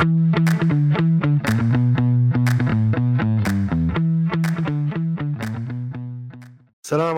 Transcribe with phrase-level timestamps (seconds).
[0.00, 0.12] السلام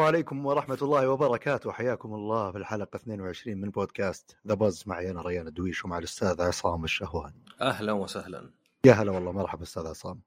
[0.01, 1.73] عليكم ورحمة الله وبركاته.
[1.73, 6.43] حياكم الله في الحلقة 22 من بودكاست The Buzz معي أنا ريان الدويش ومع الأستاذ
[6.43, 7.33] عصام الشهوان.
[7.61, 8.51] أهلا وسهلا.
[8.85, 9.33] يا هلا والله.
[9.33, 10.21] مرحبا أستاذ عصام.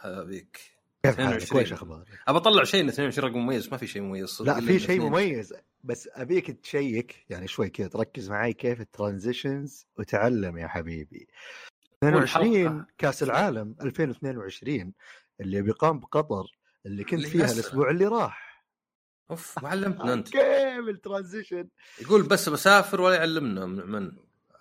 [0.00, 0.60] هلا بك.
[1.02, 1.58] كيف حالك؟ 22.
[1.58, 3.68] ويش أخبارك؟ أبى أطلع شيء 22 رقم مميز.
[3.68, 4.42] ما في شيء مميز.
[4.42, 5.00] لا في شيء.
[5.00, 5.54] مميز.
[5.84, 11.28] بس أبيك تشيك يعني شوي كذا تركز معي كيف ال transitions وتعلم يا حبيبي.
[12.02, 14.92] 22 والحلقة- كأس العالم 2022
[15.40, 17.54] اللي بيقام بقطر اللي كنت فيها هسه.
[17.54, 18.64] الأسبوع اللي راح.
[19.30, 20.28] أوف ما علمتنا أنت.
[20.32, 21.68] كيف الترانزيشن؟
[22.00, 24.12] يقول بس بسافر ولا يعلمنا من.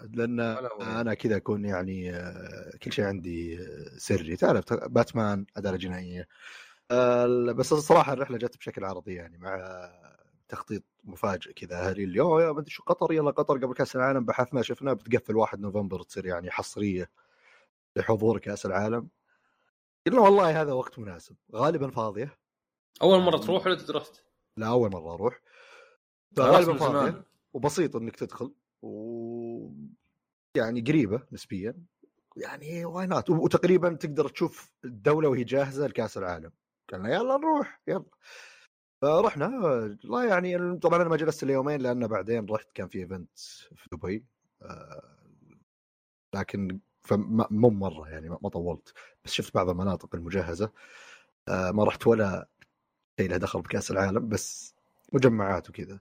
[0.09, 0.39] لأن.
[0.81, 2.11] أنا كذا أكون يعني
[2.83, 3.59] كل شيء عندي
[3.97, 4.35] سري.
[4.35, 6.27] تعرف باتمان عداله جنائية.
[7.55, 9.59] بس الصراحه الرحلة جت بشكل عرضي يعني مع
[10.47, 11.75] تخطيط مفاجئ كذا.
[11.89, 14.25] أهلي اللي أوه يا ما أدري شو قطر يلا قطر قبل كأس العالم.
[14.25, 17.09] بحثنا شفنا بتقفل 1 نوفمبر تصير يعني حصرية.
[17.97, 19.09] لحضور كاس العالم.
[20.07, 21.35] قلنا والله هذا وقت مناسب.
[21.55, 22.37] غالبا فاضية.
[23.01, 24.25] أول مرة تروح ولا تدرست؟
[24.57, 25.41] لا أول مرة أروح.
[26.39, 27.23] غالبا فاضية.
[27.53, 28.53] وبسيط إنك تدخل.
[28.81, 29.71] و
[30.55, 31.85] يعني قريبة نسبيا.
[32.37, 36.51] يعني why not وتقريبا تقدر تشوف الدولة وهي جاهزة لكأس العالم.
[36.89, 38.05] قلنا يلا نروح يلا.
[39.01, 39.47] فرحنا.
[40.03, 43.39] لا يعني طبعا أنا ما جلست إلا يومين لأن بعدين رحت كان في event
[43.75, 44.25] في دبي.
[44.61, 45.17] آه،
[46.35, 48.93] لكن فما- مو مرة يعني ما طولت.
[49.25, 50.71] بس شفت بعض المناطق المجهزة.
[51.47, 52.47] آه، ما رحت ولا
[53.19, 54.75] شيء له دخل بكأس العالم بس
[55.13, 55.99] مجمعات وكذا.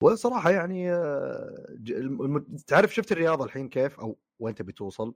[0.00, 1.76] وصراحة يعني آه،
[2.66, 5.14] تعرف شفت الرياضة الحين كيف؟ أو وين تبي توصل؟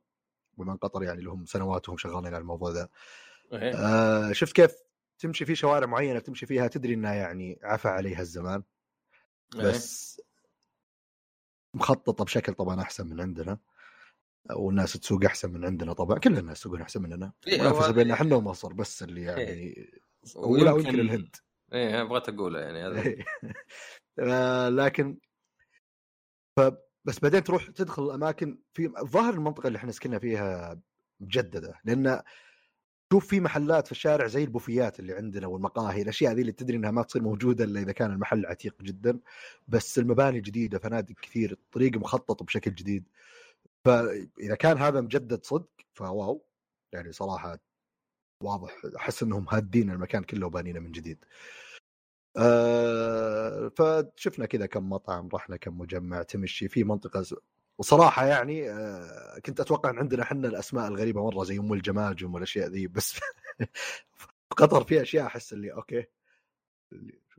[0.58, 2.88] بما إن قطر يعني لهم سنوات وهم شغالين على الموضوع ذا.
[3.76, 4.74] آه شفت كيف
[5.18, 8.62] تمشي في شوارع معينة تمشي فيها تدري إنها يعني عفى عليها الزمان.
[9.56, 10.20] بس
[11.74, 13.58] مخططة بشكل طبعا أحسن من عندنا.
[14.50, 17.32] والناس تسوق أحسن من عندنا طبعا كل الناس يسوقون أحسن مننا.
[17.46, 19.76] إيه، هو- بيننا إحنا ومصر بس اللي يعني
[20.36, 21.36] ويمكن- ولا ويمكن الهند.
[21.72, 23.14] إيه بغيت أقوله يعني هذا
[24.18, 25.18] آه، لكن
[26.58, 26.60] ف
[27.04, 30.80] بس بعدين تروح تدخل الاماكن في ظاهر المنطقة اللي إحنا سكننا فيها
[31.20, 32.22] مجددة لأن
[33.12, 36.90] شوف في محلات في الشارع زي البوفيات اللي عندنا والمقاهي الأشياء ذي اللي تدري إنها
[36.90, 39.18] ما تصير موجودة إلا إذا كان المحل عتيق جدا.
[39.68, 43.08] بس المباني جديدة فنادق كثير الطريق مخطط بشكل جديد.
[43.84, 46.44] فإذا كان هذا مجدد صدق ف wow.
[46.92, 47.58] يعني صراحة
[48.44, 51.24] واضح أحس إنهم هادين المكان كله وبانينه من جديد.
[52.36, 57.34] آه فشفنا كذا كم مطعم رحنا كم مجمع تمشي في منطقة ز-
[57.78, 62.68] وصراحة يعني آه كنت أتوقع إن عندنا إحنا الأسماء الغريبة مرة زي أم الجماجم والأشياء
[62.68, 63.12] ذي بس
[64.18, 64.26] في
[64.56, 66.04] قطر في أشياء أحس اللي okay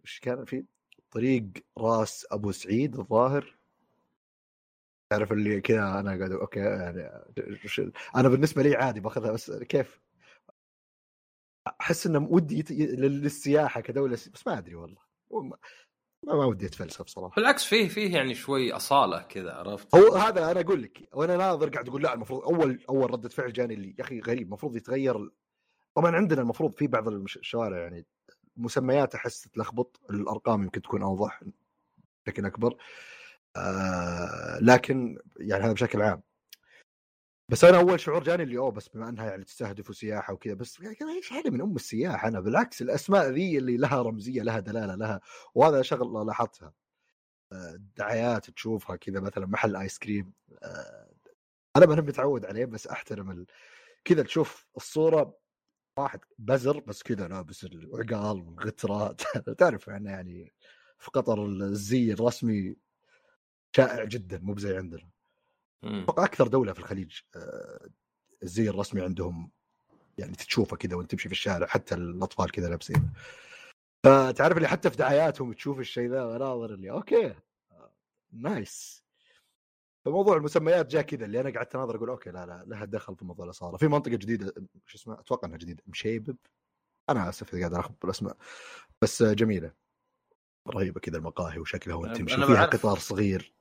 [0.03, 0.66] وش كان في؟
[1.12, 1.44] طريق
[1.78, 3.56] راس أبو سعيد الظاهر.
[5.11, 7.09] تعرف اللي كذا أنا قاعد أوكي يعني
[8.16, 10.01] أنا بالنسبة لي عادي باخذها بس كيف؟
[11.81, 15.01] أحس إنه ودي يت- للسياحة كدولة بس ما أدري والله.
[15.31, 15.57] ما,
[16.23, 17.35] ما ودي أتفلسف صراحة.
[17.35, 21.69] بالعكس فيه فيه يعني شوي أصالة كذا عرفت؟ هو هذا أنا أقول لك وأنا ناظر
[21.69, 25.29] قاعد أقول لا المفروض أول أول ردة فعل جاني اللي يا أخي غريب المفروض يتغير
[25.95, 28.05] طبعا عندنا المفروض في بعض الشوارع يعني
[28.57, 31.44] مسميات أحس تلخبط الأرقام يمكن تكون أوضح
[32.25, 32.75] بشكل أكبر.
[33.56, 36.22] آه لكن يعني هذا بشكل عام.
[37.50, 40.79] بس أنا أول شعور جاني اللي أوه بس بما إنها يعني تستهدف سياحة وكذا بس
[40.79, 44.95] يعني إيش هذا من أم السياحة أنا بالعكس الأسماء ذي اللي لها رمزية لها دلالة
[44.95, 45.22] لها
[45.56, 46.73] وهذا شغله لاحظتها.
[47.53, 50.33] آه، دعايات تشوفها كذا مثلا محل آيس كريم
[50.63, 51.12] آه،
[51.78, 53.45] أنا ما متعود عليه بس أحترم ال...
[54.06, 55.38] كذا تشوف الصورة
[55.97, 59.22] واحد بزر بس كذا لابس العقال والغترات
[59.59, 60.53] تعرف إحنا يعني
[61.00, 62.75] في قطر الزي الرسمي
[63.75, 65.09] شائع جدا مو بزي عندنا.
[65.83, 66.03] مم.
[66.03, 67.19] أتوقع أكثر دولة في الخليج
[68.43, 69.51] الزي الرسمي عندهم
[70.17, 73.13] يعني تشوفه كذا وأنت تمشي في الشارع حتى الأطفال كذا لابسين
[74.05, 77.35] فتعرف اللي حتى في دعاياتهم تشوف الشيء ذا وناظر اللي okay
[78.31, 79.03] nice.
[80.05, 83.25] فموضوع المسميات جاء كذا اللي أنا قعدت أناظر أقول okay لا لا لها دخل في
[83.25, 84.53] موضوع الاصاله في منطقة جديدة
[84.85, 86.38] شو اسمها؟ أتوقع إنها جديدة مشيرب.
[87.09, 88.38] أنا آسف إذا قاعد ألخبط بالأسماء
[89.01, 89.74] بس جميلة.
[90.67, 92.65] رهيبة كذا المقاهي وشكلها وأنت تمشي فيها.
[92.65, 93.53] قطار صغير.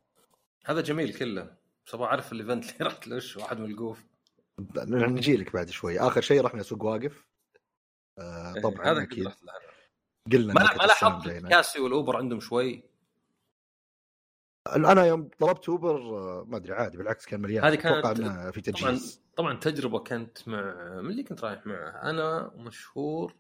[0.65, 1.57] هذا جميل كله.
[1.87, 4.05] بس أبغى أعرف ال event اللي رحت له وش واحد من القوف
[4.87, 5.99] نجي لك بعد شوي.
[6.01, 7.27] آخر شيء رحنا سوق واقف.
[8.19, 9.29] آه إيه، طبعا هذا أكيد.
[10.33, 11.27] قلنا ما لاحظت.
[11.27, 12.83] الكاسي والأوبر عندهم شوي؟
[14.77, 17.65] أنا يوم طلبت أوبر آه، ما أدري عادي بالعكس كان مليان.
[17.65, 19.23] هذه كانت- أتوقع في طبعا تجهيز.
[19.37, 20.61] طبعا تجربة كانت مع
[21.01, 23.35] من اللي كنت رايح معه؟ أنا ومشهور.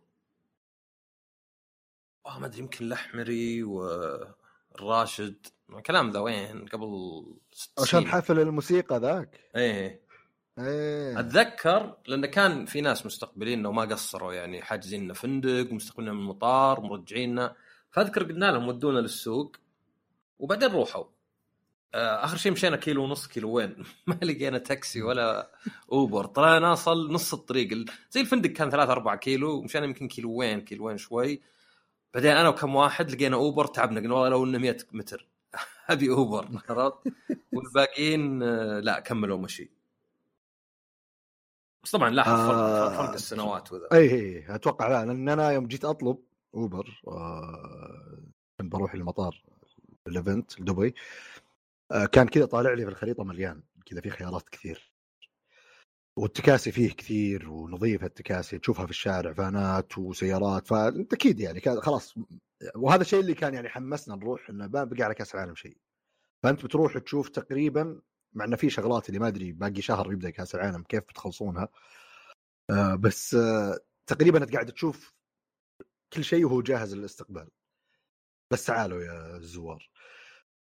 [2.27, 3.63] آه ما أدري يمكن الأحمري
[4.73, 8.07] والراشد الكلام ذا وين قبل ست عشان.
[8.07, 9.41] حفل الموسيقى ذاك.
[9.57, 10.01] إيه.
[10.59, 11.21] إيه.
[11.21, 16.81] أتذكر لأن كان في ناس مستقبليننا وما قصروا يعني حاجزين لنا فندق ومستقبلين من المطار
[16.81, 17.57] مرجعيننا
[17.91, 19.57] فأذكر قلنا لهم ودونا للسوق
[20.39, 21.05] وبعدين روحوا.
[21.95, 25.51] آه، آخر شيء مشينا كيلو ونص كيلو وين؟ ما لقينا تاكسي ولا
[25.93, 26.27] أوبر.
[26.27, 27.73] طلعنا ناصل نص الطريق.
[27.73, 31.41] ال- زي الفندق كان 3 4 كيلو ومشينا يمكن كيلو وين كيلو وين شوي.
[32.15, 35.29] بعدين أنا وكم واحد لقينا أوبر تعبنا قلنا والله لو إنه 100 متر.
[35.91, 36.97] ابي أوبر عرفت؟
[37.55, 39.71] والباقيين آه، لا كملوا مشي
[41.85, 42.97] بس طبعا لاحظ فرق, آه.
[42.97, 43.89] فرق السنوات وذا.
[43.93, 46.19] اي اي أتوقع لا لأن أنا يوم جيت أطلب
[46.55, 48.19] أوبر آه،
[48.61, 49.43] بروح المطار
[50.07, 50.95] ال event لدبي
[51.93, 53.63] آه، كان كذا طالع لي في الخريطة مليان.
[53.87, 54.90] كذا في خيارات كثير.
[56.17, 62.15] والتكاسي فيه كثير ونظيفه التكاسي تشوفها في الشارع vanات وسيارات فأنت أكيد يعني خلاص
[62.75, 65.77] وهذا الشيء اللي كان يعني حمسنا نروح إنه ما بقى على كأس العالم شيء.
[66.43, 68.01] فأنت بتروح تشوف تقريبا
[68.33, 71.69] مع إنه في شغلات اللي ما أدري باقي شهر بيبدا كأس العالم كيف بتخلصونها؟
[72.71, 75.15] آه بس آه تقريبا أنت قاعد تشوف
[76.13, 77.49] كل شيء وهو جاهز للاستقبال.
[78.53, 79.91] بس تعالوا يا الزوار.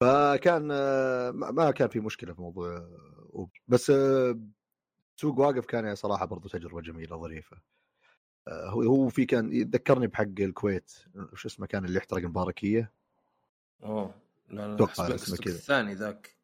[0.00, 2.88] فكان آه، ما كان في مشكلة في موضوع.
[3.68, 4.40] بس آه،
[5.20, 7.56] سوق واقف كان صراحة برضو تجربة جميلة ظريفه
[8.48, 10.92] آه، هو هو في كان يذكرني بحق الكويت
[11.32, 12.92] وش اسمه كان اللي احترق المباركية؟
[13.82, 14.14] أوه
[14.48, 15.54] لا لا حسبك اسمه كذا.
[15.54, 16.36] الثاني ذاك.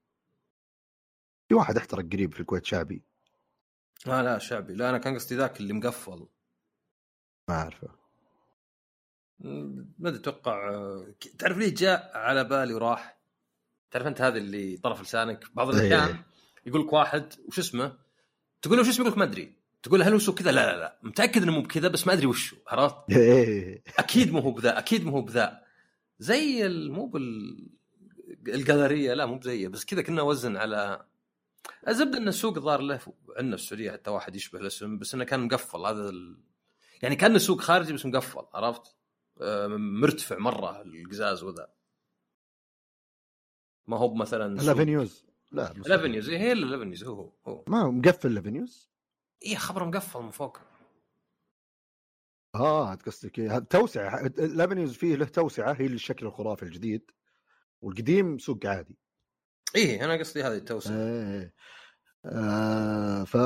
[1.49, 3.03] في واحد احترق قريب في الكويت شعبي.
[4.07, 4.75] لا لا شعبي.
[4.75, 6.27] لا أنا كان قصدي ذاك اللي مقفل.
[7.49, 7.89] ما أعرفه.
[9.99, 13.19] ما أدري أتوقع آه، تعرف ليه جاء على بالي وراح؟
[13.91, 15.87] تعرف أنت هذا اللي طرف لسانك بعض إيه.
[15.87, 16.23] الأحيان؟
[16.67, 18.06] يقول لك واحد وش اسمه؟
[18.63, 19.53] تقول له وش اسمه يقول لك ما أدري.
[19.83, 20.99] تقول هل وش هو كذا؟ لا لا لا.
[21.03, 23.83] متأكد إنه مو بكذا بس ما أدري وش هو عرفت؟ إيه.
[23.99, 25.61] أكيد مو هو بذا أكيد مو هو بذا.
[26.19, 27.59] زي مو بال
[28.49, 29.69] القدريه لا مو بزيه.
[29.69, 31.07] بس كذا كنا وزن على
[31.89, 33.01] الزبدة إن السوق الظاهر له
[33.37, 35.79] عندنا في السعودية حتى واحد يشبه الاسم بس إنه كان مقفل.
[35.87, 36.37] هذا ال...
[37.03, 38.97] يعني كان سوق خارجي بس مقفل عرفت؟
[39.41, 41.69] آه، مرتفع مرة القزاز وذا.
[43.87, 45.73] ما هو مثلا الافنيوز لا.
[45.73, 47.65] الافنيوز إيه، هي الافنيوز هو هو, هو.
[47.69, 48.91] ما مقفل الافنيوز
[49.47, 50.59] اي خبر مقفل من فوق.
[52.55, 54.27] آه قصدك إيه، توسعة.
[54.27, 57.11] الافنيوز فيه له توسعة هي الشكل الخرافي الجديد
[57.83, 58.99] والقديم سوق عادي.
[59.77, 60.97] إيه أنا قصدي هذه التوسعة.
[60.97, 61.55] إيه
[62.25, 63.37] آه ف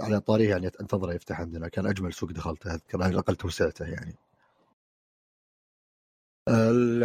[0.00, 1.68] على طاريه يعني أنتظره يفتح عندنا.
[1.68, 4.16] كان أجمل سوق دخلته أذكر على الأقل توسعته يعني.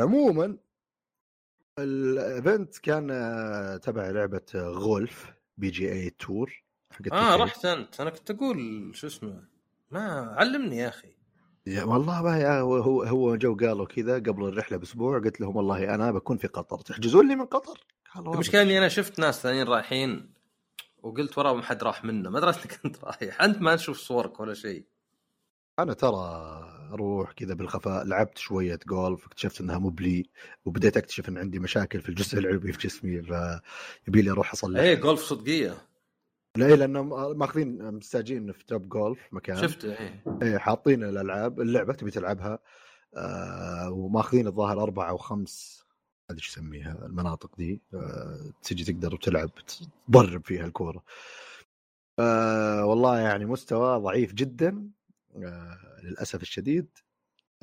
[0.02, 0.58] عموما
[1.80, 6.64] ال event كان آه، تبع لعبة آه، golf PGA Tour
[7.12, 7.42] آه 2K.
[7.42, 8.02] رحت أنت.
[8.02, 9.44] أنا كنت أقول شو اسمه
[9.92, 11.16] ما علمني يا أخي.
[11.68, 15.56] يا والله ما يا هو هو, هو جو قالوا كذا قبل الرحلة بأسبوع قلت لهم
[15.56, 16.80] والله أنا بكون في قطر.
[16.80, 17.80] تحجزون لي من قطر؟
[18.18, 20.34] المشكلة اني أنا؟ شفت ناس ثانيين رايحين
[21.04, 23.42] وقلت وراهم حد راح منا ما دريت انك انت رايح.
[23.42, 24.86] أنت ما تشوف صورك ولا شيء.
[25.80, 30.30] أنا ترى أروح كذا بالخفاء لعبت شوية جولف اكتشفت إنها مو بلي
[30.66, 34.80] وبديت أكتشف إن عندي مشاكل في الجزء العلوي في جسمي فيبي لي أروح أصلح.
[34.80, 35.78] إيه جولف صدقية.
[36.58, 39.58] لا لأنهم ماخذين مستاجين في توب جولف مكان.
[39.58, 40.24] شفته إيه.
[40.42, 42.60] إيه حاطين الألعاب اللعبة تبي تلعبها
[43.16, 45.86] آه وماخذين الظاهر أربع أو خمس
[46.30, 49.50] ما أدري إيش يسميها المناطق دي آه تجي تقدر تلعب
[50.08, 51.04] تضرب فيها الكورة.
[52.20, 54.90] آه والله يعني مستوى ضعيف جدا.
[56.04, 56.88] للأسف الشديد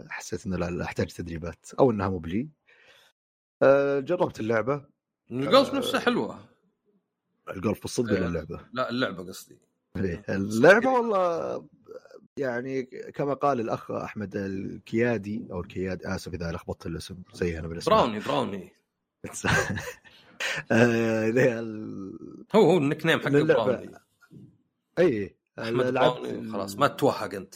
[0.08, 2.48] حسيت إنه لا أحتاج تدريبات أو إنها مو بلي.
[3.62, 4.86] آه جربت اللعبة.
[5.30, 6.48] الجولف نفسها حلوة.
[7.50, 9.58] الجولف بالصدق ولا اللعبة؟ لا اللعبة قصدي.
[9.96, 11.68] إيه، اللعبة والله
[12.36, 12.82] يعني
[13.14, 17.90] كما قال الأخ أحمد الكيادي أو الكياد آسف إذا لخبطت الاسم زي أنا بالاسم.
[17.90, 18.72] Brownie Brownie.
[20.72, 21.60] آه،
[22.54, 23.64] هو هو ال nickname اللعبة.
[23.64, 23.90] Brownie.
[24.98, 27.54] اي أحمد لعبت خلاص ما تتوهق أنت.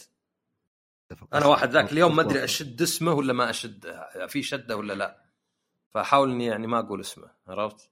[1.33, 2.43] أنا واحد ذاك اليوم ما أدري.
[2.43, 3.95] أشد اسمه ولا ما أشد.
[4.27, 5.23] في شدة ولا لا.
[5.93, 7.31] فاحاول إني يعني ما أقول اسمه.
[7.47, 7.91] عرفت؟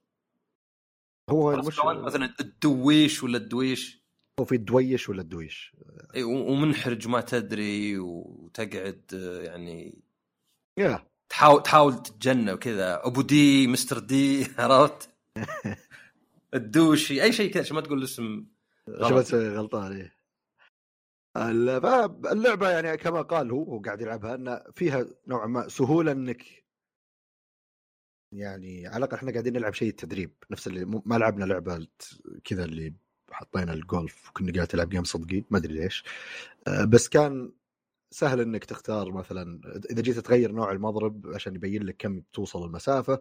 [1.30, 1.80] هو المش...
[1.80, 4.02] أنت مثلا الدويش ولا الدويش.
[4.40, 5.76] هو في الدويش ولا الدويش؟
[6.16, 9.02] و- ومنحرج ما تدري وتقعد
[9.44, 10.02] يعني
[10.78, 11.06] يا.
[11.28, 15.10] تحاول تحاول تتجنب كذا أبو دي مستر دي عرفت؟
[16.54, 18.46] الدوشي أي شيء كذا ما تقول اسم
[18.90, 19.26] غلط.
[19.26, 20.16] شبت غلطان إيه.
[21.36, 26.42] ال- فاللعبه يعني كما قال هو هو قاعد يلعبها إن فيها نوعا ما سهولة إنك
[28.32, 31.86] يعني على الأقل إحنا قاعدين نلعب شيء التدريب نفس اللي ما لعبنا لعبة
[32.44, 32.94] كذا اللي
[33.30, 36.04] حطينا الجولف وكنا قاعد تلعب جيم صدقي ما أدري ليش
[36.68, 37.52] آه، بس كان
[38.10, 43.20] سهل إنك تختار مثلا إذا جيت تغير نوع المضرب عشان يبين لك كم توصل المسافة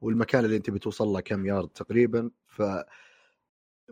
[0.00, 2.62] والمكان اللي أنت بتوصل له كم يارد تقريبا ف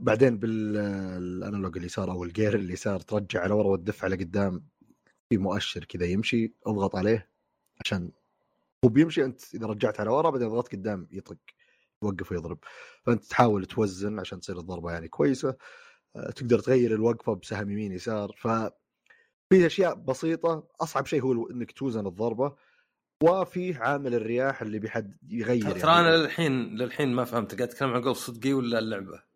[0.01, 4.65] بعدين بالانالوج اليسار أو الجير اليسار ترجع على ورا على قدام.
[5.29, 7.29] في مؤشر كذا يمشي أضغط عليه
[7.85, 8.11] عشان
[8.85, 11.37] هو بيمشي أنت إذا رجعت على ورا بعدين ضغطت قدام يطق
[12.03, 12.59] يوقف ويضرب.
[13.03, 15.57] فأنت تحاول توزن عشان تصير الضربة يعني كويسة.
[16.17, 18.35] آه، تقدر تغير الوقفة بسهم يمين يسار.
[18.39, 18.49] ف
[19.51, 22.57] في أشياء بسيطة أصعب شيء هو إنك توزن الضربة.
[23.23, 26.09] وفي عامل الرياح اللي بيحد يغير ترى يعني.
[26.09, 27.55] أنا للحين للحين ما فهمت.
[27.55, 29.34] قاعد تتكلم عن جولف صدقي ولا اللعبة؟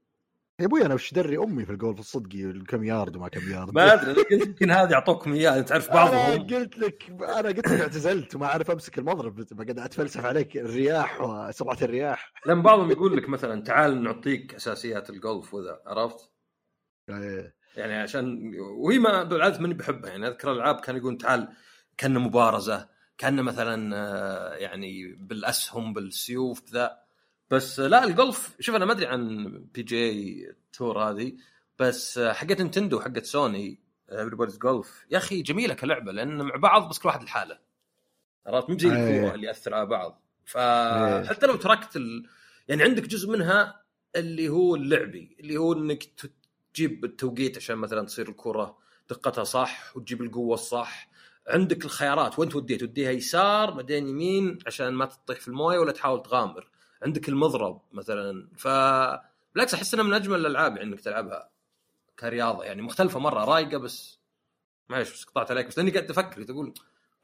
[0.60, 3.92] يا أبوي أنا وش دري أمي في الجولف الصدقي كم يارد وما كم يارد ما
[3.92, 8.46] أدري يمكن هذه يعطوكم اياه تعرف بعضهم أنا قلت لك أنا قلت لك اعتزلت وما
[8.46, 14.02] أعرف أمسك المضرب بقعد أتفلسف عليك الرياح وسرعة الرياح لأن بعضهم يقول لك مثلا تعال
[14.02, 16.30] نعطيك أساسيات الجولف وذا عرفت؟
[17.10, 17.54] إيه.
[17.76, 21.48] يعني عشان وهي ما بالعادة ماني بحبها يعني أذكر الالعاب كان يقول تعال
[21.96, 22.88] كان مبارزة
[23.18, 27.07] كان مثلا آه، يعني بالأسهم بالسيوف كذا
[27.50, 31.32] بس لا الجولف شوف أنا ما أدري عن PGA Tour هذه
[31.78, 33.80] بس حقت Nintendo حقت Sony
[34.12, 37.58] Everybody's Golf يا أخي جميلة كلعبة لأن مع بعض بس كل واحد لحاله.
[38.46, 39.34] عرفت؟ مو زي الكورة أيه.
[39.34, 40.22] اللي يأثر على بعض.
[40.44, 42.28] فحتى لو تركت ال...
[42.68, 43.82] يعني عندك جزء منها
[44.16, 46.04] اللي هو اللعبي اللي هو إنك
[46.74, 48.78] تجيب التوقيت عشان مثلا تصير الكره
[49.10, 51.08] دقتها صح وتجيب القوة الصح.
[51.48, 56.22] عندك الخيارات وين توديها؟ توديها يسار بعدين يمين عشان ما تطيح في الموية ولا تحاول
[56.22, 56.68] تغامر.
[57.02, 58.68] عندك المضرب مثلا ف
[59.54, 61.50] بالعكس أحس إنها من أجمل الألعاب يعني إنك تلعبها
[62.18, 62.64] كرياضة.
[62.64, 64.18] يعني مختلفة مرة رايقة بس
[64.88, 66.74] معلش بس قطعت عليك بس لأني قاعد أفكر تقول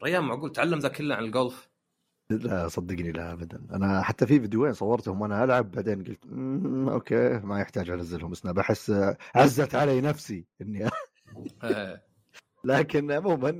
[0.04, 1.68] ريان معقول تعلم ذا كله عن الجولف؟
[2.30, 3.66] لا صدقني لا ابدا.
[3.72, 6.24] أنا حتى في فيديوين صورتهم وأنا ألعب بعدين قلت
[6.92, 8.92] okay ما يحتاج أنزلهم بس أنا بحس
[9.34, 10.88] عزت علي نفسي إني
[11.64, 12.04] إيه.
[12.64, 13.50] لكن عموما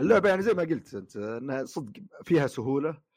[0.00, 1.92] اللعبة يعني زي ما قلت أنت إنها صدق
[2.24, 3.09] فيها سهولة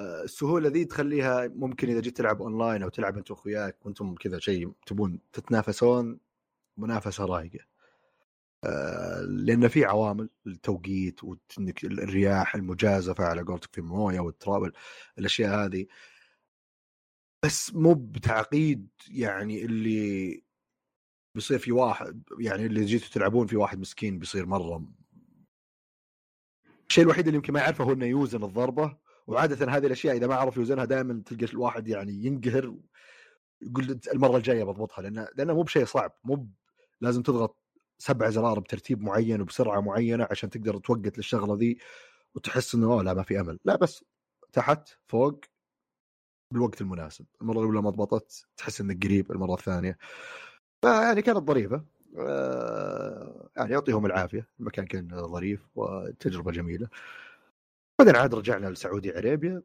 [0.00, 4.72] السهولة ذي تخليها ممكن إذا جيت تلعب أونلاين أو تلعب أنت وأخوياك وأنتم كذا شيء
[4.86, 6.20] تبون تتنافسون
[6.76, 7.70] منافسة رايقة.
[8.64, 14.72] آه، لأن في عوامل التوقيت وإنك الرياح المجازفة على قولتك في المويه والتراب
[15.18, 15.86] الأشياء هذه.
[17.44, 20.42] بس مو بتعقيد يعني اللي
[21.34, 24.84] بيصير في واحد يعني اللي جيتوا تلعبون في واحد مسكين بيصير مرة.
[26.88, 28.98] الشيء الوحيد اللي يمكن ما يعرفه هو إنه يوزن الضربة.
[29.30, 32.74] وعادة هذه الأشياء إذا ما عرف يوزنها دائما تلقى الواحد يعني ينقهر
[33.62, 36.48] يقول المرة الجاية بضبطها لأن لأنه مو بشيء صعب مو
[37.00, 37.56] لازم تضغط
[37.98, 41.78] سبع زرار بترتيب معين وبسرعة معينة عشان تقدر توقت للشغلة ذي
[42.34, 43.58] وتحس إنه لا ما في أمل.
[43.64, 44.04] لا بس
[44.52, 45.40] تحت فوق
[46.52, 47.26] بالوقت المناسب.
[47.42, 49.98] المرة الأولى ما ضبطت تحس إنك قريب المرة الثانية.
[50.82, 51.84] فيعني كانت ظريفة.
[52.18, 56.88] آه، يعني يعطيهم العافية المكان كان ظريف وتجربة جميلة.
[58.00, 59.62] بعدين عاد رجعنا لسعودي عريبيا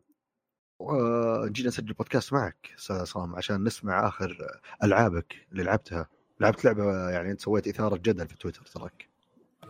[0.79, 2.73] وجينا نسجل بودكاست معك
[3.03, 6.09] صام عشان نسمع آخر ألعابك اللي لعبتها.
[6.39, 9.09] لعبت لعبة يعني أنت سويت إثارة جدل في تويتر تراك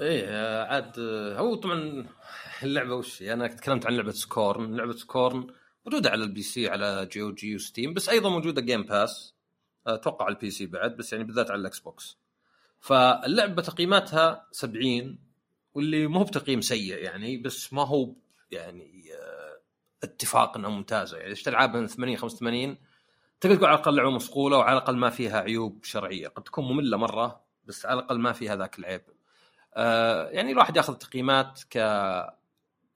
[0.01, 0.99] إيه عاد
[1.39, 2.05] هو طبعا
[2.63, 4.75] اللعبة وش أنا تكلمت عن لعبة Scorn.
[4.75, 5.47] لعبة Scorn
[5.85, 9.33] موجودة على ال PC على GOG و Steam بس أيضا موجودة Game Pass
[9.87, 12.17] أتوقع على ال PC بعد بس يعني بالذات على ال Xbox.
[12.79, 15.17] فاللعبة تقييماتها 70
[15.73, 18.15] واللي مو بتقييم سيء يعني بس ما هو
[18.55, 19.59] يعني آه،
[20.03, 21.17] اتفاق إنها ممتازة.
[21.17, 22.77] يعني إيش العاب من 80 85
[23.41, 26.27] تقدر تقول على الأقل لعبة مصقولة وعلى الأقل ما فيها عيوب شرعية.
[26.27, 29.01] قد تكون مملة مرة بس على الأقل ما فيها ذاك العيب.
[29.75, 31.75] آه يعني الواحد ياخذ تقييمات ك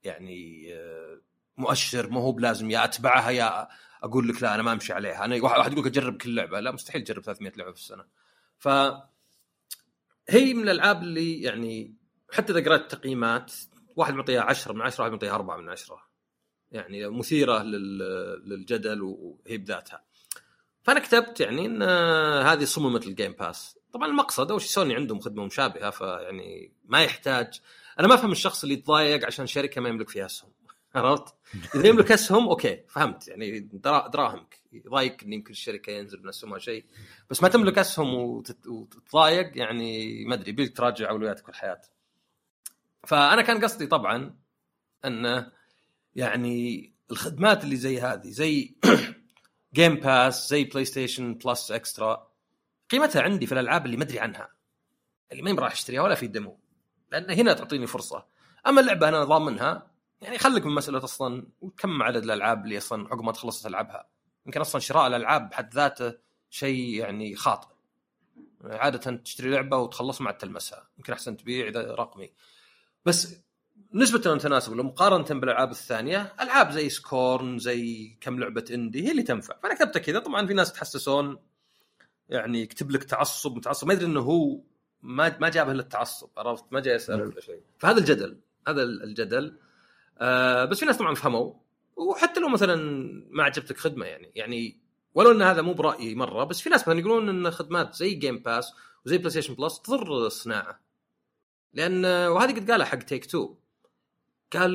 [0.04, 1.20] يعني آه
[1.56, 2.10] مؤشر.
[2.10, 3.68] مو هو بلازم يا أتبعها يا
[4.02, 5.24] أقول لك لا أنا ما أمشي عليها.
[5.24, 6.60] أنا واحد يقول لك أجرب كل لعبة.
[6.60, 8.04] لا مستحيل تجرب 300 لعبة في السنة.
[8.58, 8.68] ف
[10.28, 11.94] هي من الألعاب اللي يعني
[12.32, 13.52] حتى إذا قرأت تقييمات
[13.96, 16.10] واحد معطيها 10 من 10 واحد معطيها 4 من 10
[16.72, 20.04] يعني مثيرة للجدل وهي بذاتها.
[20.82, 21.82] فأنا كتبت يعني إن
[22.42, 27.02] هذه صممة ال Game Pass طبعا المقصد اول شيء سوني عندهم خدمة مشابهة فيعني ما
[27.02, 27.60] يحتاج.
[28.00, 30.50] أنا ما أفهم الشخص اللي يتضايق عشان شركة ما يملك فيها اسهم.
[30.94, 31.34] عرفت؟
[31.74, 33.28] إذا يملك اسهم okay فهمت.
[33.28, 33.60] يعني
[34.12, 34.60] دراهمك.
[34.72, 36.84] يضايق إن يمكن الشركة ينزل من اسهمها شيء.
[37.30, 41.80] بس ما تملك اسهم وتتضايق يعني ما أدري يبيك تراجع أولوياتك في الحياة.
[43.06, 44.36] فأنا كان قصدي طبعا
[45.04, 45.52] انه
[46.14, 48.74] يعني الخدمات اللي زي هذه زي
[49.74, 52.30] Game Pass زي PlayStation Plus Extra
[52.90, 54.48] قيمتها عندي في الألعاب اللي ما أدري عنها
[55.32, 56.58] اللي ما راح أشتريها ولا في demo
[57.12, 58.26] لأن هنا تعطيني فرصة.
[58.66, 59.90] أما اللعبة أنا ضامنها
[60.20, 61.46] يعني خليك من مسألة أصلا
[61.78, 64.08] كم عدد الألعاب اللي أصلا عقب ما تخلص تلعبها
[64.46, 66.14] يمكن أصلا شراء الألعاب بحد ذاته
[66.50, 67.68] شيء يعني خاطئ.
[68.64, 72.32] عادة تشتري لعبة وتخلص ما تلمسها يمكن أحسن تبيع إذا رقمي.
[73.06, 73.36] بس
[73.94, 79.22] نسبة تناسب لو مقارنة بالألعاب الثانية، ألعاب زي سكورن زي كم لعبة إندي هي اللي
[79.22, 80.18] تنفع، فانا كتبتها كذا.
[80.18, 81.38] طبعا في ناس تحسسون
[82.28, 84.60] يعني يكتب لك تعصب متعصب ما يدري إنه هو
[85.02, 87.60] ما ما جابه إلا التعصب عرفت؟ ما جاي يسأل ولا شيء.
[87.78, 89.58] فهذا الجدل هذا الجدل.
[90.18, 91.52] آه بس في ناس طبعا فهموا.
[91.96, 92.76] وحتى لو مثلا
[93.30, 94.32] ما عجبتك خدمة يعني.
[94.34, 94.80] يعني
[95.14, 98.38] ولو إن هذا مو برأيي مرة بس في ناس مثلا يقولون إن خدمات زي Game
[98.38, 98.72] Pass
[99.06, 100.80] وزي PlayStation Plus تضر الصناعة.
[101.72, 103.54] لأن وهذه قد قالها حق Take-Two
[104.52, 104.72] قال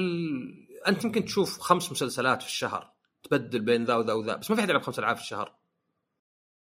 [0.88, 4.62] أنت يمكن تشوف خمس مسلسلات في الشهر تبدل بين ذا وذا وذا بس ما في
[4.62, 5.56] أحد يلعب خمس ألعاب في الشهر.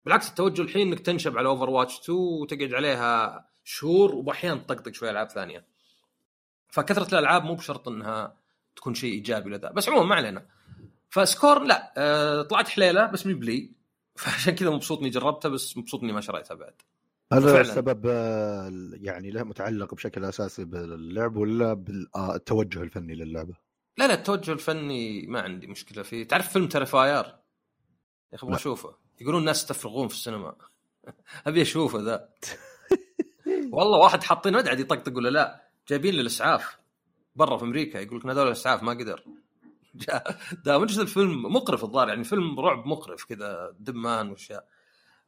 [0.05, 5.31] بالعكس التوجه الحين إنك تنشب على Overwatch 2 وتقعد عليها شهور وباحيان تطقطق شوية ألعاب
[5.31, 5.67] ثانية.
[6.69, 8.37] فكثرة الألعاب مو بشرط إنها
[8.77, 9.71] تكون شيء إيجابي لذا.
[9.71, 10.47] بس عموما ما علينا.
[11.11, 13.73] ف Scorn لا أه طلعت حليلة بس مي بلي.
[14.17, 16.75] فعشان كذا مبسوط إني جربتها بس مبسوط إني ما شريتها بعد.
[17.33, 18.07] هذا السبب
[19.01, 23.55] يعني له متعلق بشكل أساسي باللعب ولا بالتوجه الفني للعبة؟
[23.99, 26.29] لا لا التوجه الفني ما عندي مشكلة فيه.
[26.29, 28.95] تعرف فيلم Terrifier يا أخي أبغى أشوفه.
[29.21, 30.55] يقولون الناس تفرغون في السينما.
[31.47, 32.29] أبي أشوفه ذا.
[33.73, 36.79] والله واحد حاطين ما ادري يطقطق ولا لا؟ جايبين للاسعاف
[37.37, 39.25] برا في أمريكا يقول لك نادوا الأسعاف ما قدر.
[40.65, 44.69] ده من الفيلم مقرف الظاهر يعني فيلم رعب مقرف كذا دمان وأشياء.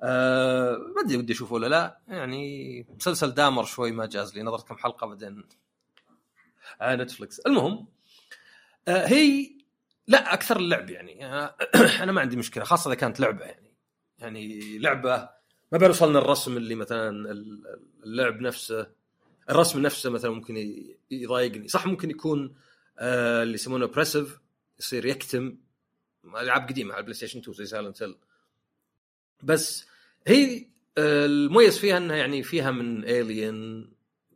[0.03, 1.99] أه ما أدري ودي أشوفه ولا لا.
[2.09, 4.43] يعني مسلسل دامر شوي ما جاز لي.
[4.43, 5.45] نظرت كم حلقة بعدين
[6.81, 7.87] على نتفلكس المهم
[8.89, 9.51] أه هي
[10.07, 11.27] لا أكثر اللعب يعني.
[12.03, 13.75] أنا ما عندي مشكلة خاصة إذا كانت لعبة يعني.
[14.19, 15.29] يعني لعبة
[15.73, 17.33] ما بيوصلنا الرسم اللي مثلا
[18.05, 18.87] اللعب نفسه
[19.51, 21.69] الرسم نفسه مثلا ممكن يضايقني.
[21.69, 22.57] صح ممكن يكون
[22.99, 24.41] آه اللي يسمونه oppressive
[24.79, 25.57] يصير يكتم.
[26.25, 28.17] ألعاب قديمة على ال PlayStation 2 زي Silent Hill
[29.45, 29.87] بس
[30.27, 30.67] هي
[30.99, 33.91] آه المميز فيها إنها يعني فيها من Alien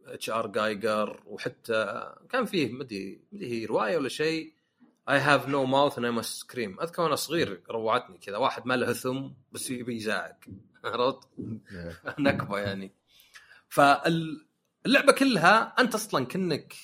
[0.06, 0.46] H.R.
[0.46, 4.52] Giger وحتى كان فيه مدري مدري هي رواية ولا شيء.
[5.10, 8.76] I Have No Mouth and I Must Scream أذكر وأنا صغير روعتني كذا واحد ما
[8.76, 10.38] له فم بس يبي يزعق.
[10.84, 11.28] عرفت؟
[12.18, 12.92] نكبة يعني.
[13.68, 16.74] فاللعبة كلها أنت أصلا كأنك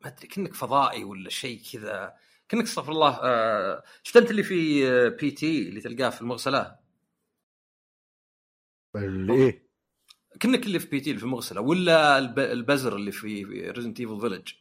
[0.00, 2.16] ما أدري كأنك فضائي ولا شيء كذا.
[2.48, 5.68] كأنك استغفر الله آه شفت انت اللي في P.T.
[5.68, 6.76] اللي تلقاه في المغسلة.
[8.96, 9.66] اللي إيه؟
[10.40, 11.10] كأنك اللي في P.T.
[11.10, 12.18] اللي في المغسلة ولا
[12.52, 14.52] البزر اللي في Resident Evil Village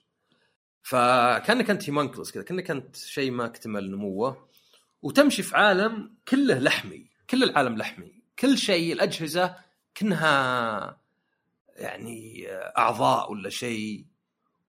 [0.83, 4.49] فكأنك أنت homunculus كذا كأنك أنت شيء ما اكتمل نموه.
[5.01, 8.21] وتمشي في عالم كله لحمي كل العالم لحمي.
[8.39, 9.55] كل شيء الأجهزة
[9.95, 10.97] كأنها
[11.75, 12.45] يعني
[12.77, 14.05] أعضاء ولا شيء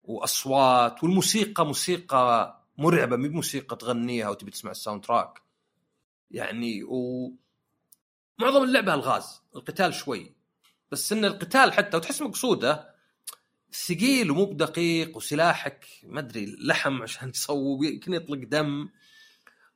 [0.05, 5.43] وأصوات والموسيقى موسيقى مرعبة مي بموسيقى تغنيها وتبي تسمع ال soundtrack.
[6.31, 7.33] يعني و
[8.39, 10.35] معظم اللعبة ألغاز القتال شوي.
[10.91, 12.95] بس إن القتال حتى وتحس مقصودة
[13.73, 18.89] ثقيل ومو بدقيق وسلاحك ما أدري لحم عشان تصوب يمكن يطلق دم.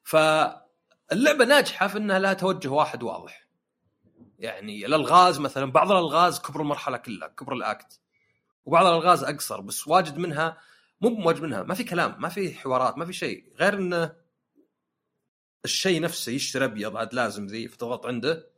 [0.02, 3.46] فاللعبة ناجحة في إنها لها توجه واحد واضح.
[4.38, 8.00] يعني الألغاز مثلا بعض الألغاز كبر المرحلة كلها كبر الأكت.
[8.64, 10.56] وبعض الألغاز أقصر بس واجد منها
[11.00, 14.12] مو واجد منها ما في كلام ما في حوارات ما في شيء غير انه
[15.64, 18.50] الشيء نفسه يشتري أبيض عاد لازم ذي فتضغط عنده.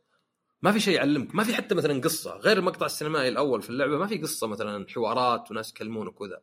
[0.62, 3.98] ما في شيء يعلمك ما في حتى مثلا قصة غير المقطع السينمائي الأول في اللعبة
[3.98, 6.42] ما في قصة مثلا حوارات وناس يكلمونك وذا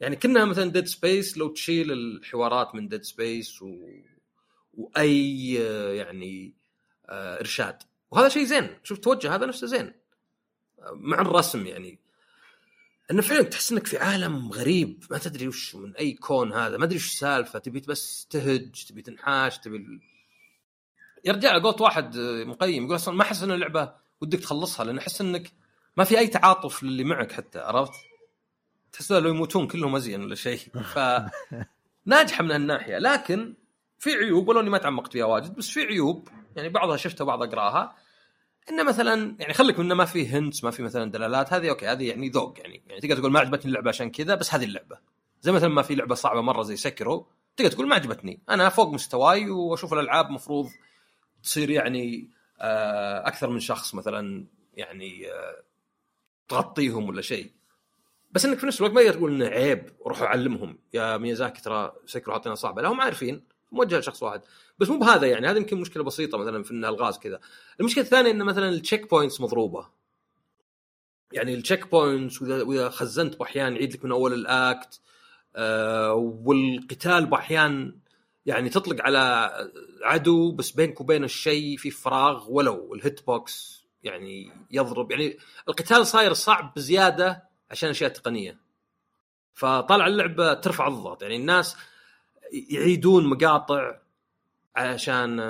[0.00, 3.78] يعني كنها مثلا Dead Space لو تشيل الحوارات من Dead Space و...
[4.74, 5.54] وأي
[5.96, 6.54] يعني
[7.06, 7.82] آه إرشاد.
[8.10, 9.92] وهذا شيء زين شوف توجه هذا نفسه زين.
[10.92, 12.03] مع الرسم يعني.
[13.10, 16.84] إنه فعلا تحس إنك في عالم غريب ما تدري وش من أي كون هذا ما
[16.84, 20.00] أدري وش السالفة تبي بس تهج تبي تنحاش تبي
[21.24, 25.52] يرجع قلت واحد مقيم يقول أصلا ما أحس إن اللعبة ودك تخلصها لأن أحس إنك
[25.96, 27.92] ما في أي تعاطف للي معك حتى عرفت؟
[28.92, 30.58] تحس لو يموتون كلهم أزين ولا شيء.
[30.94, 30.98] ف
[32.06, 33.54] ناجحه من هالناحية لكن
[33.98, 37.48] في عيوب ولو إني ما تعمقت فيها واجد بس في عيوب يعني بعضها شفتها وبعضها
[37.48, 37.96] أقرأها.
[38.70, 42.08] إنه مثلا يعني خليك إنه ما في hints ما في مثلا دلالات هذه okay هذه
[42.08, 42.82] يعني ذوق يعني.
[42.88, 44.98] يعني تقدر تقول ما عجبتني اللعبة عشان كذا بس هذه اللعبة.
[45.42, 48.40] زي مثلا ما في لعبة صعبة مرة زي Sekiro تقدر تقول ما عجبتني.
[48.50, 50.70] أنا فوق مستواي وأشوف الألعاب مفروض
[51.42, 55.62] تصير يعني آه، أكثر من شخص مثلا يعني آه،
[56.48, 57.50] تغطيهم ولا شيء.
[58.30, 60.78] بس إنك في نفس الوقت ما تقول إنه عيب وروح أعلمهم.
[60.94, 62.82] يا ميازاكي ترى Sekiro حاطينها صعبة.
[62.82, 63.53] لا هم عارفين.
[63.74, 64.40] موجهه لشخص واحد.
[64.78, 67.40] بس مو بهذا يعني هذا يمكن مشكلة بسيطة مثلا في الالغاز كذا.
[67.80, 69.86] المشكلة الثانية انه مثلا ال checkpoints مضروبة.
[71.32, 75.00] يعني ال checkpoints وإذا خزنت بأحيان يعيد لك من أول ال act
[75.56, 77.98] آه والقتال بأحيان
[78.46, 79.50] يعني تطلق على
[80.02, 82.94] عدو بس بينك وبين الشيء في فراغ ولو.
[82.94, 85.10] ال hit box يعني يضرب.
[85.10, 88.58] يعني القتال صاير صعب بزيادة عشان أشياء تقنية.
[89.54, 91.22] فطالع اللعبة ترفع الضغط.
[91.22, 91.76] يعني الناس
[92.52, 93.94] يعيدون مقاطع
[94.76, 95.40] عشان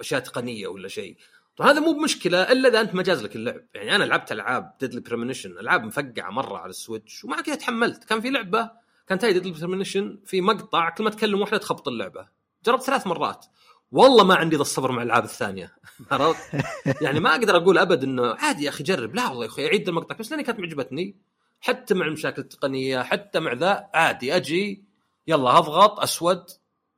[0.00, 1.16] أشياء تقنية ولا شيء.
[1.62, 3.60] هذا مو بمشكلة إلا إذا أنت ما جاز لك اللعب.
[3.74, 8.04] يعني أنا لعبت ألعاب Deadly Premonition ألعاب مفقعة مرة على ال Switch ومع كذا تحملت.
[8.04, 8.70] كان في لعبة
[9.08, 12.28] كانت هاي Deadly Premonition في مقطع كل ما تكلم واحدة تخبط اللعبة.
[12.66, 13.46] جربت ثلاث مرات.
[13.92, 15.76] والله ما عندي ذا الصبر مع الألعاب الثانية.
[16.10, 16.64] عرفت؟
[17.02, 19.14] يعني ما أقدر أقول أبد إنه عادي يا أخي جرب.
[19.14, 20.16] لا والله يا أخي أعيد المقطع.
[20.16, 21.16] بس لأني كانت معجبتني.
[21.60, 24.36] حتى مع المشاكل التقنية حتى مع ذا عادي.
[24.36, 24.84] أجي
[25.26, 26.50] يلا اضغط أسود.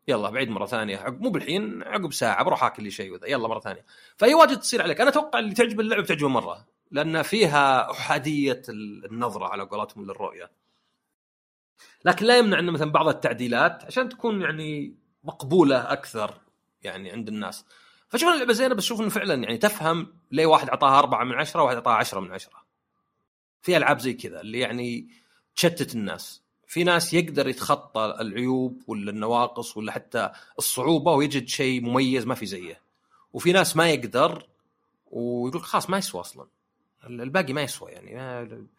[0.08, 0.96] يلا بعيد مرة ثانية.
[0.96, 3.26] عقب مو بالحين عقب ساعة بروح آكل لي شيء وذا.
[3.26, 3.84] يلا مرة ثانية.
[4.16, 5.00] فأي واجد تصير عليك.
[5.00, 10.50] أنا أتوقع اللي تعجب اللعبة بتعجبه مرة لأن فيها أحادية النظرة على قولتهم للرؤية.
[12.04, 16.40] لكن لا يمنع انه مثلا بعض التعديلات عشان تكون يعني مقبولة أكثر
[16.82, 17.64] يعني عند الناس.
[18.08, 21.62] فشوف اللعبة زينة بس شوف إنه فعلا يعني تفهم ليه واحد أعطاها أربعة من عشرة
[21.62, 22.64] وواحد أعطاها عشرة من عشرة.
[23.62, 25.08] في ألعاب زي كذا اللي يعني
[25.56, 26.42] تشتت الناس.
[26.68, 32.46] في ناس يقدر يتخطى العيوب ولا النواقص ولا حتى الصعوبة ويجد شيء مميز ما في
[32.46, 32.80] زيه.
[33.32, 34.46] وفي ناس ما يقدر
[35.10, 36.46] ويقول خلاص ما يسوى أصلا.
[37.06, 38.14] الباقي ما يسوى يعني.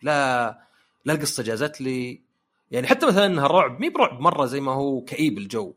[0.01, 0.59] لا
[1.05, 2.21] لا القصة جازت لي.
[2.71, 5.73] يعني حتى مثلا إنها رعب مي برعب مرة زي ما هو كئيب الجو.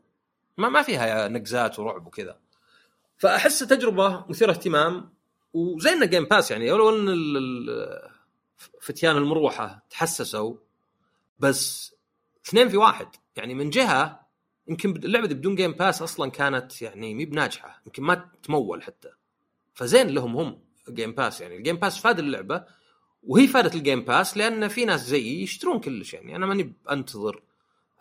[0.57, 2.37] ما ما فيها نقزات ورعب وكذا.
[3.17, 5.09] فأحس تجربة مثيرة اهتمام
[5.53, 6.71] وزي إنه Game Pass يعني.
[6.71, 7.07] ولو إن
[8.81, 10.55] فتيان المروحة تحسسوا
[11.39, 11.92] بس
[12.47, 13.07] اثنين في واحد.
[13.35, 14.27] يعني من جهة
[14.67, 17.81] يمكن اللعبة دي بدون Game Pass أصلا كانت يعني مي بناجحة.
[17.85, 19.09] يمكن ما تمول حتى.
[19.73, 22.65] فزين لهم هم Game Pass يعني ال Game Pass فاد اللعبة
[23.23, 26.13] وهي فادت ال Game Pass لأن في ناس زيي يشترون كلش.
[26.13, 27.41] يعني أنا ماني انتظر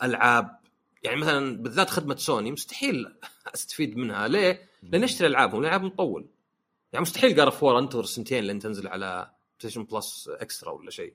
[0.02, 0.59] ألعاب.
[1.02, 3.14] يعني مثلا بالذات خدمة سوني مستحيل
[3.55, 4.28] أستفيد منها.
[4.28, 5.64] ليه؟ لأن أشتري ألعابهم.
[5.64, 6.26] العاب مطول
[6.92, 9.31] يعني مستحيل God of War أنتظر سنتين لين تنزل على
[9.76, 11.14] Plus Extra ولا شيء.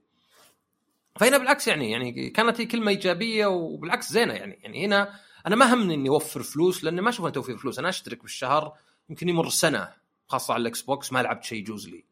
[1.20, 4.60] فهنا بالعكس يعني يعني كانت هي كلمة إيجابية وبالعكس زينة يعني.
[4.62, 7.80] يعني هنا أنا ما همني إني أوفر فلوس لأني ما اشوفها توفير فلوس.
[7.80, 8.74] أنا أشترك بالشهر
[9.10, 9.94] يمكن يمر سنة
[10.28, 12.06] خاصة على ال Xbox ما لعبت شيء يجوز لي.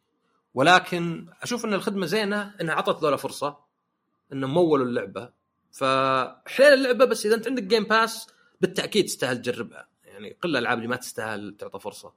[0.53, 3.57] ولكن أشوف إن الخدمة زينة إنها أعطت ذولا فرصة
[4.33, 5.29] إنهم مولوا اللعبة.
[5.71, 8.27] فحليل اللعبة بس إذا أنت عندك Game Pass
[8.61, 9.87] بالتأكيد تستاهل تجربها.
[10.05, 12.13] يعني قله الألعاب اللي ما تستاهل تعطى فرصة.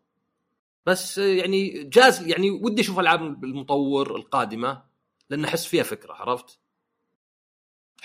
[0.87, 4.83] بس يعني جاز يعني ودي أشوف ألعاب المطور القادمة
[5.31, 6.59] لأن أحس فيها فكرة عرفت؟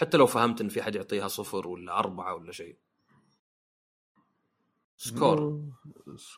[0.04, 2.78] حتى لو فهمت إن في حد يعطيها صفر ولا أربعة ولا شيء.
[4.98, 5.62] سكور.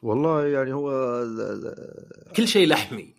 [0.03, 0.89] والله يعني هو
[2.35, 3.15] كل شيء لحمي.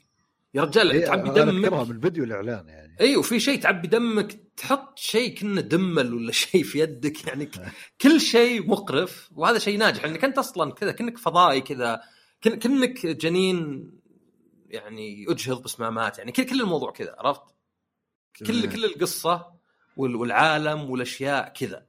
[0.54, 2.96] يا رجال إيه تعبي دمك من الفيديو الإعلان يعني.
[3.00, 7.26] أيوه في شيء تعبي دمك تحط شيء كنا دمل ولا شيء في يدك.
[7.26, 7.50] يعني
[8.02, 10.04] كل شيء مقرف وهذا شيء ناجح.
[10.04, 12.00] لانك انت أصلا كذا كأنك فضائي كذا
[12.40, 13.90] كأنك جنين
[14.66, 16.18] يعني اجهض بس ما مات.
[16.18, 17.42] يعني كل كل الموضوع كذا عرفت؟
[18.38, 18.72] كل.
[18.72, 19.55] كل القصة
[19.96, 21.86] والعالم والأشياء كذا.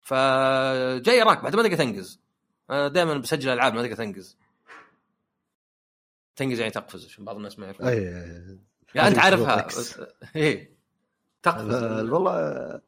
[0.00, 2.20] فجاي راك بعد ما تقدر تنقز.
[2.70, 4.38] أنا دائما بسجل ألعاب ما تقدر تنقز.
[6.36, 7.86] تنقز يعني تقفز عشان بعض الناس ما يعرفون.
[7.86, 8.02] أي
[8.94, 9.66] يعني أنت عارفها.
[9.66, 10.00] بس
[10.36, 10.76] إيه.
[11.42, 11.82] تقفز.
[11.82, 12.80] والله ما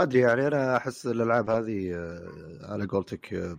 [0.00, 3.58] أدري يعني أنا أحس الألعاب هذه آه، على قولتك آه،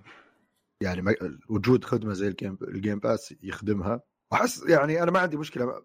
[0.81, 1.15] يعني
[1.49, 4.01] وجود خدمة زي ال Game ال Game Pass يخدمها.
[4.31, 5.83] وأحس يعني أنا ما عندي مشكلة.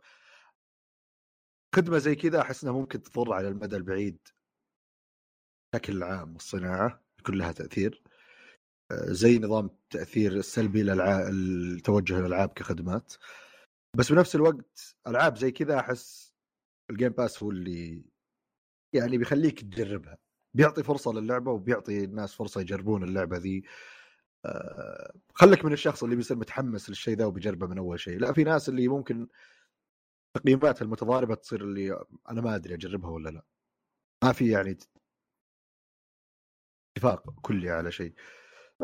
[1.74, 4.18] خدمة زي كذا أحس إنها ممكن تضر على المدى البعيد
[5.74, 8.02] بشكل عام الصناعة يكون لها تأثير.
[8.90, 11.28] آه، زي نظام التاثير السلبي للع...
[11.28, 13.14] الالعاب كخدمات.
[13.96, 16.32] بس بنفس الوقت ألعاب زي كذا أحس
[16.90, 18.02] ال Game Pass هو اللي
[18.94, 20.18] يعني بيخليك تجربها.
[20.56, 23.64] بيعطي فرصة للعبة وبيعطي الناس فرصة يجربون اللعبة ذي.
[24.44, 28.18] آه، خلك من الشخص اللي بيصير متحمس للشيء ذا وبيجربه من أول شيء.
[28.18, 29.28] لا في ناس اللي ممكن
[30.38, 33.44] تقييماتها المتضاربة تصير اللي أنا ما أدري أجربها ولا لا.
[34.24, 34.78] ما في يعني
[36.96, 38.14] اتفاق كلي على شيء.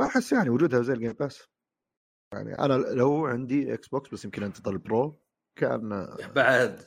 [0.00, 1.48] أحس يعني وجودها زي ال Game Pass
[2.32, 5.20] يعني أنا لو عندي Xbox بس يمكن أنتظر ال Pro
[5.56, 6.80] كأن بعد.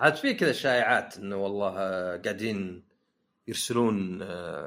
[0.00, 1.74] عاد في كذا شائعات إنه والله
[2.16, 2.88] قاعدين
[3.48, 4.22] يرسلون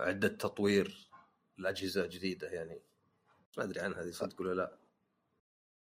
[0.05, 1.11] عدة تطوير
[1.57, 2.81] لأجهزة جديدة يعني.
[3.57, 4.77] ما أدري عنها هذه صدق ولا لا.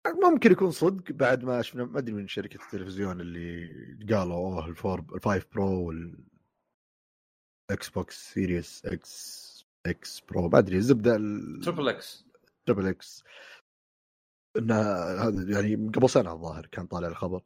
[0.06, 4.74] ممكن يكون صدق بعد ما شفنا ما أدري من شركة التلفزيون اللي قالوا أوه ال
[4.74, 6.24] four ال five Pro وال
[7.70, 11.16] Xbox Series X X Pro ما أدري الزبدة
[11.64, 12.26] triple X
[12.61, 13.24] ال triple X
[14.56, 17.42] انها هذا يعني قبل سنة الظاهر كان طالع الخبر.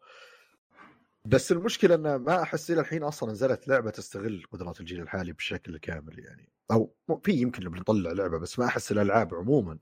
[1.24, 5.78] بس المشكلة إنه ما أحس إلى الحين أصلا نزلت لعبة تستغل قدرات الجيل الحالي بشكل
[5.78, 6.52] كامل يعني.
[6.70, 9.78] أو في يمكن لما نطلع لعبة بس ما أحس الألعاب عموما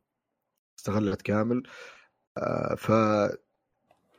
[0.78, 1.62] استغلت كامل.
[2.77, 2.90] ف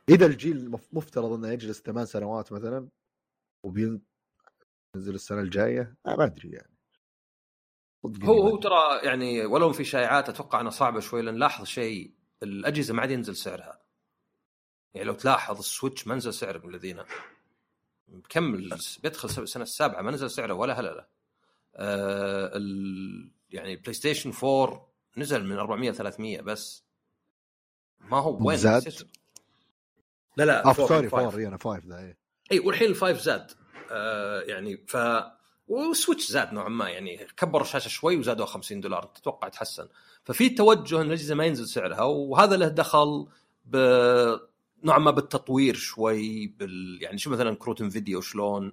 [0.08, 2.88] إذا الجيل مف- مفترض إنه يجلس ثمان سنوات مثلا
[3.62, 4.00] وبينزل
[4.96, 6.76] السنة الجاية ما أدري يعني.
[8.04, 12.94] هو هو ترى يعني ولو في شائعات أتوقع إنها صعبة شوي لأن لاحظ شيء الأجهزة
[12.94, 13.80] ما عاد ينزل سعرها.
[14.94, 17.02] يعني لو تلاحظ السويتش ما نزل سعره من الذين
[18.08, 21.06] مكمل بيدخل السنة السابعة ما نزل سعره ولا هللة.
[21.76, 23.30] آه ال...
[23.50, 26.85] يعني PlayStation 4 نزل من 400 300 بس.
[28.10, 28.94] ما هو وين زاد؟
[30.36, 31.30] لا لا four- sorry five.
[31.30, 32.14] four أنا five ذا.
[32.52, 33.50] اي والحين ال five زاد
[33.90, 34.96] آه يعني ف
[35.68, 39.88] و Switch زاد نوعا ما يعني كبر الشاشة شوي وزادوا 50 دولار تتوقع تحسن
[40.24, 43.28] ففي توجه ان الاجهزه ما ينزل سعرها وهذا له دخل
[43.64, 43.76] ب
[44.84, 48.72] نوعا ما بالتطوير شوي بال يعني شو مثلا كروت Nvidia وشلون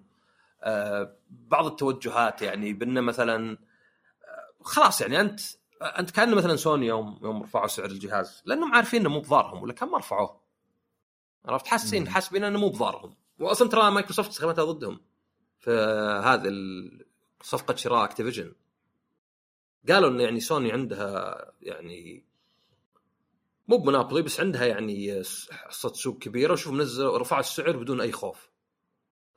[0.61, 5.41] آه بعض التوجهات يعني بان مثلا آه خلاص يعني أنت
[5.81, 9.73] أنت كأن مثلا سوني يوم يوم رفعوا سعر الجهاز لأنهم عارفين إنه مو بضارهم ولا
[9.73, 10.41] كم ما رفعوه؟
[11.45, 12.09] عرفت؟ حاسين.
[12.09, 13.15] حاسبين إنه مو بضارهم.
[13.39, 14.99] واصلا ترى مايكروسوفت استخدمتها ضدهم
[15.59, 15.71] في
[16.25, 16.51] هذه
[17.41, 18.53] صفقة شراء Activision.
[19.89, 22.23] قالوا إنه يعني سوني عندها يعني
[23.67, 28.11] مو ب monopoly بس عندها يعني حصة سوق كبيرة وشوف منزل رفعوا السعر بدون أي
[28.11, 28.49] خوف.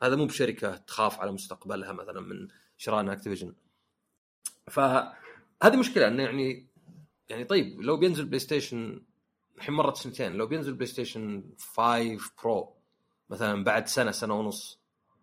[0.03, 3.55] هذا مو بشركة تخاف على مستقبلها مثلا من شراء Activision.
[5.61, 6.67] فهذه مشكلة إنه يعني
[7.29, 9.03] يعني طيب لو بينزل PlayStation
[9.57, 12.77] الحين مرت سنتين لو بينزل PlayStation 5 Pro
[13.31, 14.81] مثلا بعد سنة سنة ونص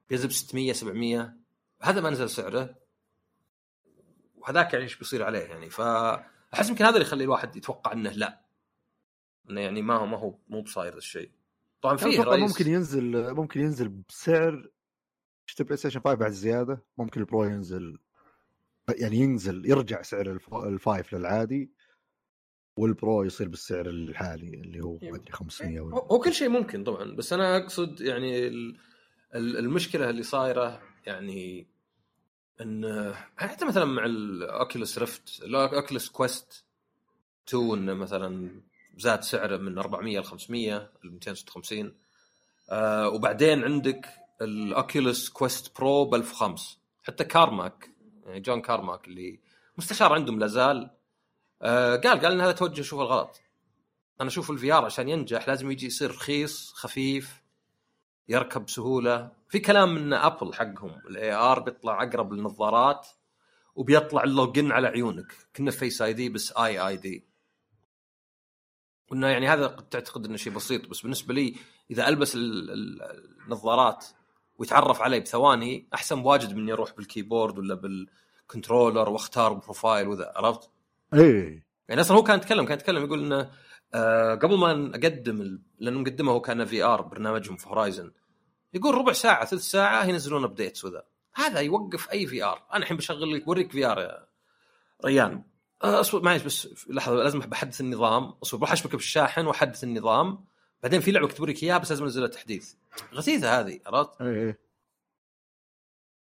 [0.10, 1.34] بينزل ب 600 700
[1.82, 2.76] هذا ما نزل سعره
[4.36, 8.42] وهذاك يعني إيش بيصير عليه يعني؟ فأحس يمكن هذا اللي يخلي الواحد يتوقع إنه لا
[9.50, 11.32] إنه يعني ما هو ما هو مو بصاير الشيء.
[11.82, 12.52] طبعا أتوقع رئيس.
[12.52, 14.70] ممكن ينزل ممكن ينزل بسعر
[15.48, 18.00] اشتري PlayStation 5 بعد زيادة؟ ممكن ال Pro ينزل
[18.90, 21.72] يعني ينزل يرجع سعر الف- ال five للعادي
[22.78, 26.50] وال Pro يصير بالسعر الحالي اللي هو ما ادري 500 هو ولا هو كل شيء
[26.50, 28.78] ممكن طبعا بس أنا أقصد يعني ال-
[29.36, 31.68] ال- المشكلة اللي صايرة يعني
[32.62, 36.66] إن حتى مثلا مع ال Oculus Rift ال Oculus Quest
[37.50, 38.62] 2 إنه مثلا
[38.98, 41.96] زاد سعره من 400 ل 500 ل 256
[42.70, 44.06] آه وبعدين عندك
[44.42, 47.90] ال Oculus Quest Pro ب 1005 حتى كارماك
[48.26, 49.40] يعني جون كارماك اللي
[49.78, 50.90] مستشار عندهم لازال
[51.62, 53.42] آه قال قال إن هذا توجه شوف الغلط.
[54.22, 57.44] أنا أشوف ال VR عشان ينجح لازم يجي يصير رخيص خفيف
[58.30, 63.08] يركب بسهوله في كلام من Apple حقهم ال AR بيطلع أقرب للنظارات
[63.76, 65.34] وبيطلع ال login على عيونك.
[65.56, 67.24] كنه face ID بس eye ID
[69.12, 71.56] وانه يعني هذا قد تعتقد إنه شيء بسيط بس بالنسبة لي
[71.92, 73.02] إذا ألبس ال- ال-
[73.46, 74.06] النظارات
[74.64, 80.08] ويتعرف علي بثواني أحسن بواجد من اني أروح بال keyboard ولا بال controller واختار profile
[80.08, 80.70] وذا عرفت؟
[81.14, 81.66] إيه.
[81.90, 83.52] يعني أصلا هو كان يتكلم كان يتكلم يقول إنه
[83.94, 85.62] آه قبل ما اقدم ال...
[85.80, 88.12] لأنه مقدمه هو كان VR برنامجهم في Horizon
[88.74, 91.04] يقول ربع ساعة ثلث ساعة ينزلون updates وذا.
[91.36, 92.64] هذا يوقف أي VR.
[92.74, 94.28] أنا الحين بشغل لك بوريك VR يا
[95.06, 95.44] ريان.
[95.84, 98.34] آه، أصبر معلش بس لحظة لازم بحدث النظام.
[98.44, 100.46] أصبر بروح اشبك بالشاحن وأحدث النظام.
[100.84, 102.74] بعدين في لعبة اكتب لك اياها بس لازم انزل تحديث.
[103.14, 104.60] غثيثة هذه عرفت؟ إيه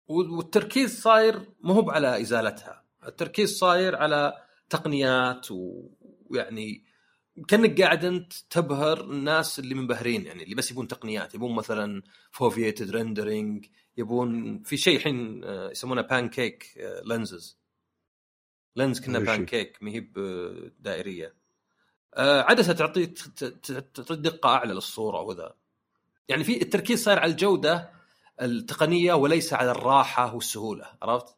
[0.07, 2.85] و- والتركيز صاير مو هو على إزالتها.
[3.07, 6.85] التركيز صاير على تقنيات ويعني
[7.47, 11.35] كأنك قاعد أنت تبهر الناس اللي منبهرين يعني اللي بس يبون تقنيات.
[11.35, 13.65] يبون مثلا foveated rendering
[13.97, 16.73] يبون في شيء الحين آه، يسمونه pancake
[17.05, 17.59] lenses
[18.75, 19.19] lens كنه.
[19.19, 21.40] pancake ما هي بدائريه آه،
[22.17, 25.55] عدسة تعطي تعطي دقة أعلى للصورة وذا
[26.29, 27.91] يعني في التركيز صار على الجودة
[28.41, 31.35] التقنية وليس على الراحة والسهولة عرفت؟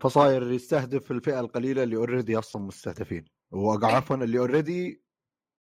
[0.00, 3.24] فصاير يستهدف الفئة القليلة اللي already أصلا مستهدفين.
[3.50, 5.02] وعفوا اللي already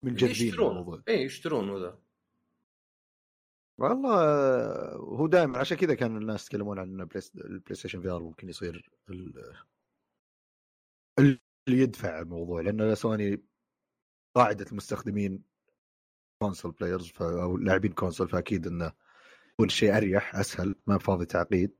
[0.03, 1.03] منجذبين يشترون.
[1.07, 1.97] اي يشترون وذا.
[3.77, 8.49] والله آه، هو دائما عشان كذا كان الناس يتكلمون عن بلاي ال PlayStation VR ممكن
[8.49, 9.55] يصير ال-
[11.67, 13.43] اللي يدفع الموضوع لأن سوني
[14.35, 15.43] قاعدة المستخدمين
[16.41, 17.13] console players.
[17.21, 18.91] أو لاعبين console فأكيد إنه
[19.53, 21.77] يكون شيء أريح أسهل ما فاضي تعقيد.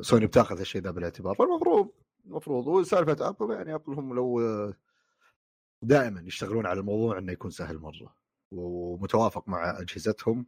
[0.00, 1.92] سوني بتأخذ الشيء ذا بالاعتبار فالمفروض
[2.26, 4.40] المفروض وسالفة Apple يعني Apple هم لو
[5.82, 8.16] دائما يشتغلون على الموضوع إنه يكون سهل مرة
[8.52, 10.46] ومتوافق مع أجهزتهم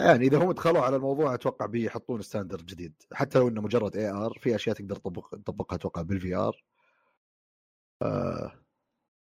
[0.00, 3.02] يعني إذا هم دخلوا على الموضوع أتوقع بيحطون standard جديد.
[3.12, 6.64] حتى لو إنه مجرد AR في أشياء تقدر تطبق تطبقها أتوقع بال VR
[8.02, 8.52] آه...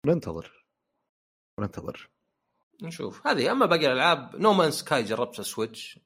[0.06, 0.66] ننتظر.
[1.60, 2.10] ننتظر.
[2.82, 3.26] نشوف.
[3.26, 6.00] هذه أما باقي الألعاب No Man Sky جربتها Switch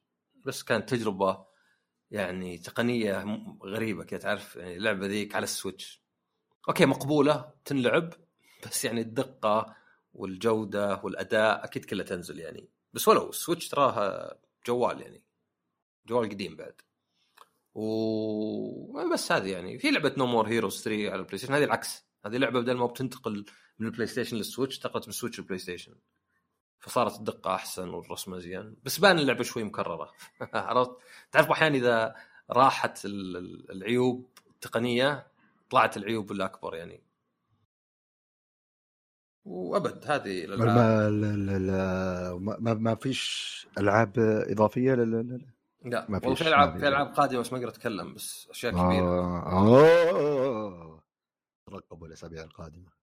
[0.45, 1.45] بس كانت تجربة
[2.11, 3.25] يعني تقنية
[3.63, 6.03] غريبة كذا تعرف؟ يعني اللعبة ذيك على ال Switch.
[6.69, 8.13] okay مقبولة تنلعب
[8.65, 9.75] بس يعني الدقة
[10.13, 12.69] والجودة والأداء أكيد كلها تنزل يعني.
[12.93, 15.23] بس ولو ال Switch تراها جوال يعني.
[16.05, 16.81] جوال قديم بعد.
[17.73, 19.79] وبس هذه يعني.
[19.79, 22.05] في لعبة No More Heroes 3 على ال PlayStation هذه العكس.
[22.25, 23.45] هذه لعبة بدل ما بتنتقل
[23.79, 25.95] من ال PlayStation لل Switch انتقلت من ال Switch لل PlayStation
[26.79, 30.11] فصارت الدقة أحسن والرسم ازين بس بان اللعبة شوي مكررة.
[30.53, 30.91] عرفت؟
[31.31, 32.15] تعرف أحيانا إذا
[32.49, 35.27] راحت العيوب التقنية
[35.69, 37.08] طلعت العيوب الأكبر يعني.
[39.45, 42.41] وأبد هذه الألعاب.
[42.41, 44.13] ما, ما, ما فيش ألعاب
[44.49, 45.45] إضافية لل
[45.85, 49.43] لا ما في ألعاب في ألعاب قادمة بس ما أقدر أتكلم بس أشياء كبيرة.
[49.45, 51.03] آه.
[51.69, 52.99] رقبوا الأسابيع القادمة.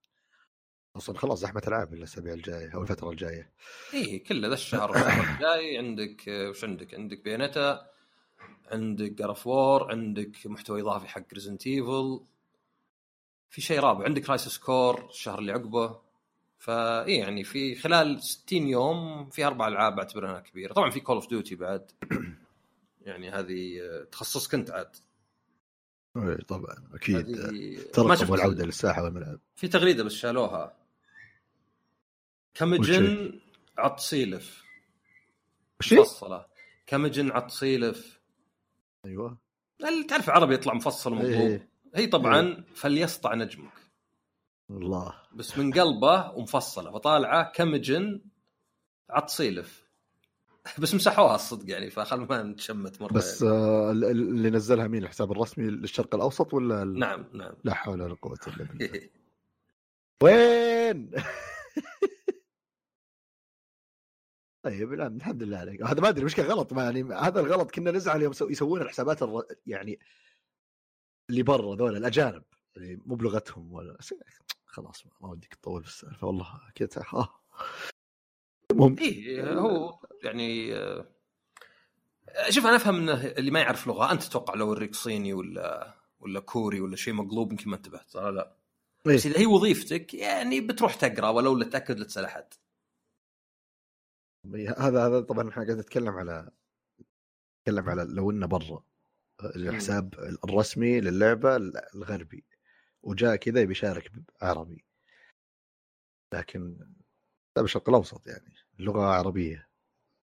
[0.97, 3.53] أصلا خلاص زحمة ألعاب الأسابيع الجاية أو الفترة الجاية.
[3.95, 7.91] إيه كله ذا الشهر الجاي عندك وش عندك؟ عندك Bayonetta
[8.73, 12.21] عندك God of War عندك محتوى إضافي حق Resident Evil
[13.51, 16.06] في شيء رابع عندك Crisis Core الشهر اللي عقبه.
[16.67, 20.73] فاي يعني في خلال 60 يوم في أربع ألعاب اعتبرها كبيرة.
[20.73, 21.91] طبعا في Call of Duty بعد.
[23.07, 23.81] يعني هذه
[24.13, 24.97] تخصصك أنت عاد.
[26.17, 27.37] اي طبعا أكيد.
[27.93, 29.41] ترقب العودة للساحة والملعب.
[29.57, 30.77] في تغريدة بس شالوها.
[32.55, 33.41] كمجن
[33.79, 34.65] عطسيلف.
[35.93, 36.47] مفصلة.
[36.87, 38.21] كمجن عطسيلف.
[39.05, 39.39] أيوه.
[40.09, 41.69] تعرف عربي يطلع مفصل ومطلوب إيه.
[41.95, 42.65] هي طبعا إيه.
[42.75, 43.86] فليسطع نجمك.
[44.71, 45.15] الله.
[45.35, 48.21] بس من قلبه ومفصله فطالعه كمجن
[49.11, 49.87] عطسيلف.
[50.81, 53.13] بس مسحوها الصدق يعني فخل ما نتشمت مرة.
[53.13, 53.55] بس يعني.
[53.55, 56.99] آه اللي نزلها مين؟ الحساب الرسمي للشرق الأوسط ولا ال...
[56.99, 57.55] نعم نعم.
[57.65, 59.01] لا حول ولا قوة إلا بالله.
[60.23, 61.11] وين؟
[64.65, 65.83] طيب لا الحمد لله عليك.
[65.83, 69.43] هذا ما أدري مشكلة غلط ما يعني هذا الغلط كنا نزعل يوم يسوون الحسابات الر...
[69.67, 69.99] يعني
[71.31, 72.43] اللي برا ذول الأجانب
[72.77, 73.99] اللي مو بلغتهم ولا
[74.77, 77.41] خلاص ما ودك تطول في السالفة والله كذا ها
[78.71, 81.07] المهم إيه هو يعني آه،
[82.51, 86.41] شوف أنا أفهم إنه اللي ما يعرف لغة أنت تتوقع لو وريك صيني ولا ولا
[86.41, 88.57] كوري ولا شيء مقلوب يمكن ما انتبهت لا لا؟
[89.07, 92.45] إيه؟ بس إذا هي وظيفتك يعني بتروح تقرأ ولو لتاكد لا تسأل أحد.
[94.79, 96.51] هذا هذا طبعا إحنا قاعد نتكلم على
[97.61, 98.83] نتكلم على لو إنه برا
[99.45, 101.57] الحساب الرسمي للعبة
[101.95, 102.45] الغربي.
[103.07, 104.85] وجاء كذا يبي يشارك عربي.
[106.35, 106.77] لكن
[107.57, 109.69] لا بالشرق الأوسط يعني اللغة عربية.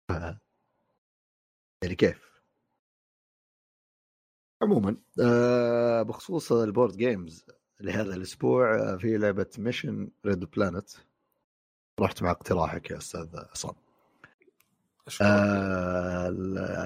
[0.09, 0.11] ف...
[1.83, 2.41] يعني كيف؟
[4.61, 7.45] عموما آه بخصوص ال board games
[7.79, 10.89] لهذا الأسبوع آه، في لعبة Mission Red Planet.
[11.99, 13.75] رحت مع اقتراحك يا أستاذ عصام.
[15.21, 16.27] آه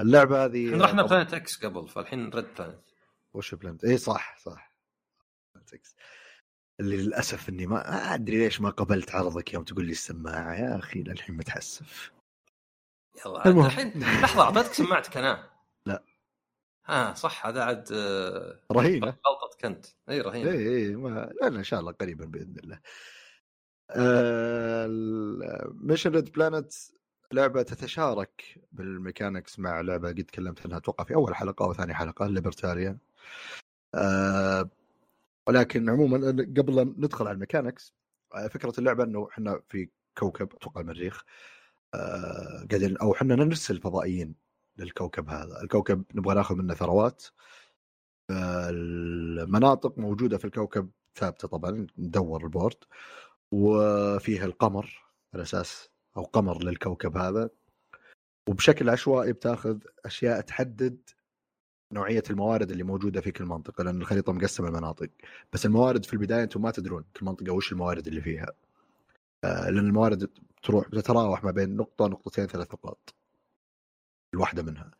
[0.02, 2.90] اللعبة هذه إحنا رحنا Planet X قبل فالحين Red Planet.
[3.34, 4.69] وش Planet؟ اي صح صح.
[6.80, 10.56] اللي للأسف إني ما أدري ليش ما قبلت عرضك يوم تقول لي السماعة.
[10.56, 12.12] يا أخي للحين متحسف.
[13.26, 15.50] يلا الحين لحظة أعطيتك سماعتك أنا؟
[15.86, 16.04] لا.
[16.90, 19.08] آه صح هذا عاد آه، رهينة.
[19.08, 19.86] غلطتك أنت.
[20.10, 20.52] إي رهينة.
[20.52, 22.80] إي إي ما لا إن شاء الله قريبا بإذن الله.
[23.92, 24.88] آه
[25.74, 26.74] Mission Red Planet
[27.34, 31.94] لعبة تتشارك بال mechanics مع لعبة قد تكلمت عنها أتوقع في أول حلقة أو ثاني
[31.94, 32.98] حلقة Libertalia
[33.96, 34.70] آه
[35.50, 36.18] ولكن عموما
[36.58, 37.94] قبل أن ندخل على ال mechanics
[38.36, 41.24] آه، فكرة اللعبة إنه إحنا في كوكب أتوقع المريخ
[41.94, 44.36] آه قاعدين أو إحنا نرسل فضائيين
[44.78, 47.26] للكوكب هذا، الكوكب نبغى ناخذ منه ثروات.
[48.32, 52.78] آه المناطق موجودة في الكوكب ثابتة طبعا مدور ال board.
[53.52, 57.50] وفيها القمر على أساس أو قمر للكوكب هذا.
[58.50, 61.10] وبشكل عشوائي بتاخذ أشياء تحدد
[61.94, 65.10] نوعية الموارد اللي موجودة في كل منطقة لأن الخريطة مقسمة لمناطق
[65.54, 68.54] بس الموارد في البداية أنتم ما تدرون كل منطقة وش الموارد اللي فيها.
[69.44, 70.30] آه لأن الموارد
[70.64, 73.16] تروح تتراوح ما بين نقطة نقطتين ثلاث نقاط.
[74.34, 74.92] الواحدة منها.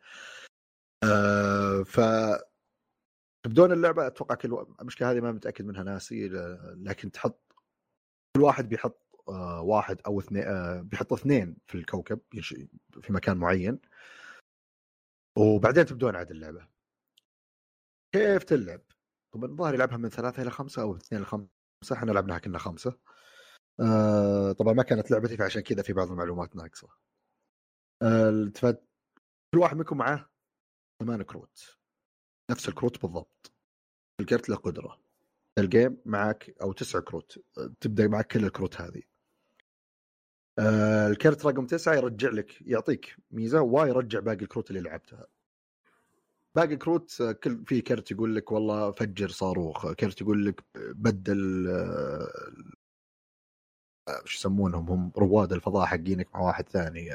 [1.04, 2.00] آه ف
[3.42, 6.28] تبدون اللعبة؟ أتوقع كل المشكلة هذه ما متأكد منها ناسي
[6.76, 7.40] لكن تحط
[8.36, 10.44] كل واحد بيحط آه واحد أو اثنين
[10.82, 12.20] بيحط اثنين في الكوكب
[13.02, 13.78] في مكان معين.
[15.38, 16.79] وبعدين تبدون عاد اللعبة.
[18.12, 18.80] كيف تلعب؟
[19.32, 21.48] طبعا الظاهر يلعبها من ثلاثة إلى خمسة أو اثنين إلى خمسة
[21.92, 22.98] إحنا لعبناها كنا خمسة.
[23.80, 26.88] آه طبعا ما كانت لعبتي فعشان كذا في بعض المعلومات ناقصة.
[28.02, 28.52] آه
[29.54, 30.30] كل واحد منكم معاه
[31.02, 31.78] ثمان كروت.
[32.50, 33.52] نفس الكروت بالضبط.
[34.20, 35.00] الكرت له قدرة.
[35.58, 37.44] الجيم معك أو تسع كروت.
[37.80, 39.02] تبدأ معك كل الكروت هذه.
[40.58, 45.26] آه الكرت رقم تسعة يرجع لك يعطيك ميزة ويرجع باقي الكروت اللي لعبتها.
[46.56, 51.66] باقي كروت آه، كل في كرت يقول لك والله فجر صاروخ كرت يقول لك بدل
[54.24, 57.10] شو يسمونهم هم؟ رواد الفضاء حقينك مع واحد ثاني.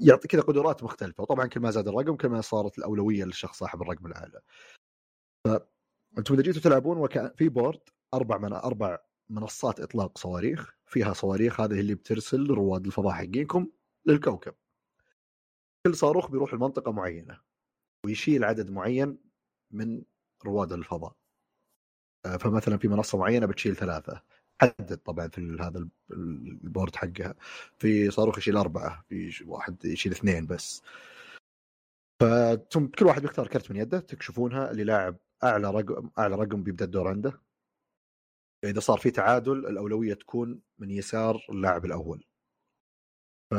[0.00, 1.22] يعطي كذا قدرات مختلفة.
[1.22, 4.40] وطبعا كل ما زاد الرقم كل ما صارت الأولوية للشخص صاحب الرقم الأعلى.
[5.44, 7.80] فانتم إذا جيتوا تلعبون وكان في board
[8.14, 8.98] أربع من أربع
[9.30, 10.76] منصات إطلاق صواريخ.
[10.86, 13.66] فيها صواريخ هذه اللي بترسل رواد الفضاء حقينكم
[14.06, 14.54] للكوكب.
[15.86, 17.45] كل صاروخ بيروح لمنطقة معينة.
[18.06, 19.18] ويشيل عدد معين
[19.70, 20.02] من
[20.44, 21.16] رواد الفضاء.
[22.26, 24.22] آه، فمثلا في منصة معينة بتشيل ثلاثة.
[24.62, 27.34] حدد طبعا في هذا ال board حقها.
[27.78, 30.82] في صاروخ يشيل أربعة في واحد يشيل اثنين بس.
[32.22, 37.08] فكل واحد بيختار كرت من يده تكشفونها اللي لاعب أعلى رقم أعلى رقم بيبدأ الدور
[37.08, 37.42] عنده.
[38.64, 42.24] إذا صار في تعادل الأولوية تكون من يسار اللاعب الأول.
[43.50, 43.54] ف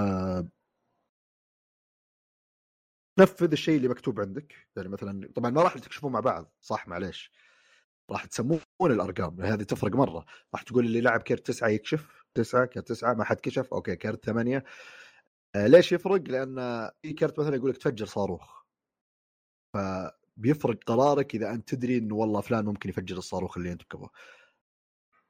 [3.20, 4.53] نفذ الشيء اللي مكتوب عندك.
[4.76, 7.32] يعني مثلا طبعا ما راح تكشفون مع بعض صح معليش.
[8.11, 10.26] راح تسمون الأرقام هذه تفرق مرة.
[10.53, 14.26] راح تقول اللي لعب كرت تسعة يكشف تسعة كرت تسعة ما حد كشف أوكي كرت
[14.26, 14.63] ثمانية.
[15.55, 18.63] آه ليش يفرق؟ لأن في كرت مثلا يقول لك تفجر صاروخ.
[19.74, 24.09] فبيفرق قرارك إذا أنت تدري إنه والله فلان ممكن يفجر الصاروخ اللي أنت تركبه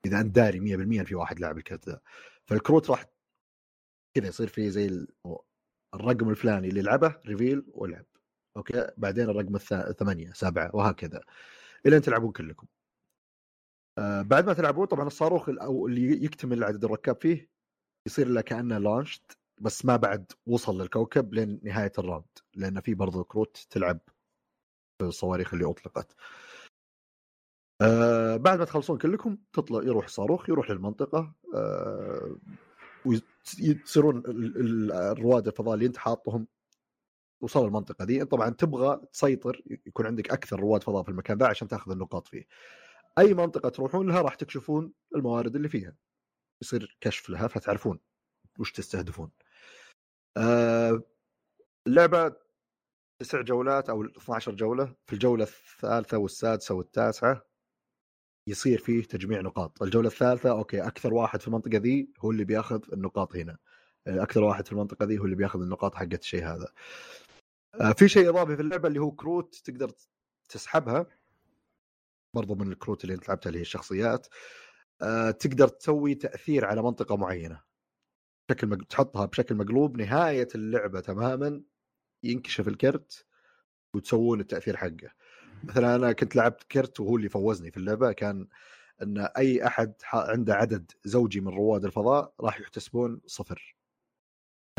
[0.06, 2.02] إذا أنت داري 100% في واحد لاعب الكرت ذا
[2.46, 3.06] فالكروت راح
[4.14, 5.08] كذا يصير في زي
[6.00, 8.06] الرقم الفلاني اللي لعبه reveal ولعب
[8.58, 11.22] أوكي؟ بعدين الرقم الثمانية سبعة وهكذا.
[11.86, 12.68] الين تلعبون كلكم.
[13.98, 17.50] آه بعد ما تلعبون طبعا الصاروخ أو اللي يكتمل عدد الركاب فيه
[18.08, 22.26] يصير له كأنه launched بس ما بعد وصل للكوكب لين نهاية ال round
[22.56, 24.00] لأن في برضه كروت تلعب
[25.02, 26.16] بالصواريخ اللي أطلقت.
[27.82, 31.34] آه بعد ما تخلصون كلكم تطلع يروح الصاروخ يروح للمنطقة.
[31.56, 32.38] آه
[33.08, 34.24] ويصيرون
[34.92, 36.48] الرواد الفضاء اللي انت حاطهم
[37.42, 38.26] وصلوا المنطقة دي.
[38.26, 42.48] طبعا تبغى تسيطر يكون عندك أكثر رواد فضاء في المكان ذا عشان تأخذ النقاط فيه.
[43.20, 45.96] أي منطقة تروحون لها راح تكشفون الموارد اللي فيها.
[46.62, 48.00] يصير كشف لها فتعرفون
[48.60, 49.32] وش تستهدفون.
[50.38, 51.04] آه
[51.88, 52.36] اللعبة
[53.20, 54.96] تسع جولات أو 12 جولة.
[55.08, 57.47] في الجولة الثالثة والسادسة والتاسعة
[58.48, 59.84] يصير فيه تجميع نقاط.
[59.84, 63.58] الجولة الثالثة أوكي أكثر واحد في المنطقة ذي هو اللي بياخذ النقاط هنا.
[64.08, 66.68] أكثر واحد في المنطقة ذي هو اللي بياخذ النقاط حقت الشيء هذا.
[67.82, 69.92] آه، في شيء إضافي في اللعبة اللي هو كروت تقدر
[70.50, 71.06] تسحبها.
[72.34, 74.28] برضو من الكروت اللي أنت لعبتها اللي هي الشخصيات.
[75.02, 77.62] آه، تقدر تسوي تأثير على منطقة معينة.
[78.50, 78.86] بشكل.
[78.90, 81.62] تحطها بشكل مقلوب نهاية اللعبة تماما
[82.24, 83.26] ينكشف الكرت
[83.94, 85.12] وتسوون التأثير حقه.
[85.64, 88.48] مثلا أنا كنت لعبت كرت وهو اللي فوزني في اللعبة كان
[89.02, 93.76] إن أي أحد عنده عدد زوجي من رواد الفضاء راح يحتسبون صفر.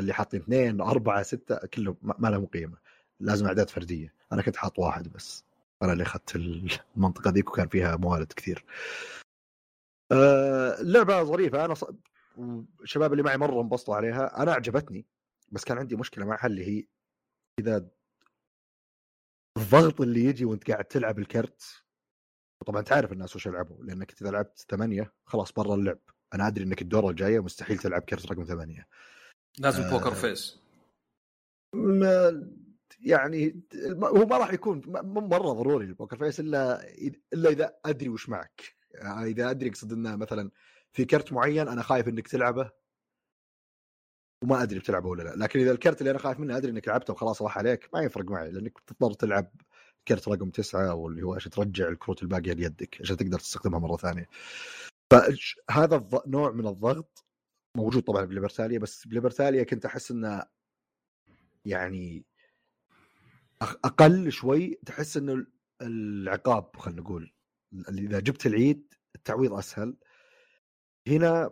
[0.00, 2.78] اللي حاطين اثنين أربعة ستة كله ما لهم قيمة.
[3.20, 4.14] لازم أعداد فردية.
[4.32, 5.44] أنا كنت حاط واحد بس.
[5.82, 6.36] أنا اللي أخذت
[6.96, 8.64] المنطقة ذيك وكان فيها موارد كثير.
[10.12, 11.64] أه اللعبة ظريفة.
[11.64, 11.84] أنا ص...
[12.82, 14.42] الشباب اللي معي مرة انبسطوا عليها.
[14.42, 15.06] أنا عجبتني
[15.52, 16.86] بس كان عندي مشكلة معها اللي هي
[17.60, 17.88] إذا
[19.58, 21.84] الضغط اللي يجي وانت قاعد تلعب الكرت.
[22.60, 25.98] وطبعا تعرف الناس وش يلعبوا لأنك إذا لعبت ثمانية خلاص برا اللعب.
[26.34, 28.86] أنا أدري إنك الدورة الجاية مستحيل تلعب كرت رقم ثمانية.
[29.58, 30.58] لازم آه بوكر فيس
[31.74, 32.48] ما
[33.00, 33.62] يعني
[34.02, 36.88] هو ما راح يكون مرة ضروري ال poker face إلا
[37.32, 38.76] إلا إذا أدري وش معك.
[38.90, 40.50] يعني إذا أدري اقصد إنه مثلا
[40.92, 42.70] في كرت معين أنا خايف إنك تلعبه
[44.42, 45.34] وما أدري بتلعبه ولا لا.
[45.36, 48.30] لكن إذا الكرت اللي أنا خايف منه أدري إنك لعبته وخلاص راح عليك ما يفرق
[48.30, 49.50] معي لأنك تضطر تلعب
[50.08, 53.96] كرت رقم تسعة أو اللي هو عشان ترجع الكروت الباقية ليدك عشان تقدر تستخدمها مرة
[53.96, 54.28] ثانية.
[55.10, 57.24] فهذا نوع من الضغط
[57.76, 60.42] موجود طبعا بليبرتاليا بس بليبرتاليا كنت أحس إنه
[61.64, 62.24] يعني
[63.62, 65.46] أقل شوي تحس إنه
[65.82, 67.32] العقاب خلينا نقول.
[67.88, 69.96] إذا جبت العيد التعويض أسهل.
[71.08, 71.50] هنا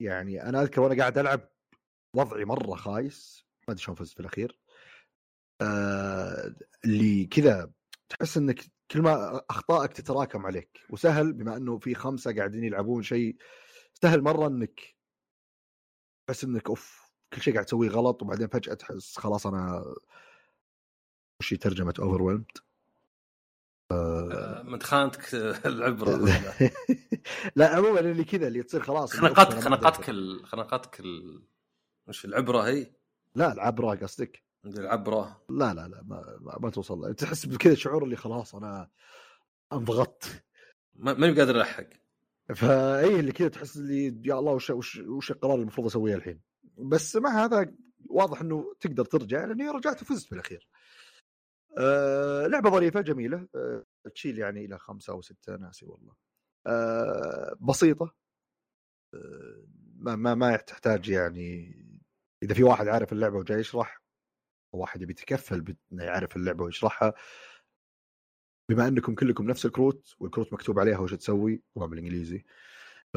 [0.00, 1.48] يعني أنا أذكر وأنا قاعد ألعب
[2.14, 4.58] وضعي مرة خايس ما أدري شلون فزت في الأخير
[5.60, 6.54] آه
[6.84, 7.70] اللي كذا
[8.08, 13.36] تحس إنك كل ما أخطائك تتراكم عليك وسهل بما إنه في خمسة قاعدين يلعبون شيء
[14.02, 14.80] سهل مرة إنك
[16.26, 19.94] تحس إنك أوف كل شيء قاعد تسويه غلط وبعدين فجأة تحس خلاص أنا
[21.40, 22.46] وش ترجمة اوفر ويلمد
[24.64, 25.34] من خانتك
[25.66, 26.16] العبره
[27.56, 30.04] لا عموما اللي كذا اللي تصير خلاص خنقتك خنقتك.
[30.44, 31.02] خنقتك.
[32.08, 32.92] وش العبرة هي؟
[33.34, 35.44] لا العبرة قصدك؟ العبرة.
[35.50, 37.14] لا لا لا ما, ما توصل.
[37.14, 38.90] تحس بكذا شعور اللي خلاص أنا
[39.72, 40.44] انضغطت.
[40.94, 41.86] ماني قادر ألحق.
[42.54, 46.40] فاي اللي كذا تحس اللي يا الله وش وش, وش القرار اللي المفروض أسويه الحين؟
[46.78, 47.74] بس مع هذا
[48.10, 50.68] واضح إنه تقدر ترجع لأني رجعت وفزت في الاخير
[51.78, 53.48] أه لعبة ظريفة جميلة.
[53.54, 53.84] أه
[54.14, 56.14] تشيل يعني إلى خمسة أو ستة ناسي والله.
[56.66, 58.14] أه بسيطة.
[59.14, 61.74] أه ما ما, ما تحتاج يعني
[62.42, 64.02] إذا في واحد عارف اللعبة وجاي يشرح
[64.72, 67.14] واحد يبي يتكفل يعرف اللعبة ويشرحها.
[68.68, 72.44] بما إنكم كلكم نفس الكروت والكروت مكتوب عليها وش تسوي طبعا بالإنجليزي.
[73.14, 73.16] ف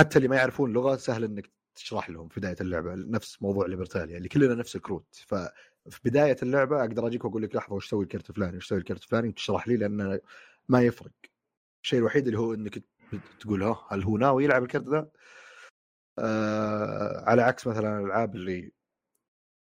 [0.00, 4.16] حتى اللي ما يعرفون لغة سهل إنك تشرح لهم في بداية اللعبة نفس موضوع ليبرتاليا
[4.16, 5.14] اللي كلنا نفس الكروت.
[5.26, 9.02] ففي بداية اللعبة أقدر أجيك وأقول لك لحظة وش تسوي الكرت الفلاني وش تسوي الكرت
[9.02, 10.20] الفلاني وتشرح لي لأن
[10.68, 11.10] ما يفرق.
[11.82, 12.82] الشيء الوحيد اللي هو إنك
[13.40, 15.10] تقول ها هل هو ناوي يلعب الكرت ذا؟
[16.20, 18.72] آه على عكس مثلا الألعاب اللي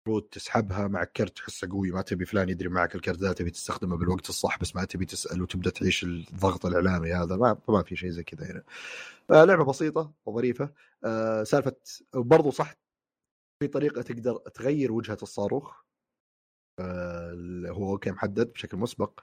[0.08, 3.96] المفروض تسحبها مع كرت تحسه قوي ما تبي فلان يدري معك الكرت ذا تبي تستخدمه
[3.96, 8.10] بالوقت الصح بس ما تبي تسال وتبدأ تعيش الضغط الإعلامي هذا ما ما في شيء
[8.10, 8.62] زي كذا هنا.
[9.30, 10.72] آه لعبة بسيطة وظريفة
[11.04, 11.76] آه سالفة
[12.14, 12.74] برضو صح
[13.62, 15.82] في طريقة تقدر تغير وجهة الصاروخ
[16.80, 19.20] آه هو أوكي محدد بشكل مسبق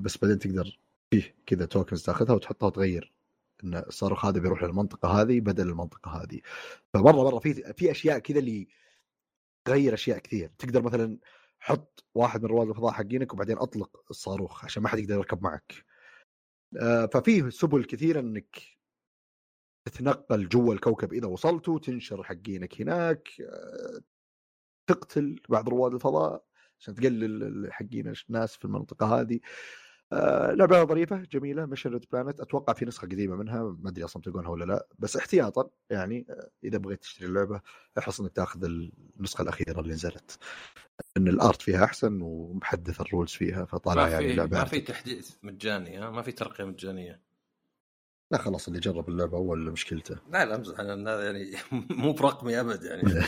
[0.00, 0.78] بس بعدين تقدر
[1.14, 3.17] فيه كذا توكنز تاخذها وتحطها وتغير.
[3.64, 6.40] إن الصاروخ هذا بيروح للمنطقة هذه بدل المنطقة هذه.
[6.94, 8.68] فمرة مرة في في أشياء كذا اللي
[9.64, 10.50] تغير أشياء كثير.
[10.58, 11.18] تقدر مثلا
[11.60, 15.84] حط واحد من رواد الفضاء حقينك وبعدين أطلق الصاروخ عشان ما حد يقدر يركب معك.
[16.80, 18.56] آه، ففيه سبل كثيره إنك
[19.84, 24.00] تتنقل جوا الكوكب إذا وصلتوا تنشر حقينك هناك آه،
[24.86, 26.44] تقتل بعض رواد الفضاء
[26.80, 29.40] عشان تقلل حقين الناس في المنطقة هذه.
[30.12, 34.50] آه لعبة ظريفة جميلة Mission Planet أتوقع في نسخة قديمة منها ما أدري أصلا تلقونها
[34.50, 34.86] ولا لا.
[34.98, 37.60] بس احتياطا يعني آه إذا بغيت تشتري اللعبة
[37.98, 40.38] احرص إنك تأخذ النسخة الأخيرة اللي نزلت.
[41.16, 45.30] إن ال art فيها أحسن ومحدث ال rules فيها فطالع يعني لعبه ما في تحديث
[45.42, 47.22] مجاني ها؟ ما في ترقية مجانية.
[48.30, 50.16] لا خلاص اللي جرب اللعبة أول مشكلته.
[50.30, 51.52] لا لا امزح أنا يعني
[52.02, 53.02] مو برقمي أبد يعني.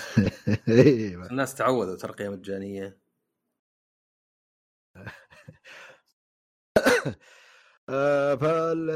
[0.69, 3.00] إيه، الناس تعودوا ترقية مجانية.
[7.89, 8.91] آه، فال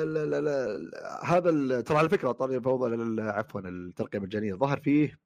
[1.24, 4.54] هذا ترى على فكرة طاري الفوضى عفوا الترقية المجانية.
[4.54, 5.20] ظهر فيه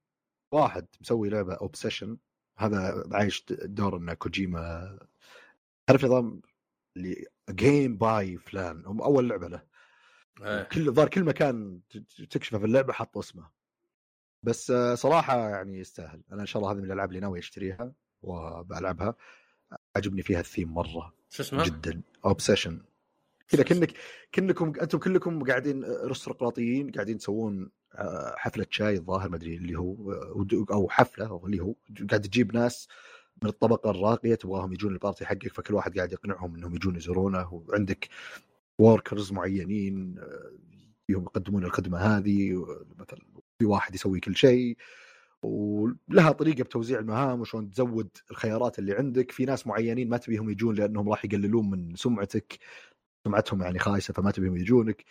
[0.52, 2.18] واحد مسوي لعبة اوبسيشن
[2.58, 4.98] هذا عايش دور انه كوجيما
[5.86, 6.40] تعرف نظام
[6.96, 9.62] اللي جيم باي فلان هم أول لعبة له.
[10.42, 10.62] إيه.
[10.62, 11.80] كل ظهر كل مكان
[12.30, 13.50] تكشفه في اللعبة حط اسمه.
[14.42, 16.22] بس آه، صراحة يعني يستاهل.
[16.32, 19.14] أنا إن شاء الله هذه من الألعاب اللي ناوي أشتريها وبلعبها
[19.96, 21.17] عجبني فيها الثيم مرة.
[21.30, 22.02] شو اسمه؟ جدا.
[22.24, 22.80] Obsession
[23.48, 23.92] كذا كانك
[24.32, 30.12] كانكم أنتم كلكم قاعدين ارستقراطيين قاعدين تسوون آه، حفلة شاي الظاهر ما أدري اللي هو
[30.72, 31.74] أو حفلة اللي هو
[32.10, 32.88] قاعد تجيب ناس
[33.42, 37.54] من الطبقة الراقية تبغاهم يجون ال party حقك فكل واحد قاعد يقنعهم إنهم يجون يزورونه
[37.54, 38.08] وعندك
[38.78, 40.52] workers معينين آه،
[41.06, 42.66] فيهم يقدمون الخدمة هذه
[42.98, 43.20] مثلا
[43.58, 44.76] في واحد يسوي كل شيء.
[45.42, 49.30] ولها طريقة بتوزيع المهام وشلون تزود الخيارات اللي عندك.
[49.30, 52.58] في ناس معينين ما تبيهم يجون لأنهم راح يقللون من سمعتك
[53.24, 55.04] سمعتهم يعني خايسة فما تبيهم يجونك.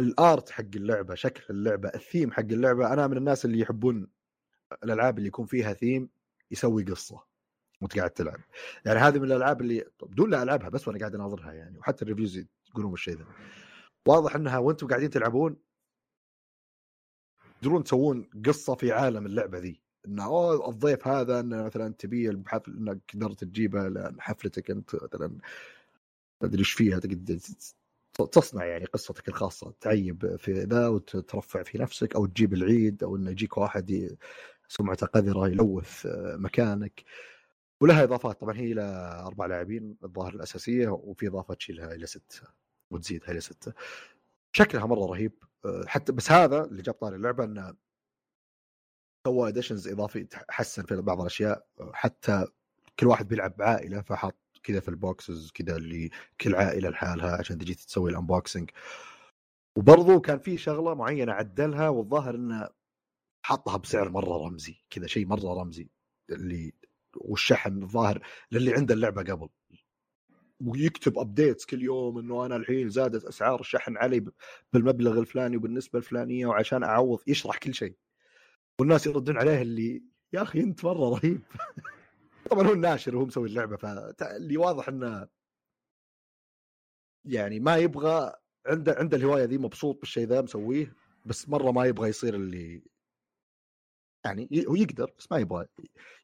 [0.00, 4.08] ال art حق اللعبة شكل اللعبة الثيم حق اللعبة أنا من الناس اللي يحبون
[4.84, 6.08] الألعاب اللي يكون فيها ثيم
[6.50, 7.24] يسوي قصة
[7.80, 8.40] وأنت قاعد تلعب.
[8.84, 12.07] يعني هذه من الألعاب اللي بدون لا ألعبها بس وأنا قاعد أناظرها يعني وحتى ال
[12.07, 13.24] reviews يقولون الشيء ذا.
[14.06, 15.56] واضح إنها وأنتم قاعدين تلعبون
[17.60, 19.80] تقدرون تسوون قصة في عالم اللعبة ذي.
[20.06, 25.38] إنه اوه الضيف هذا إنه مثلا تبيه بحفل إنك قدرت تجيبه لحفلتك أنت مثلا
[26.42, 27.38] أدري إيش فيها تقدر
[28.32, 29.74] تصنع يعني قصتك الخاصة.
[29.80, 34.16] تعيب في ذا وترفع في نفسك أو تجيب العيد أو إنه يجيك واحد
[34.68, 36.06] سمعته قذرة يلوث
[36.36, 37.04] مكانك.
[37.80, 38.40] ولها إضافات.
[38.40, 38.82] طبعا هي إلى
[39.26, 42.42] أربع لاعبين الظاهر الأساسية وفي إضافة تشيلها إلى ستة
[42.90, 43.72] وتزيدها إلى ستة.
[44.52, 45.32] شكلها مرة رهيب.
[45.86, 47.74] حتى بس هذا اللي جاب طاري اللعبة إنه
[49.26, 52.46] سوى additions إضافي حسن في بعض الأشياء حتى
[53.00, 57.58] كل واحد بيلعب بعائلة فحط كذا في ال boxes كذا اللي كل عائلة لحالها عشان
[57.58, 58.70] تجي تسوي ال unboxing
[59.78, 62.68] وبرضه كان في شغلة معينة عدلها والظاهر إنه
[63.46, 65.88] حطها بسعر مرة رمزي كذا شيء مرة رمزي
[66.30, 66.72] اللي
[67.16, 69.48] والشحن الظاهر للي عنده اللعبة قبل.
[70.60, 74.24] ويكتب ابديتس كل يوم إنه أنا الحين زادت أسعار الشحن علي
[74.72, 77.18] بالمبلغ الفلاني وبالنسبة الفلانية وعشان أعوض.
[77.26, 77.96] يشرح كل شيء.
[78.80, 80.02] والناس يردون عليه اللي
[80.32, 81.42] يا أخي أنت مرة رهيب.
[82.50, 85.28] طبعا هو الناشر وهو مسوي اللعبة فاللي واضح إنه
[87.24, 88.32] يعني ما يبغى
[88.66, 90.94] عنده عنده الهواية ذي مبسوط بالشيء ذا مسويه
[91.24, 92.82] بس مرة ما يبغى يصير اللي
[94.24, 95.66] يعني هو يقدر بس ما يبغى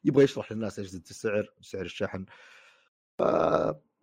[0.03, 2.25] يبغى يشرح للناس إيش السعر سعر الشحن.
[3.19, 3.23] ف...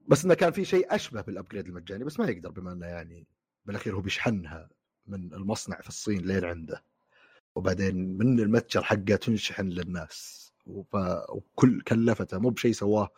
[0.08, 3.26] بس إنه كان في شيء أشبه بالابجريد المجاني بس ما يقدر بما إنه يعني
[3.66, 4.70] بالأخير هو بيشحنها
[5.06, 6.84] من المصنع في الصين لين عنده.
[7.54, 10.42] وبعدين من المتجر حقه تنشحن للناس.
[10.66, 13.10] وكل كلفته مو بشيء سواه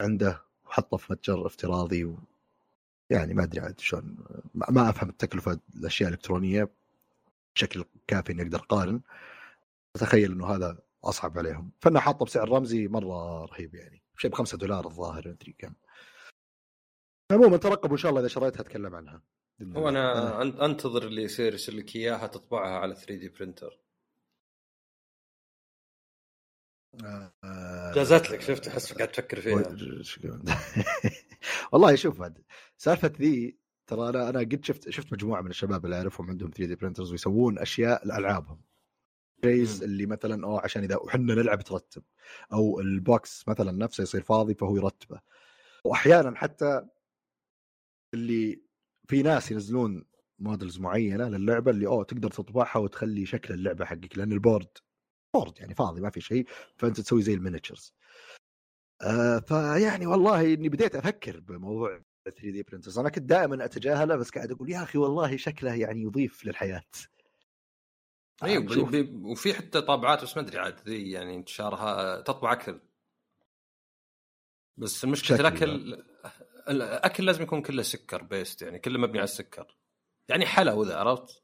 [0.00, 2.18] عنده وحطه في متجر افتراضي و...
[3.10, 4.16] يعني ما أدري عاد شلون
[4.54, 6.70] ما أفهم التكلفة الاشياء الإلكترونية
[7.54, 9.00] بشكل كافي إني أقدر أقارن.
[9.96, 11.70] أتخيل إنه هذا أصعب عليهم.
[11.80, 14.02] فانا حاطه بسعر رمزي مرة رهيب يعني.
[14.20, 15.74] شيء ب 5 دولار الظاهر ما أدري كم.
[17.32, 19.22] عموما ترقبوا ان شاء الله إذا شريتها أتكلم عنها
[19.62, 19.88] هو.
[19.88, 23.80] أنا أن- أنتظر اللي يصير لك إياها تطبعها على 3D printer
[27.04, 29.54] آه، آه، جازت لك شفت؟ أحس قاعد تفكر فيها.
[31.72, 32.20] والله شوف
[32.76, 36.74] سالفة ذي ترى أنا أنا قد شفت شفت مجموعة من الشباب اللي أعرفهم عندهم 3D
[36.74, 38.60] printers ويسوون أشياء لألعابهم.
[39.44, 39.82] مم.
[39.82, 42.02] اللي مثلا اوه عشان إذا وحنا نلعب ترتب
[42.52, 45.20] أو ال box مثلا نفسه يصير فاضي فهو يرتبه.
[45.84, 46.86] واحيانا حتى
[48.14, 48.62] اللي
[49.08, 50.04] في ناس ينزلون
[50.38, 54.68] models معينة للعبة اللي اوه تقدر تطبعها وتخلي شكل اللعبة حقك لأن ال board
[55.34, 57.94] board يعني فاضي ما في شيء فأنت تسوي زي ال miniatures.
[59.02, 64.50] آه فيعني والله إني بديت أفكر بموضوع 3D printers أنا كنت دائما أتجاهله بس قاعد
[64.50, 66.82] أقول يا أخي والله شكله يعني يضيف للحياة.
[68.42, 72.80] أيوه وفي حتى طابعات بس ما أدري عاد ذي يعني انتشارها تطبع أكل.
[74.76, 75.46] بس المشكلة شكل.
[75.46, 76.04] الأكل
[76.68, 79.76] الأكل لازم يكون كله سكر based يعني كله مبني على السكر.
[80.28, 81.42] يعني حلا وذا عرفت؟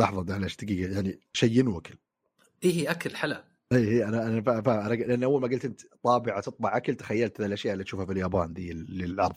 [0.00, 1.94] لحظة معلش دقيقة؟ يعني شيء ينوكل
[2.64, 3.44] إيه أكل حلا.
[3.72, 6.94] اي اي أنا أنا فا- فا- أنا لأن أول ما قلت أنت طابعة تطبع أكل
[6.94, 9.36] تخيلت الأشياء اللي تشوفها في اليابان ذي للعرض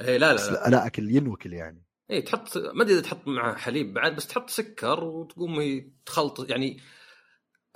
[0.00, 0.64] إيه بس لا, لا.
[0.64, 1.82] لا, لا أكل ينوكل يعني.
[2.10, 6.80] إيه تحط ما أدري إذا تحط معه حليب بعد بس تحط سكر وتقوم تخلط يعني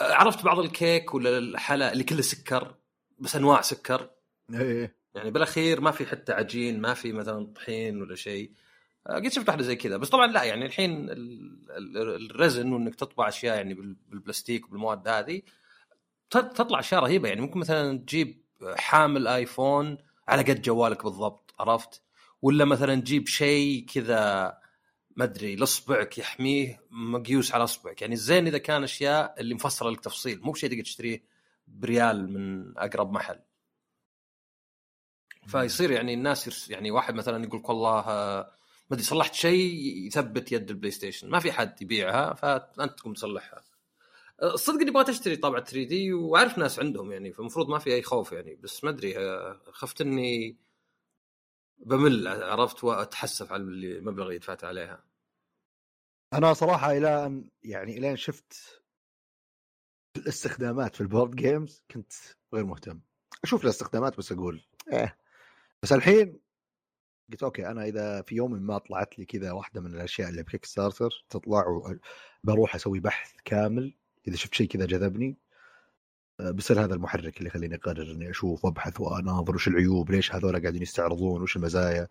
[0.00, 2.74] عرفت بعض الكيك ولا الحلا اللي كله سكر
[3.18, 4.10] بس أنواع سكر؟
[4.54, 8.52] اي يعني بالأخير ما في حتى عجين ما في مثلا طحين ولا شيء.
[9.06, 12.94] آه، قد شفت واحدة زي كذا بس طبعا لا يعني الحين ال- ال- الرزن وإنك
[12.94, 15.42] تطبع أشياء يعني بال- بالبلاستيك وبالمواد هذه
[16.30, 17.28] تطلع أشياء رهيبة.
[17.28, 18.42] يعني ممكن مثلا تجيب
[18.76, 22.02] حامل آيفون على قد جوالك بالضبط عرفت؟
[22.42, 24.58] ولا مثلا تجيب شيء كذا
[25.16, 30.00] ما أدري لاصبعك يحميه مقيوس على اصبعك يعني الزين إذا كان أشياء اللي مفصلة لك
[30.00, 31.24] تفصيل مو بشيء تقدر تشتريه
[31.66, 33.40] بريال من أقرب محل.
[35.46, 38.40] فيصير يعني الناس يعني واحد مثلا يقول لك والله آه،
[38.90, 39.74] ما أدري صلحت شيء
[40.06, 41.30] يثبت يد البلاي ستيشن.
[41.30, 43.62] ما في حد يبيعها فأنت تقوم تصلحها.
[44.42, 48.02] آه، الصدق إني بغيت أشتري طابعة 3D وأعرف ناس عندهم يعني فالمفروض ما في أي
[48.02, 48.54] خوف يعني.
[48.62, 50.56] بس ما أدري آه، خفت إني
[51.82, 55.04] بمل عرفت وأتحسف على المبلغ اللي دفعت عليها.
[56.32, 58.82] أنا صراحة إلى أن يعني الين شفت
[60.16, 62.12] الاستخدامات في ال board games كنت
[62.54, 63.00] غير مهتم.
[63.44, 65.18] أشوف الاستخدامات بس أقول إيه.
[65.82, 66.40] بس الحين
[67.32, 70.64] قلت okay أنا إذا في يوم ما طلعت لي كذا واحدة من الأشياء اللي بكيك
[70.64, 71.64] ستارتر تطلع
[72.44, 73.94] بروح أسوي بحث كامل.
[74.28, 75.38] إذا شفت شيء كذا جذبني
[76.50, 80.82] بيصير هذا المحرك اللي يخليني أقرر إني أشوف وأبحث وأناظر وش العيوب ليش هذول قاعدين
[80.82, 82.08] يستعرضون وش المزايا؟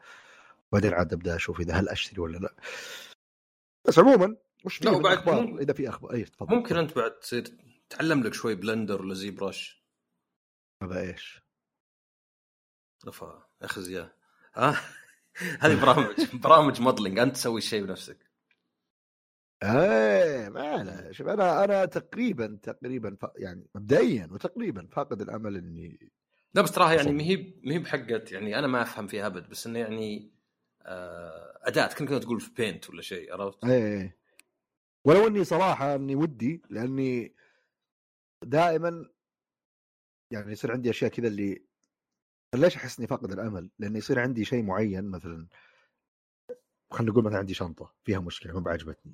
[0.71, 2.53] بعدين عاد أبدأ أشوف إذا هل أشتري ولا لا.
[3.87, 6.55] بس عموما وش في لا، من وبعد أخبار؟ مم- إذا في أخبار اي تفضل.
[6.55, 7.57] ممكن أنت بعد تصير
[7.89, 9.81] تعلم لك شوي بلندر ولا زي برش
[10.83, 11.41] هذا إيش؟
[13.07, 14.13] أفا اخذ يا
[14.55, 14.81] ها؟
[15.61, 18.30] هذه برامج برامج موديلنج أنت تسوي الشيء بنفسك.
[19.63, 23.17] إيه ما شوف أنا أنا تقريبا تقريبا.
[23.35, 26.11] يعني مبدئيا وتقريبا فاقد الأمل إني
[26.53, 27.11] لا بس تراها يعني صح.
[27.11, 30.31] مهي مهي بحقت يعني أنا ما أفهم فيها أبد بس إنه يعني
[30.81, 34.17] آه، أداة كنت كنت تقول في بينت ولا شيء عرفت؟ إيه
[35.05, 37.35] ولو إني صراحة إني ودي لأني
[38.43, 39.09] دائما
[40.31, 41.65] يعني يصير عندي أشياء كذا اللي
[42.55, 45.47] ليش أحس إني فاقد الأمل؟ لأنه يصير عندي شيء معين مثلا
[46.91, 49.13] خلينا نقول مثلا عندي شنطة فيها مشكلة ما بعجبتني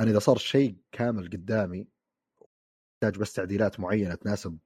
[0.00, 1.88] أنا إذا صار شيء كامل قدامي
[2.94, 4.58] أحتاج بس تعديلات معينة تناسب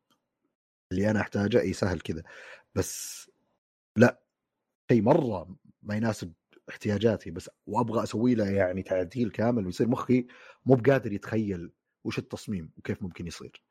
[0.93, 2.23] اللي أنا أحتاجه إي سهل كذا.
[2.75, 3.31] بس
[3.97, 4.23] لا
[4.93, 6.33] شيء مرة ما يناسب
[6.69, 10.27] احتياجاتي بس وأبغى أسوي له يعني تعديل كامل ويصير مخي
[10.66, 11.73] مو بقادر يتخيل
[12.05, 13.62] وش التصميم وكيف ممكن يصير.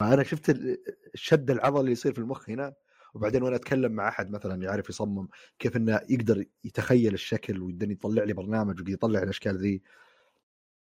[0.00, 0.78] فأنا شفت ال-
[1.14, 2.74] الشد العضلي اللي يصير في المخ هنا
[3.14, 8.24] وبعدين وأنا أتكلم مع أحد مثلا يعرف يصمم كيف إنه يقدر يتخيل الشكل ويقدر يطلع
[8.24, 9.82] لي برنامج ويقدر يطلع الأشكال ذي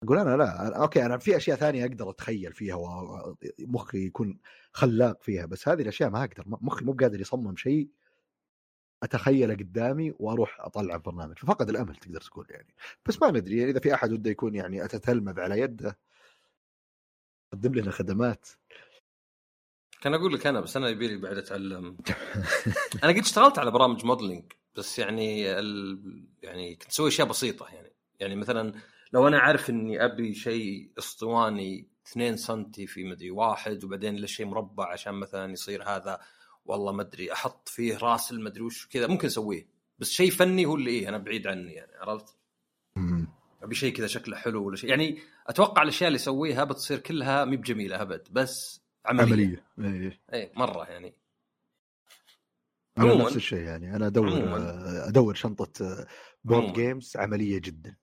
[0.03, 4.38] أقول أنا لا أوكي أنا في أشياء ثانية أقدر أتخيل فيها ومخي يكون
[4.72, 7.88] خلاق فيها بس هذه الأشياء ما أقدر مخي مو قادر يصمم شيء
[9.03, 12.74] أتخيله قدامي وأروح أطلع برنامج ففقد الأمل تقدر تقول يعني
[13.07, 15.99] بس ما ندري يعني إذا في أحد وده يكون يعني أتتلمذ على يده.
[17.53, 18.49] قدم لنا خدمات.
[20.01, 21.96] كان أقول لك أنا بس أنا يبي لي بعد أتعلم.
[23.05, 26.01] أنا قد اشتغلت على برامج موديلنج بس يعني ال...
[26.42, 28.72] يعني كنت أسوي أشياء بسيطة يعني يعني مثلا
[29.12, 34.46] لو أنا عارف إني أبي شيء أسطواني 2 سم في مدري واحد وبعدين له شيء
[34.46, 36.20] مربع عشان مثلا يصير هذا
[36.64, 40.66] والله ما أدري أحط فيه راسل ما ادري وش كذا ممكن أسويه بس شيء فني
[40.66, 42.36] هو اللي إيه أنا بعيد عني يعني عرفت؟
[43.62, 47.56] أبي شيء كذا شكله حلو ولا شيء يعني أتوقع الأشياء اللي يسويها بتصير كلها مي
[47.56, 51.14] بجميلة أبد بس عملية, عملية اي مرة يعني
[52.98, 53.14] أنا.
[53.14, 55.09] نفس الشيء يعني أنا أدور عموماً.
[55.09, 56.06] أدور شنطة
[56.44, 56.72] board.
[56.72, 57.96] games عملية جدا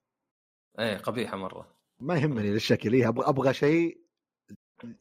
[0.80, 1.76] اي قبيحة مرة.
[2.00, 2.94] ما يهمني للشكل.
[2.94, 4.06] إيه أبغى أبغى شيء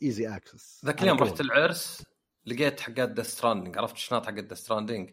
[0.02, 2.02] ايزي اكسس ذاك اليوم رحت العرس
[2.46, 5.10] لقيت حقات ذا ستراندنج عرفت الشنط حقت ذا ستراندنج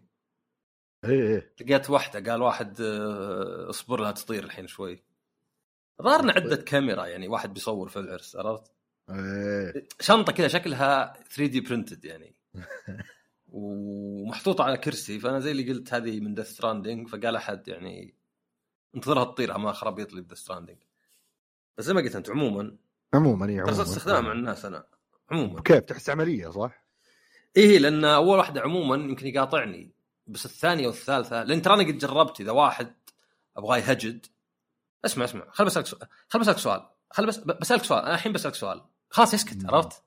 [1.05, 1.53] إيه إيه.
[1.61, 5.03] لقيت واحدة قال واحد آه، اصبر لها تطير الحين شوي.
[6.01, 8.71] ظهرنا عدة كاميرا يعني واحد بيصور في العرس عرفت؟
[9.09, 9.87] إيه.
[9.99, 12.35] شنطة كذا شكلها 3 دي برنتد يعني.
[13.53, 18.15] ومحطوطه على كرسي فأنا زي اللي قلت هذه من ذا ستراندنج فقال أحد يعني
[18.95, 20.77] انتظرها تطير ما خرابيط لي ذا ستراندنج
[21.77, 22.77] بس زي ما قلت انت عموما
[23.13, 24.85] عموما ترى عموما استخدامها مع الناس أنا
[25.31, 26.85] عموما كيف تحس عملية صح؟
[27.57, 29.91] إيه لأن أول واحدة عموما يمكن يقاطعني
[30.27, 32.95] بس الثانية والثالثة لأن ترى أنا قد جربت إذا واحد
[33.57, 34.25] أبغاه يهجد
[35.05, 38.55] اسمع اسمع خل بسألك سؤال خل بسألك سؤال خل بس بسألك سؤال أنا الحين بسألك
[38.55, 39.65] سؤال خلاص يسكت.
[39.65, 40.03] عرفت؟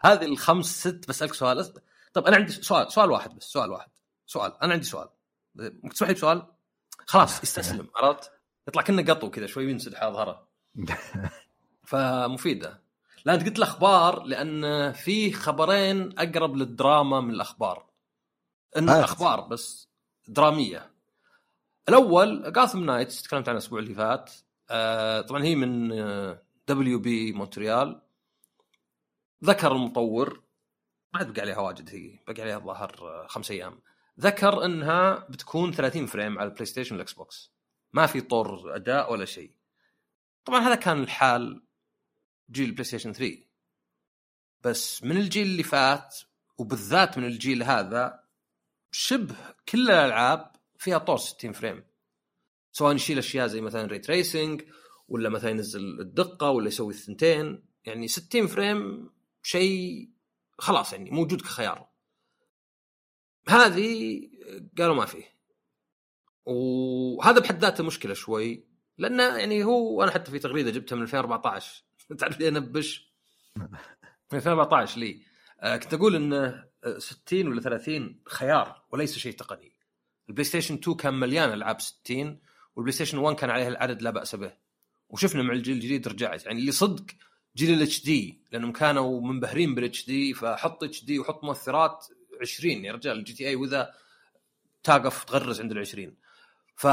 [0.00, 1.74] هذه الخمس ست بسألك سؤال
[2.12, 3.90] طب أنا عندي سؤال سؤال واحد بس سؤال واحد
[4.26, 5.08] سؤال أنا عندي سؤال
[5.54, 6.51] ممكن تسمح لي بسؤال؟
[7.06, 8.30] خلاص يستسلم عرفت؟
[8.68, 10.48] يطلع كأنه قطو كذا شوي ينسدح على ظهره
[11.88, 12.82] فمفيدة.
[13.24, 17.86] لا أنت قلت الأخبار لأن في خبرين أقرب للدراما من الأخبار.
[18.76, 19.04] إن هات.
[19.04, 19.88] أخبار بس
[20.28, 20.90] درامية.
[21.88, 24.30] الأول Gotham Knights تكلمت عنها الأسبوع اللي فات.
[24.70, 25.88] آه طبعا هي من
[26.68, 28.02] WB Montreal
[29.44, 30.42] ذكر المطور.
[31.14, 33.80] ما عاد بقى عليها واجد هي بقى عليها الظاهر آه، خمس أيام.
[34.20, 37.52] ذكر إنها بتكون 30 frame على البلاي ستيشن والاكس بوكس
[37.92, 39.56] ما في طور أداء ولا شيء.
[40.44, 41.62] طبعا هذا كان الحال
[42.50, 43.38] جيل البلاي ستيشن 3
[44.64, 46.16] بس من الجيل اللي فات
[46.58, 48.24] وبالذات من الجيل هذا
[48.90, 49.36] شبه
[49.68, 51.84] كل الألعاب فيها طور 60 frame.
[52.72, 54.62] سواء يشيل أشياء زي مثلا ray tracing
[55.08, 57.64] ولا مثلا ينزل الدقة ولا يسوي الثنتين.
[57.84, 59.10] يعني 60 frame
[59.42, 60.10] شيء
[60.58, 61.91] خلاص يعني موجود كخيار.
[63.48, 64.20] هذه
[64.78, 65.32] قالوا ما فيه.
[66.44, 68.64] وهذا بحد ذاته مشكلة شوي
[68.98, 71.84] لأنه يعني هو أنا حتى في تغريدة جبتها من 2014
[72.18, 73.12] تعرف لي أنبش.
[73.56, 73.68] من
[74.32, 75.22] 2014 لي.
[75.60, 79.72] آه كنت أقول انه آه، 60 ولا 30 خيار وليس شيء تقني.
[80.28, 82.40] البلاي ستيشن 2 كان مليان ألعاب 60
[82.76, 84.52] والبلاي ستيشن 1 كان عليه العدد لا بأس به.
[85.08, 86.46] وشفنا مع الجيل الجديد رجعت.
[86.46, 87.04] يعني اللي صدق
[87.56, 92.06] جيل ال HD لأنهم كانوا منبهرين بال HD فحط HD وحط مؤثرات
[92.42, 93.94] 20 يا رجال ال GTA وإذا
[94.82, 96.16] تقف تغرز عند ال 20
[96.76, 96.86] ف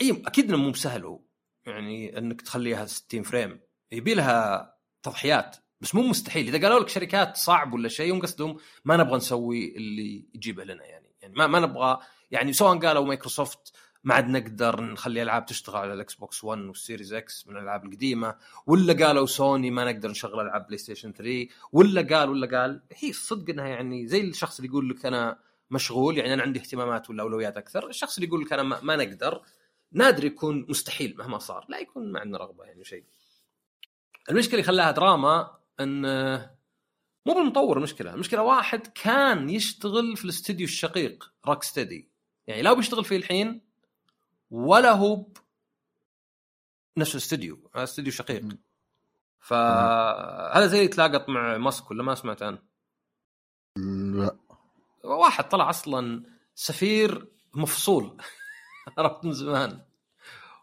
[0.00, 1.20] إي أكيد إنه مو بسهل هو.
[1.66, 3.60] يعني إنك تخليها 60 frame.
[3.92, 6.54] يبي لها تضحيات بس مو مستحيل.
[6.54, 10.84] إذا قالوا لك شركات صعب ولا شيء هم قصدهم ما نبغى نسوي اللي يجيبه لنا
[10.84, 11.14] يعني.
[11.22, 11.98] يعني ما ما نبغى
[12.30, 13.72] يعني سواء قالوا مايكروسوفت
[14.04, 17.84] ما عاد نقدر نخلي ألعاب تشتغل على الإكس بوكس 1 وال Series X من الألعاب
[17.84, 18.36] القديمة
[18.66, 22.82] ولا قالوا سوني ما نقدر نشغل ألعاب بلاي ستيشن 3 ولا قال ولا قال.
[22.92, 25.38] هي الصدق إنها يعني زي الشخص اللي يقول لك أنا
[25.70, 27.88] مشغول يعني أنا عندي اهتمامات ولا اولويات أكثر.
[27.88, 29.42] الشخص اللي يقول لك أنا ما, ما نقدر
[29.92, 31.66] نادر يكون مستحيل مهما صار.
[31.68, 33.04] لا يكون ما عندنا رغبة يعني شيء.
[34.30, 36.02] المشكلة اللي خلاها دراما إن
[37.26, 38.14] مو بالمطور المشكلة.
[38.14, 42.08] المشكلة واحد كان يشتغل في الاستديو الشقيق Rocksteady
[42.46, 43.60] يعني لا بيشتغل فيه الحين
[44.54, 45.26] ولا هو
[46.96, 48.44] نفس الاستديو استديو شقيق.
[49.40, 52.58] فهذا زي يتلاقط مع ماسك ولا ما سمعت عنه؟
[54.12, 54.36] لا.
[55.04, 56.22] واحد طلع أصلا
[56.54, 58.16] سفير مفصول.
[58.98, 59.80] عرفت من زمان.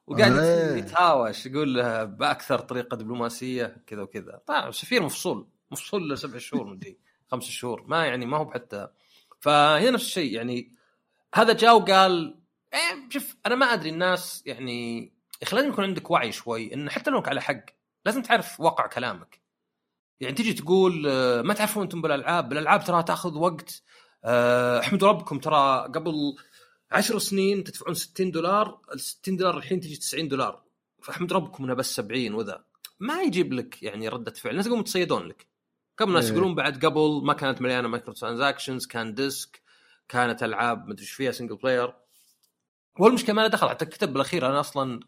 [0.07, 0.75] وقاعد آه.
[0.75, 4.41] يتهاوش يقول له بأكثر طريقة دبلوماسية كذا وكذا.
[4.45, 5.47] طيب سفير مفصول.
[5.71, 6.97] مفصول لسبع شهور مدري
[7.31, 7.83] خمس شهور.
[7.87, 8.87] ما يعني ما هو حتى
[9.39, 10.75] فهي نفس الشيء يعني
[11.35, 12.40] هذا جاء وقال
[12.73, 15.01] إيه شوف أنا ما أدري الناس يعني
[15.41, 17.65] يا أخي لازم يكون عندك وعي شوي إن حتى لو على حق
[18.05, 19.41] لازم تعرف واقع كلامك.
[20.19, 23.83] يعني تيجي تقول آه، ما تعرفون أنتم بالألعاب بالألعاب ترى تاخذ وقت.
[24.23, 26.35] آه، احمدوا ربكم ترى قبل
[26.91, 30.63] عشر سنين تدفعون 60 دولار ال 60 دولار الحين تجي 90 دولار.
[31.03, 32.63] فاحمد ربكم انها بس 70 وذا.
[32.99, 34.51] ما يجيب لك يعني ردة فعل.
[34.51, 35.47] الناس يقومون يتصيدون لك.
[35.97, 36.31] قبل الناس إيه.
[36.31, 39.61] يقولون بعد قبل ما كانت مليانة microtransactions كان disc
[40.09, 41.93] كانت ألعاب مدري إيش فيها single player
[42.99, 43.69] والمشكلة ما له دخل.
[43.69, 44.99] حتى الكتاب بالأخير أنا أصلا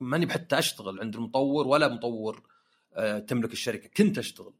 [0.00, 2.42] ماني بحتى أشتغل عند المطور ولا مطور
[2.94, 3.88] آه، تملك الشركة.
[3.88, 4.54] كنت أشتغل.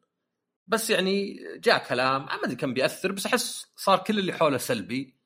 [0.66, 5.16] بس يعني جاء كلام ما أدري كم بيأثر بس أحس صار كل اللي حوله سلبي.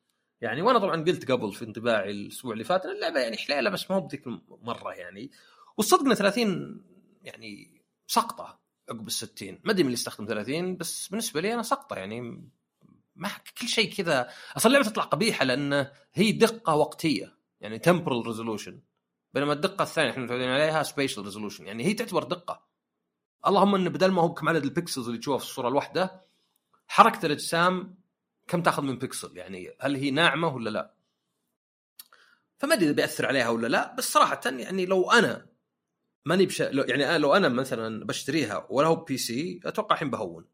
[0.41, 3.91] يعني وأنا طبعا قلت قبل في انطباعي الأسبوع اللي فات إن اللعبة يعني حليلة بس
[3.91, 5.31] ما هو بذيك المره يعني.
[5.77, 6.81] والصدق إن 30
[7.23, 11.63] يعني سقطة عقب ال 60 ما أدري من اللي استخدم 30 بس بالنسبة لي أنا
[11.63, 12.49] سقطة يعني.
[13.15, 13.29] ما
[13.61, 14.29] كل شيء كذا.
[14.57, 17.35] أصلا اللعبة تطلع قبيحة لأن هي دقة وقتية.
[17.61, 18.81] يعني temporal resolution
[19.33, 22.65] بينما الدقة الثانية إحنا متعودين عليها spatial resolution يعني هي تعتبر دقة.
[23.47, 26.25] اللهم انه بدل ما هو بكم عدد ال pixels اللي تشوفها في الصورة الواحدة
[26.87, 27.97] حركة الأجسام
[28.47, 30.93] كم تأخذ من بكسل يعني هل هي ناعمة ولا لا؟
[32.57, 35.45] فما أدري إذا بيأثر عليها ولا لا بس صراحة يعني لو أنا
[36.25, 36.59] ماني بش...
[36.59, 40.45] يعني لو أنا مثلا بشتريها ولا هو PC أتوقع الحين بهون.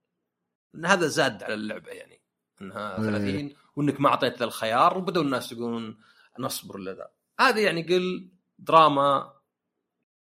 [0.76, 2.22] إن هذا زاد على اللعبة يعني.
[2.62, 5.98] إنها 30 وإنك ما أعطيت له الخيار وبدأوا الناس يقولون
[6.40, 7.12] نصبر لذا.
[7.40, 8.30] هذه يعني قل
[8.60, 9.34] دراما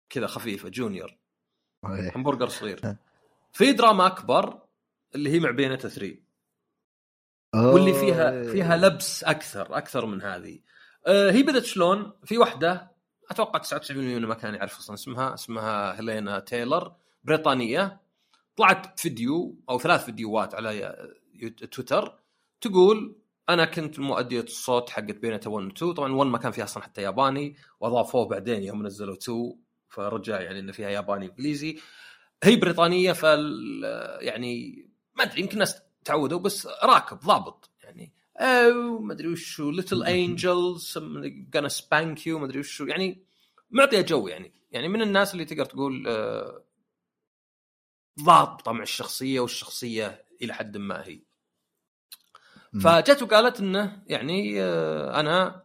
[0.10, 1.18] كذا خفيفة junior.
[2.16, 2.96] همبرجر صغير.
[3.54, 4.62] في دراما أكبر
[5.16, 6.18] اللي هي مع Bayonetta 3
[7.56, 10.60] واللي فيها فيها لبس أكثر أكثر من هذه.
[11.08, 12.92] آه هي بدت شلون؟ في واحدة
[13.32, 18.02] أتوقع 99% ما كان يعرف أصلا اسمها اسمها هيلينا تايلر بريطانية.
[18.56, 20.96] طلعت فيديو أو ثلاث فيديوهات على
[21.72, 22.20] تويتر
[22.62, 23.16] تقول
[23.50, 26.84] أنا كنت مؤدية الصوت حقت بينتا 1 و 2 طبعا 1 ما كان فيها أصلا
[26.84, 29.54] حتى ياباني وأضافوه بعدين يوم نزلوا 2
[29.90, 31.80] فرجع يعني إنه فيها ياباني إنجليزي.
[32.44, 33.84] هي بريطانية فال
[34.22, 34.86] يعني
[35.16, 38.14] ما أدري يمكن الناس تعودوا بس راكب ضابط يعني.
[38.38, 41.00] أو ما أدري وشو little angels
[41.58, 42.86] gonna spank you ما أدري وشو.
[42.86, 43.26] يعني
[43.72, 44.54] معطية جو يعني.
[44.72, 46.64] يعني من الناس اللي تقدر تقول آه،
[48.22, 51.22] ضابطه مع الشخصية والشخصية إلى حد ما هي.
[52.84, 55.64] فجت وقالت إنه يعني آه، أنا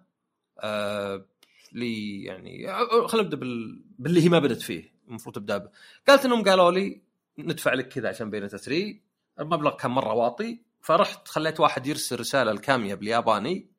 [0.61, 1.27] آه،
[1.73, 2.67] لي يعني
[3.07, 3.83] خلينا نبدأ بال...
[3.99, 5.71] باللي هي ما بدت فيه المفروض تبدأ به
[6.09, 7.01] قالت إنهم قالوا لي
[7.39, 8.95] ندفع لك كذا عشان بينتا 3
[9.41, 13.71] المبلغ كان مرة واطي فرحت خليت واحد يرسل رسالة الكامية بالياباني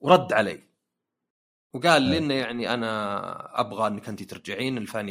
[0.00, 0.62] ورد علي.
[1.72, 5.08] وقال لي إنه يعني أنا أبغى إنك انت ترجعين الفان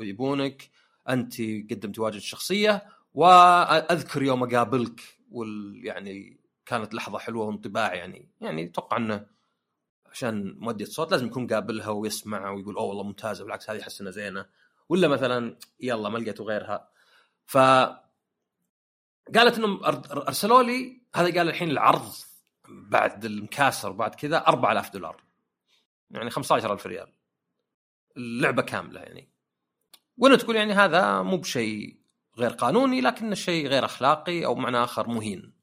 [0.00, 0.70] يبونك
[1.08, 2.82] انت قدمتي واجد الشخصيه
[3.14, 6.41] واذكر يوم أقابلك وال يعني
[6.72, 8.28] كانت لحظة حلوة وانطباع يعني.
[8.40, 9.26] يعني أتوقع إنه
[10.10, 14.12] عشان مؤدي الصوت لازم يكون قابلها ويسمع ويقول أوه والله ممتازه بالعكس هذه احس إنها
[14.12, 14.46] زينة.
[14.88, 16.88] ولا مثلا يلا ما لقيتوا غيرها.
[17.46, 17.58] ف
[19.34, 22.12] قالت انهم ارسلوا لي هذا قال الحين العرض
[22.68, 25.22] بعد المكاسر بعد كذا 4000 دولار.
[26.10, 27.12] يعني 15000 ريال.
[28.16, 29.28] اللعبة كاملة يعني.
[30.18, 31.96] وأنا تقول يعني هذا مو بشيء
[32.38, 35.61] غير قانوني لكنه شيء غير أخلاقي أو معنى آخر مهين.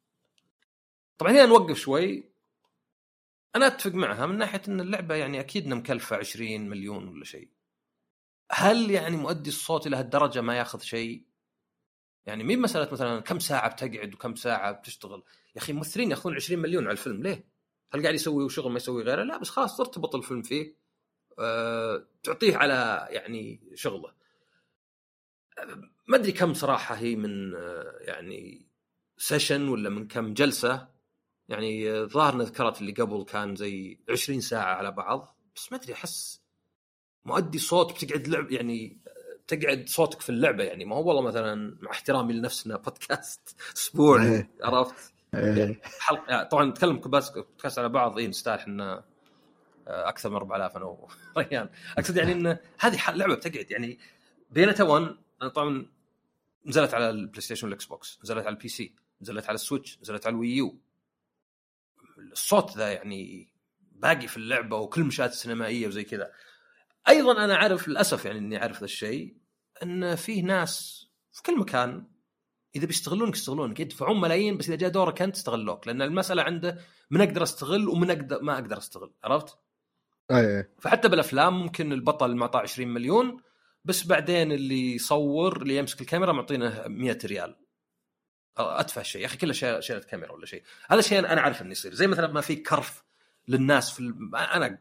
[1.20, 2.30] طبعا هنا نوقف شوي.
[3.56, 7.50] أنا أتفق معها من ناحية إن اللعبة يعني أكيد إنها مكلفة 20 مليون ولا شيء.
[8.52, 11.24] هل يعني مؤدي الصوت إلى هالدرجة ما ياخذ شيء؟
[12.26, 15.24] يعني مين مسألة مثلا كم ساعة بتقعد وكم ساعة بتشتغل؟
[15.56, 17.48] يا أخي ممثلين ياخذون 20 مليون على الفيلم ليه؟
[17.94, 20.76] هل قاعد يسوي شغل ما يسوي غيره؟ لا بس خلاص ترتبط الفيلم فيه.
[21.40, 24.14] أه تعطيه على يعني شغله.
[26.08, 28.68] ما أدري كم صراحة هي من أه يعني
[29.18, 30.99] سيشن ولا من كم جلسة.
[31.50, 36.42] يعني ظاهر نذكرت اللي قبل كان زي 20 ساعة على بعض بس ما أدري أحس
[37.26, 38.98] مؤدي صوت بتقعد لعب يعني
[39.48, 44.50] تقعد صوتك في اللعبة يعني ما هو والله مثلا مع احترامي لنفسنا بودكاست أسبوع إيه.
[44.64, 49.04] عرفت؟ يعني حلقة طبعا نتكلم بودكاست على بعض اي نستاهل إحنا
[49.88, 50.86] آه، أكثر من 4000 أنا
[51.36, 54.00] وريان أقصد يعني انه هذه لعبة بتقعد يعني
[54.52, 55.16] Bayonetta 1
[55.56, 55.86] طبعا
[56.66, 60.34] نزلت على البلاي ستيشن والإكس بوكس نزلت على ال PC نزلت على السويتش نزلت على
[60.34, 60.80] ال Wii U
[62.32, 63.50] الصوت ذا يعني
[63.80, 66.32] باقي في اللعبة وكل المشاهد السينمائيه وزي كذا.
[67.08, 69.38] أيضا أنا أعرف للأسف يعني إني أعرف ذا الشيء
[69.84, 72.08] إن فيه ناس في كل مكان
[72.76, 73.80] إذا بيستغلونك يستغلونك.
[73.80, 76.80] يدفعون ملايين بس إذا جاء دورك أنت استغلوك لأن المسألة عنده
[77.12, 79.58] من أقدر أستغل ومن أقدر ما أقدر أستغل عرفت؟
[80.32, 83.38] أي فحتى بالأفلام ممكن البطل معطاه 20 مليون
[83.86, 87.56] بس بعدين اللي يصور اللي يمسك الكاميرا معطينه 100 ريال.
[88.60, 89.22] اتفه شيء.
[89.22, 90.64] يا أخي كله شيله كاميرا ولا شيء.
[90.90, 91.94] هذا الشيء أنا اعرف إنه يصير.
[91.94, 93.04] زي مثلا ما في كرف
[93.48, 94.36] للناس في الم...
[94.36, 94.80] أنا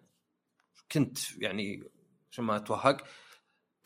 [0.93, 1.91] كنت يعني
[2.33, 3.05] عشان ما أتوهق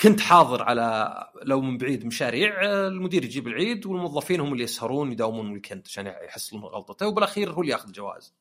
[0.01, 5.47] كنت حاضر على لو من بعيد مشاريع المدير يجيب العيد والموظفين هم اللي يسهرون يداومون
[5.47, 8.35] ال weekend عشان يحصلون غلطته وبالأخير هو اللي ياخذ جوائز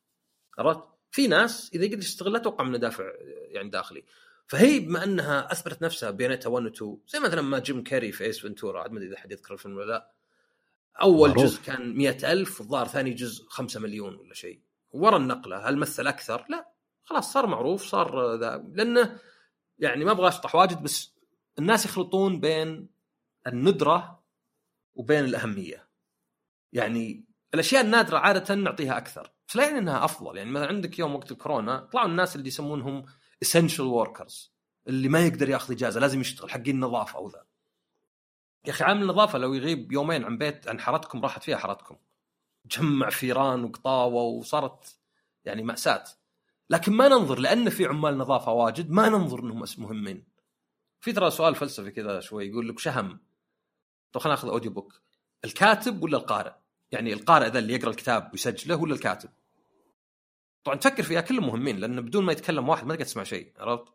[0.58, 3.04] عرفت؟ في ناس إذا قدر يستغلها أتوقع منه دافع
[3.48, 4.04] يعني داخلي.
[4.46, 8.24] فهي بما أنها أثبتت نفسها Bayonetta 1 و 2 زي مثلا ما جيم كاري في
[8.24, 10.12] Ace Ventura ما أدري إذا حد يذكر الفيلم ولا لا.
[11.02, 11.44] أول معروف.
[11.44, 14.60] جزء كان مئة ألف والظاهر ثاني جزء خمسة مليون ولا شيء.
[14.90, 16.72] ورا النقلة هل مثل أكثر؟ لا.
[17.04, 18.64] خلاص صار معروف صار ذا.
[18.72, 19.18] لأنه
[19.78, 21.14] يعني ما أبغى أشطح واجد بس
[21.58, 22.88] الناس يخلطون بين
[23.46, 24.24] الندرة
[24.94, 25.88] وبين الأهمية.
[26.72, 27.24] يعني
[27.54, 29.32] الأشياء النادرة عادة نعطيها أكثر.
[29.48, 30.36] بس لا يعني إنها أفضل.
[30.36, 33.06] يعني مثلا عندك يوم وقت الكورونا طلعوا الناس اللي يسمونهم
[33.44, 34.50] essential workers
[34.88, 37.46] اللي ما يقدر ياخذ إجازة لازم يشتغل حقين النظافه أو ذا.
[38.66, 41.96] يا أخي عامل النظافه لو يغيب يومين عن بيت عن حارتكم راحت فيها حارتكم
[42.66, 44.98] جمع فيران وقطاوة وصارت
[45.44, 46.04] يعني مأساة
[46.70, 50.24] لكن ما ننظر لأن في عمال نظافة واجد ما ننظر إنهم مهمين
[51.00, 53.20] في ترى سؤال فلسفي كذا شوي يقول لك شهم
[54.12, 55.00] طب خلينا ناخذ audiobook
[55.44, 56.52] الكاتب ولا القارئ؟
[56.92, 59.30] يعني القارئ ذا اللي يقرأ الكتاب ويسجله ولا الكاتب؟
[60.64, 63.92] طبعا تفكر فيها كلهم مهمين لأن بدون ما يتكلم واحد ما تقدر تسمع شيء عرفت؟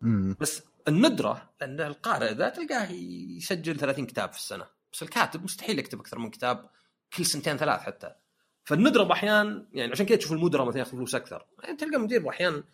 [0.00, 0.36] مم.
[0.40, 2.90] بس الندرة ان القارئ ذا تلقاه
[3.36, 4.66] يسجل 30 كتاب في السنة.
[4.92, 6.70] بس الكاتب مستحيل يكتب أكثر من كتاب
[7.16, 8.14] كل سنتين ثلاث حتى.
[8.64, 11.46] فالندرة باحيان يعني عشان كذا تشوف المدراء مثلا ياخذ فلوس أكثر.
[11.62, 12.64] يعني تلقى مدير باحيان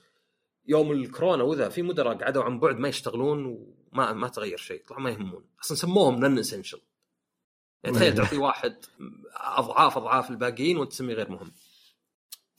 [0.67, 3.45] يوم الكورونا وذا في مدراء قعدوا عن بعد ما يشتغلون
[3.93, 5.45] وما ما تغير شيء طلعوا ما يهمون.
[5.61, 6.81] أصلا سموهم نن اسنشل
[7.85, 8.77] يعني تخيل تعطي واحد
[9.35, 11.53] أضعاف أضعاف الباقيين وانت تسميه غير مهم.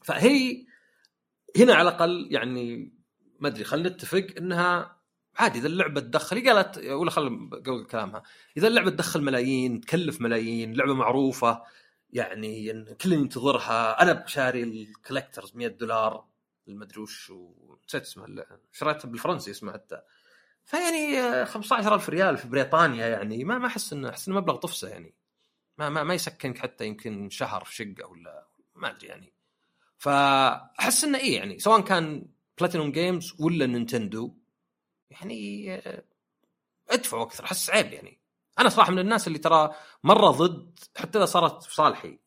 [0.03, 0.65] فهي
[1.57, 2.96] هنا على الأقل يعني
[3.39, 4.97] ما أدري خلينا نتفق إنها
[5.35, 8.23] عادي إذا اللعبة تدخل قالت ولا خل قبل كلامها
[8.57, 11.63] إذا اللعبة تدخل ملايين تكلف ملايين لعبة معروفة
[12.09, 16.25] يعني الكل ينتظرها أنا بشاري الكولكترز 100 دولار
[16.67, 17.33] المدري وش
[17.87, 20.01] نسيت اسمه شريتها بالفرنسي اسمه حتى.
[20.63, 25.13] فيعني 15000 ريال في بريطانيا يعني ما ما أحس إنه أحس إنه مبلغ طفسه يعني.
[25.77, 29.33] ما ما, ما يسكنك حتى يمكن شهر في شقة ولا ما أدري يعني.
[29.97, 32.25] فأحس إنه إيه يعني سواء كان
[32.59, 34.33] Platinum Games ولا نينتندو
[35.11, 36.03] يعني آه،
[36.89, 38.19] ادفعوا أكثر أحس عيب يعني.
[38.59, 42.19] أنا صراحة من الناس اللي ترى مرة ضد حتى إذا صارت في صالحي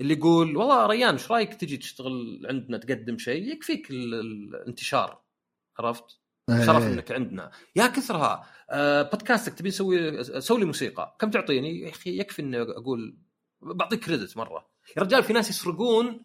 [0.00, 5.20] اللي يقول والله ريان إيش رأيك تجي تشتغل عندنا تقدم شيء؟ يكفيك الانتشار
[5.78, 6.20] عرفت؟
[6.50, 6.92] شرف إيه.
[6.92, 7.50] إنك عندنا.
[7.76, 11.16] يا كثرها آه بودكاستك تبي تسوي سوي لي موسيقى.
[11.20, 13.16] كم تعطيني؟ يا أخي يكفي إني أقول
[13.62, 14.68] بعطيك credit مرة.
[14.96, 16.24] يا رجال في ناس يسرقون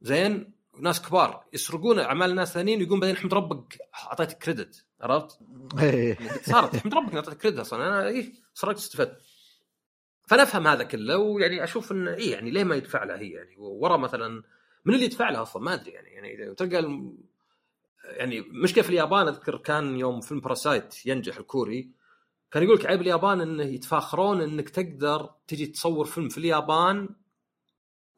[0.00, 5.38] زين؟ ناس كبار يسرقون أعمال ناس ثانيين ويقول بعدين احمد ربك اعطيتك credit عرفت؟
[5.78, 6.18] إيه.
[6.42, 7.86] صارت احمد ربك اعطيتك credit أصلا.
[7.88, 9.20] أنا إيه سرقت استفدت.
[10.28, 13.54] فانا افهم هذا كله ويعني أشوف انه إيه يعني ليه ما يدفع لها هي؟ يعني
[13.58, 14.42] ورا مثلا
[14.84, 16.08] من اللي يدفع لها أصلا؟ ما أدري يعني.
[16.08, 17.18] يعني تلقى الم-
[18.04, 21.90] يعني مشكلة في اليابان أذكر كان يوم فيلم باراسايت ينجح الكوري.
[22.50, 27.08] كان يقول لك عيب اليابان إنه يتفاخرون إنك تقدر تجي تصور فيلم في اليابان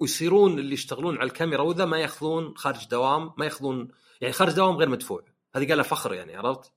[0.01, 3.88] ويصيرون اللي يشتغلون على الكاميرا وذا ما ياخذون خارج دوام ما ياخذون
[4.20, 5.24] يعني خارج دوام غير مدفوع
[5.55, 6.72] هذه قالها فخر يعني عرفت؟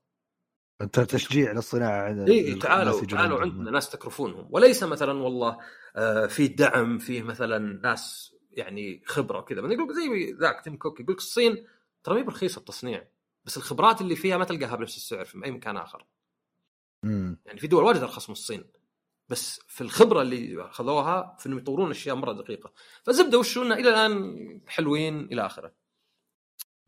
[0.80, 3.40] أنت تشجيع للصناعه اي تعالوا تعالوا.
[3.40, 5.58] عندنا ناس تكرفونهم وليس مثلا والله
[5.96, 11.12] آه، في دعم فيه مثلا ناس يعني خبرة وكذا يقول زي ذاك تيم كوك يقول
[11.12, 11.66] لك الصين
[12.04, 13.04] ترى ما هي برخيصه التصنيع
[13.44, 16.06] بس الخبرات اللي فيها ما تلقاها بنفس السعر في أي مكان آخر
[17.02, 17.38] مم.
[17.46, 18.64] يعني في دول واجد أرخص من الصين
[19.32, 22.72] بس في الخبرة اللي اخذوها في إنهم يطورون أشياء مرة دقيقة.
[23.02, 25.72] فالزبده وش إنه إلى الآن حلوين إلى آخره.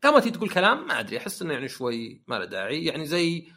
[0.01, 2.85] كما تيجي تقول كلام ما أدري أحس إنه يعني شوي ما له داعي.
[2.85, 3.47] يعني زي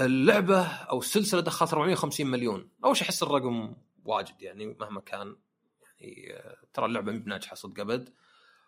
[0.00, 2.70] اللعبة أو السلسلة دخلت 450 مليون.
[2.84, 3.74] اول شيء أحس الرقم
[4.04, 5.36] واجد يعني مهما كان.
[5.82, 8.14] يعني آه، ترى اللعبة مي بناجحة صدق أبد.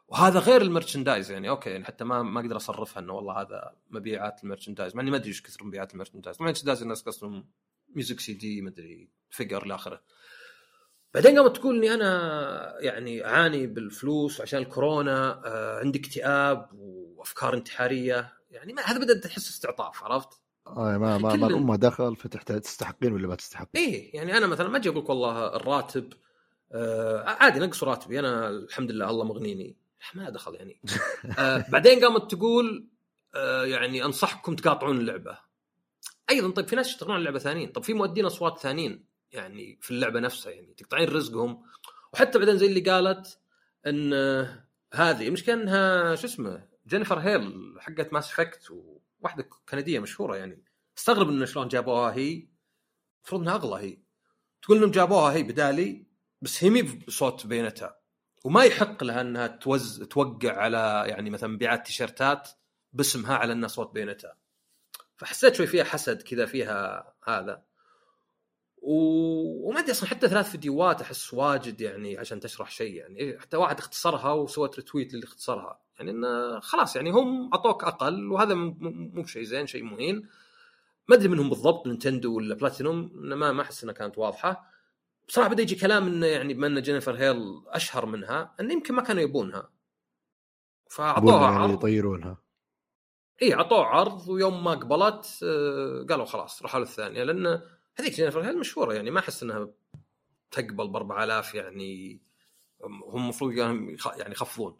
[0.08, 3.76] وهذا غير ال merchandise يعني okay يعني حتى ما ما أقدر أصرفها إنه والله هذا
[3.90, 7.02] مبيعات ال merchandise مع إني ما أدري إيش كثر مبيعات ال merchandise ال merchandise الناس
[7.02, 7.44] قصدهم
[7.94, 10.00] music CD مدري figure إلى آخره.
[11.14, 18.32] بعدين قامت تقول إني أنا يعني أعاني بالفلوس عشان الكورونا آه عندي اكتئاب وأفكار انتحارية.
[18.50, 20.28] يعني ما هذا بدأت تحس استعطاف عرفت؟
[20.66, 24.68] آه ما ما, ما الامه دخل فتحتاج تستحقين ولا ما تستحقين؟ إيه يعني أنا مثلا
[24.68, 26.12] ما أجي أقول لك والله الراتب
[26.72, 28.18] آه عادي نقص راتبي.
[28.18, 29.76] أنا الحمد لله الله مغنيني.
[30.14, 30.80] ما دخل يعني.
[31.38, 32.88] آه بعدين قامت تقول
[33.34, 35.38] آه يعني أنصحكم تقاطعون اللعبة.
[36.30, 37.72] أيضا طيب في ناس يشتغلون على لعبه ثانيين.
[37.72, 41.62] طب في مؤدين أصوات ثانيين يعني في اللعبة نفسها يعني تقطعين رزقهم.
[42.12, 43.38] وحتى بعدين زي اللي قالت
[43.86, 50.36] إن آه، هذه المشكلة انها شو اسمه Jennifer Hale حقت Mass Effect وواحدة كندية مشهورة
[50.36, 50.64] يعني.
[50.98, 52.48] استغرب إنه شلون جابوها هي.
[53.20, 53.98] المفروض إنها أغلى هي.
[54.62, 56.06] تقول إنهم جابوها هي بدالي
[56.42, 57.98] بس هي بصوت بينتها.
[58.44, 62.48] وما يحق لها إنها توز توقع على يعني مثلا مبيعات تيشيرتات
[62.92, 64.36] باسمها على إنها صوت بينتها.
[65.16, 67.62] فحسيت شوي فيها حسد كذا فيها هذا.
[68.82, 68.94] و...
[69.68, 73.18] وما أدري أصلا حتى ثلاث فيديوهات أحس واجد يعني عشان تشرح شيء يعني.
[73.20, 75.80] إيه، حتى واحد اختصرها وسوت ريتويت للي اختصرها.
[75.98, 80.28] يعني إنه خلاص يعني هم أعطوك أقل وهذا مو بشيء زين شيء مهين.
[81.08, 84.70] ما أدري منهم بالضبط Nintendo ولا بلاتينوم ما ما أحس إنها كانت واضحة.
[85.28, 89.02] بصراحة بدا يجي كلام إنه يعني بما إن Jennifer Hale أشهر منها إنه يمكن ما
[89.02, 89.70] كانوا يبونها.
[90.90, 91.72] فأعطوها يعني عرض.
[91.74, 92.43] يطيرونها.
[93.42, 97.60] اي اعطوه عرض ويوم ما قبلت آه، قالوا خلاص راحوا للثانية لأن
[97.96, 99.68] هذيك Jennifer Hale مشهورة يعني ما أحس إنها
[100.50, 102.20] تقبل ب 4000 يعني
[102.84, 104.76] هم المفروض يخ- يعني يخفضون.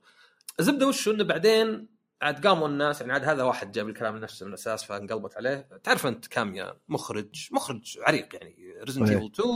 [0.60, 1.88] الزبده وش إنه بعدين
[2.22, 5.68] عاد قاموا الناس يعني عاد هذا واحد جاب الكلام نفسه من الأساس فانقلبت عليه.
[5.84, 9.48] تعرف أنت Kamiya مخرج مخرج عريق يعني Resident Evil 2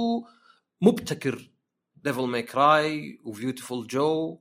[0.82, 1.50] مبتكر
[1.96, 4.40] Devil May Cry و Beautiful Joe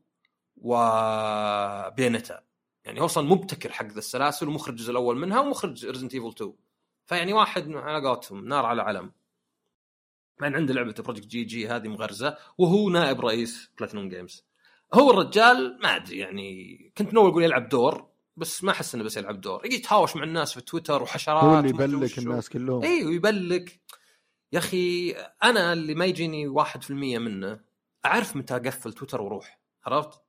[0.57, 2.46] و Bayonetta.
[2.87, 6.53] يعني هو أصلا مبتكر حق ذا السلاسل ومخرج الجزء الأول منها ومخرج Resident Evil 2
[7.05, 9.11] فيعني واحد على قولتهم نار على علم.
[10.39, 11.67] مع ان عنده لعبة Project G.G.
[11.67, 14.45] هذه مغرزة وهو نائب رئيس Platinum Games
[14.93, 18.07] هو الرجال ما أدري يعني كنت ناوي أقول يلعب دور
[18.37, 19.65] بس ما أحس إنه بس يلعب دور.
[19.65, 22.17] يجي يتهاوش مع الناس في تويتر وحشرات هو اللي يبلك.
[22.17, 22.83] الناس كلهم.
[22.83, 23.81] أيوه يبلك
[24.53, 25.11] يا أخي
[25.43, 27.59] أنا اللي ما يجيني 1% منه
[28.05, 30.21] أعرف متى أقفل تويتر وأروح عرفت؟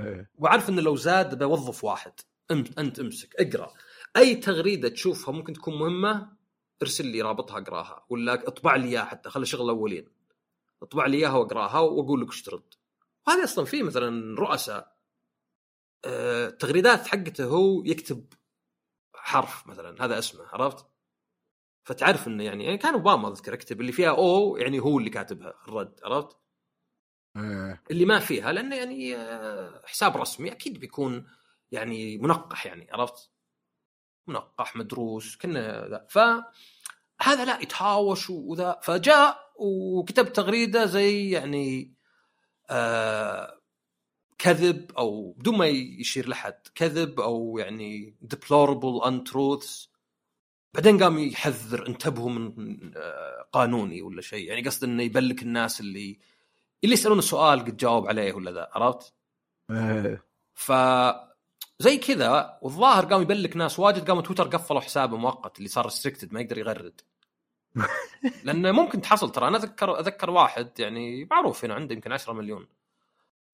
[0.00, 0.30] إيه.
[0.34, 2.12] واعرف إنه لو زاد بوظف واحد
[2.50, 3.72] أنت أمسك اقرأ
[4.16, 6.36] أي تغريدة تشوفها ممكن تكون مهمة
[6.82, 10.08] ارسل لي رابطها اقراها ولا اطبع لي إياها حتى خلي شغل الاولين
[10.82, 12.74] اطبع لي إياها واقراها وأقول لك وش ترد
[13.26, 14.94] وهذه أصلا في مثلا رؤساء
[16.04, 18.32] آه، التغريدات حقته هو يكتب
[19.14, 20.86] حرف مثلا هذا اسمه عرفت؟
[21.84, 25.54] فتعرف إنه يعني, يعني كان أوباما أذكر يكتب اللي فيها أو يعني هو اللي كاتبها
[25.68, 26.36] الرد عرفت؟
[27.36, 27.82] إيه.
[27.90, 31.26] اللي ما فيها لأنه يعني آه، حساب رسمي أكيد بيكون
[31.72, 33.30] يعني منقح يعني عرفت؟
[34.26, 36.18] منقح مدروس كنا ذا ف
[37.20, 41.94] هذا لا يتهاوش وذا فجاء وكتب تغريدة زي يعني
[42.70, 43.60] آه
[44.38, 49.88] كذب أو بدون ما يشير لحد كذب أو يعني deplorable untruths
[50.74, 56.18] بعدين قام يحذر انتبهوا من آه، قانوني ولا شيء يعني قصد إنه يبلك الناس اللي
[56.84, 59.14] اللي يسألون السؤال قد جاوب عليه ولا ذا عرفت؟
[59.70, 60.24] إيه.
[60.54, 60.72] ف
[61.78, 66.32] زي كذا والظاهر قام يبلك ناس واجد قاموا تويتر قفلوا حسابه مؤقت اللي صار restricted
[66.32, 67.00] ما يقدر يغرد
[68.44, 72.66] لأنه ممكن تحصل ترى أنا أذكر أذكر واحد يعني معروف هنا عنده يمكن 10 مليون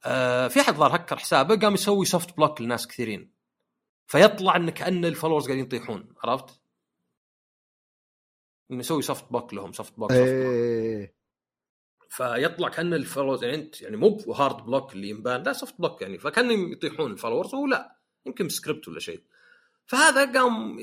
[0.05, 3.33] آه في أحد ظهر هكر حسابه قام يسوي soft block لناس كثيرين
[4.07, 6.61] فيطلع إن كأن ال followers قاعدين يطيحون عرفت؟
[8.71, 11.20] إنه يسوي soft block لهم soft block soft block.
[12.11, 16.03] فيطلع كأن ال followers يعني أنت يعني مو hard block اللي ينبان لا soft block
[16.03, 17.97] يعني فكأن يطيحون ال followers وهو لا
[18.27, 19.23] يمكن بسكريبت ولا شيء.
[19.87, 20.77] فهذا قام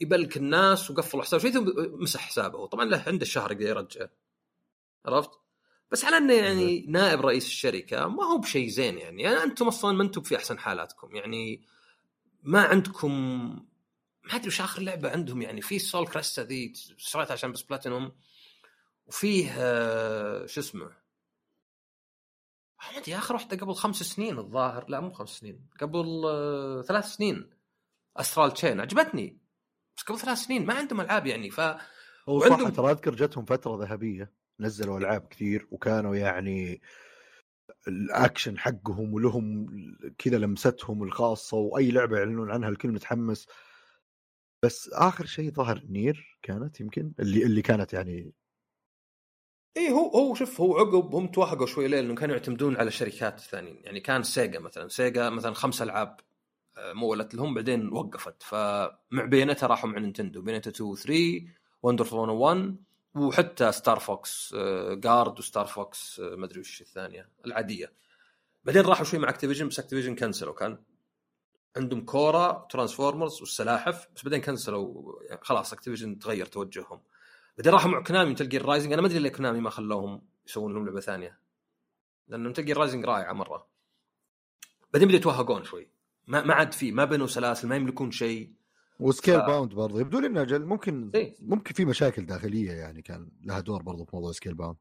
[0.00, 1.42] يبلك الناس وقفلوا حسابه.
[1.42, 1.64] شيء ثم
[2.02, 2.66] مسح حسابه.
[2.66, 4.10] طبعا له عنده الشهر يقدر يرجعه
[5.06, 5.30] عرفت؟
[5.90, 9.92] بس على أنه يعني نائب رئيس الشركة ما هو بشيء زين يعني, يعني أنتم أصلا
[9.92, 11.16] ما أنتم في أحسن حالاتكم.
[11.16, 11.62] يعني
[12.42, 13.12] ما عندكم
[14.24, 15.60] ما أدري وش آخر لعبة عندهم يعني.
[15.60, 18.12] في سول كريستا ذي اشتريتها عشان بس بلاتينوم
[19.12, 20.92] وفيه آه، شو اسمه؟ ما
[22.98, 24.84] ادري اخر واحدة قبل خمس سنين الظاهر.
[24.88, 27.50] لا مو خمس سنين قبل آه، ثلاث سنين.
[28.16, 29.38] Astral Chain عجبتني.
[29.96, 31.78] بس قبل ثلاث سنين ما عندهم ألعاب يعني ف هو
[32.40, 36.80] وعندهم- ترى أذكر جتهم فترة ذهبية نزلوا ألعاب كثير وكانوا يعني
[37.88, 39.66] الأكشن حقهم ولهم
[40.18, 43.46] كذا لمستهم الخاصة وأي لعبة يعلنون عنها الكل متحمس.
[44.64, 48.32] بس آخر شيء ظهر NieR كانت يمكن اللي اللي كانت يعني
[49.76, 53.40] اي هو هو شوف هو عقب هم توهقوا شوي ليه؟ لأنه كانوا يعتمدون على شركات
[53.40, 54.88] ثانيين يعني كان Sega مثلا.
[54.88, 56.20] Sega مثلا خمس ألعاب
[56.76, 58.42] آه، مولت لهم بعدين وقفت.
[58.42, 60.42] فمع Bayonetta راحوا مع Nintendo.
[60.42, 61.46] Bayonetta 2 و 3
[61.82, 62.76] وندرفul 101
[63.14, 67.92] وحتى Star Fox آه، Guard و Star Fox آه، ما أدري وش الثانية العادية.
[68.64, 70.54] بعدين راحوا شوي مع Activision بس Activision كنسلوا.
[70.54, 70.78] كان
[71.76, 75.12] عندهم Korra Transformers والسلاحف بس بعدين كنسلوا.
[75.28, 77.00] يعني خلاص Activision تغير توجههم.
[77.58, 80.74] بعدين راحوا مع Konami Metal Gear Rising أنا ما أدري ليه Konami ما خلوهم يسوون
[80.74, 81.38] لهم لعبة ثانية.
[82.28, 83.66] لأنه Metal Gear Rising رائعة مرة.
[84.92, 85.88] بعدين بدأوا يتوهقون شوي.
[86.26, 88.52] ما ما عاد في ما بنوا سلاسل ما يملكون شيء.
[89.00, 90.00] و Scale ف- bound برضه.
[90.00, 91.36] يبدو لي إنه ممكن إيه.
[91.40, 94.76] ممكن في مشاكل داخلية يعني كان لها دور برضه في موضوع Scalebound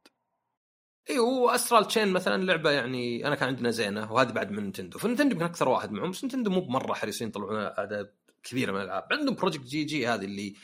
[1.09, 4.99] اي و Astral Chain مثلا لعبة يعني أنا كان عندنا زينة وهذه بعد من Nintendo
[4.99, 8.13] ف Nintendo يمكن أكثر واحد معهم بس Nintendo مو بمرة حريصين يطلعون أعداد
[8.43, 9.07] كبيرة من الألعاب.
[9.11, 10.07] عندهم Project G.G.
[10.07, 10.55] هذه اللي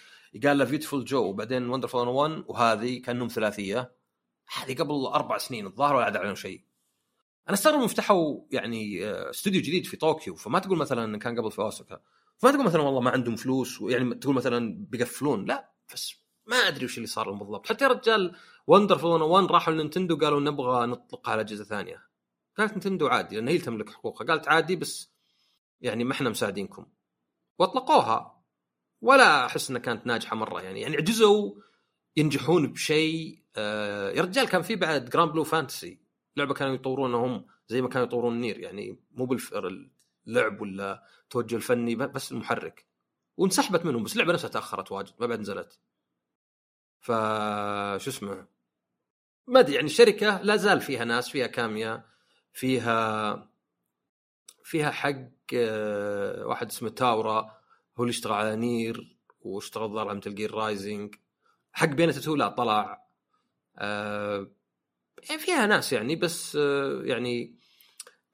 [0.43, 3.91] قال له Beautiful Joe وبعدين Wonderful 1 وهذه كأنهم ثلاثية.
[4.57, 6.61] هذه قبل أربع سنين الظاهر ولا عاد أعلنوا شيء.
[7.47, 11.51] أنا أستغرب إنهم فتحوا يعني آه، استوديو جديد في طوكيو فما تقول مثلا كان قبل
[11.51, 11.99] في اوساكا
[12.37, 15.45] فما تقول مثلا والله ما عندهم فلوس يعني تقول مثلا بيقفلون.
[15.45, 16.13] لا بس
[16.47, 17.67] ما أدري وش اللي صار لهم بالضبط.
[17.67, 18.35] حتى يا رجال
[18.71, 22.03] Wonderful 101 راحوا ل Nintendo قالوا نبغى نطلقها على أجهزة ثانية.
[22.57, 24.25] قالت Nintendo عادي لأن هي تملك حقوقها.
[24.27, 25.11] قالت عادي بس
[25.81, 26.85] يعني ما إحنا مساعدينكم.
[27.59, 28.36] وأطلقوها.
[29.07, 30.61] ولا أحس إنها كانت ناجحة مرة.
[30.61, 31.51] يعني يعني عجزوا
[32.17, 35.99] ينجحون بشيء آه يا رجال كان في بعد Granblue Fantasy
[36.37, 38.59] لعبة كانوا يطورونها هم زي ما كانوا يطورون NieR.
[38.59, 42.85] يعني مو باللعب ولا التوجه الفني بس المحرك.
[43.37, 45.79] وانسحبت منهم بس اللعبة نفسها تأخرت واجد ما بعد نزلت.
[46.99, 47.11] ف
[47.97, 48.47] شو اسمه؟
[49.47, 52.05] ما أدري يعني الشركة لا زال فيها ناس فيها Kamiya
[52.53, 53.49] فيها
[54.63, 55.15] فيها حق
[55.55, 57.56] آه، واحد اسمه Taura.
[57.97, 61.15] هو اللي اشتغل على NieR واشتغل على Metal Gear Rising.
[61.71, 63.07] حق Bayonetta two لا طلع
[63.77, 64.51] آه،
[65.29, 67.55] يعني فيها ناس يعني بس آه، يعني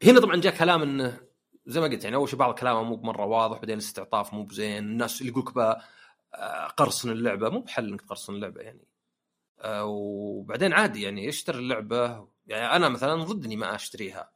[0.04, 1.20] هنا طبعا جاء كلام انه
[1.66, 4.78] زي ما قلت يعني أول شيء بعض كلامه مو بمرة واضح بعدين الاستعطاف مو بزين
[4.78, 5.58] الناس اللي يقول لك
[6.36, 8.88] آه، قرصن اللعبة مو بحل إنك تقرصن اللعبة يعني.
[9.60, 12.28] آه، وبعدين عادي يعني اشتري اللعبة.
[12.48, 14.32] يعني أنا مثلا ضد إني ما أشتريها.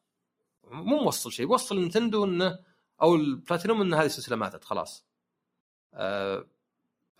[0.64, 2.60] مو موصل شيء بوصل Nintendo إنه
[3.02, 5.07] أو البلاتينوم إن هذه السلسلة ماتت خلاص.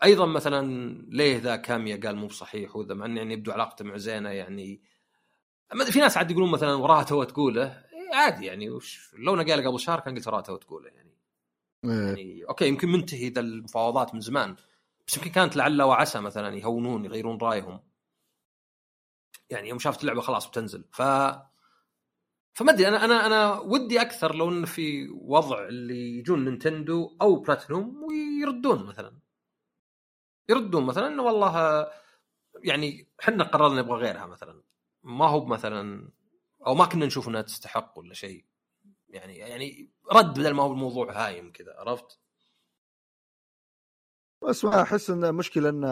[0.02, 3.96] أيضا مثلا ليه ذا Kamiya قال مو بصحيح وذا مع إنه يعني يبدو علاقته مع
[3.96, 4.80] زينة يعني
[5.90, 9.68] في ناس عاد يقولون مثلا وراها تو تقوله إيه، عادي يعني وش لو أنا قايل
[9.68, 11.18] قبل شهر كان قلت وراها تو تقوله يعني.
[11.84, 11.90] إيه.
[11.90, 14.56] يعني أوكي يمكن منتهي ذا المفاوضات من زمان
[15.06, 17.80] بس يمكن كانت لعل وعسى مثلا يهونون يغيرون رأيهم
[19.50, 21.02] يعني يوم شافت اللعبة خلاص بتنزل ف
[22.58, 27.36] فما أدري أنا أنا أنا ودي أكثر لو انه في وضع اللي يجون Nintendo أو
[27.36, 29.18] بلاتينوم ويردون مثلا.
[30.48, 31.86] يردون مثلا إنه والله
[32.64, 34.62] يعني إحنا قررنا نبغى غيرها مثلا.
[35.02, 36.10] ما هو مثلا
[36.66, 38.44] أو ما كنا نشوف إنها تستحق ولا شيء.
[39.08, 42.18] يعني يعني رد بدل ما هو الموضوع هايم كذا عرفت؟
[44.42, 45.84] بس ما أحس إن مشكلة إن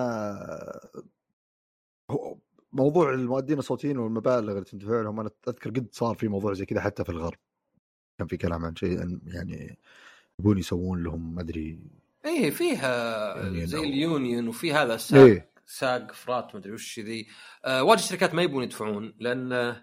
[2.77, 6.81] موضوع المؤدين الصوتيين والمبالغ اللي تندفع لهم أنا أذكر قد صار في موضوع زي كذا
[6.81, 7.39] حتى في الغرب
[8.19, 9.79] كان في كلام عن شيء يعني
[10.39, 11.81] يبون يسوون لهم ما أدري
[12.25, 17.27] إيه فيها زي اليونيون وفي هذا الساق إيه؟ ساق فرات ما أدري وش ذي
[17.65, 19.77] آه واجد شركات ما يبون يدفعون لأن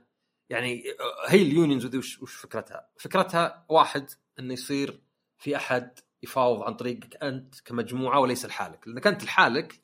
[0.49, 4.10] يعني آه، هي اليونيونز ذي وش, وش فكرتها؟ فكرتها واحد
[4.40, 5.02] إنه يصير
[5.38, 9.82] في أحد يفاوض عن طريقك أنت كمجموعة وليس لحالك لأنك أنت لحالك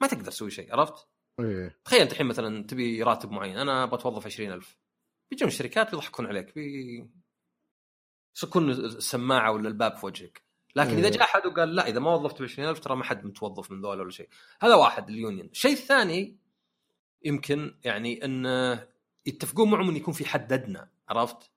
[0.00, 1.09] ما تقدر تسوي شيء عرفت؟
[1.44, 1.76] إيه.
[1.84, 4.78] تخيل انت الحين مثلا تبي راتب معين أنا بتوظف 20000
[5.30, 7.08] بيجون الشركات بيضحكون عليك بي
[8.36, 10.42] يسكون السماعة ولا الباب في وجهك
[10.76, 11.12] لكن إذا إيه.
[11.12, 14.00] جاء أحد وقال لا إذا ما وظفت ب 20000 ترى ما حد متوظف من ذول
[14.00, 14.28] ولا شيء
[14.62, 16.36] هذا واحد اليونيون الشيء الثاني
[17.24, 18.86] يمكن يعني انه
[19.26, 21.50] يتفقون معهم انه يكون في حد ادنى عرفت؟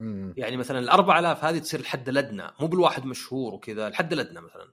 [0.00, 0.34] مم.
[0.36, 4.72] يعني مثلا ال 4000 هذه تصير الحد الادنى مو بالواحد مشهور وكذا الحد الادنى مثلا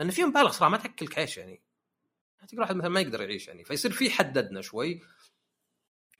[0.00, 1.62] لأن في مبالغ صراحة ما تاكل كاش يعني
[2.46, 3.64] تلقى واحد مثلا ما يقدر يعيش يعني.
[3.64, 5.00] فيصير في حد ادنى شوي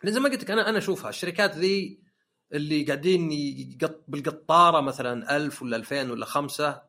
[0.05, 2.05] زي ما قلت لك أنا أنا أشوفها الشركات ذي
[2.53, 6.83] اللي قاعدين يقط بالقطارة مثلا ألف ولا 2000 ولا خمسة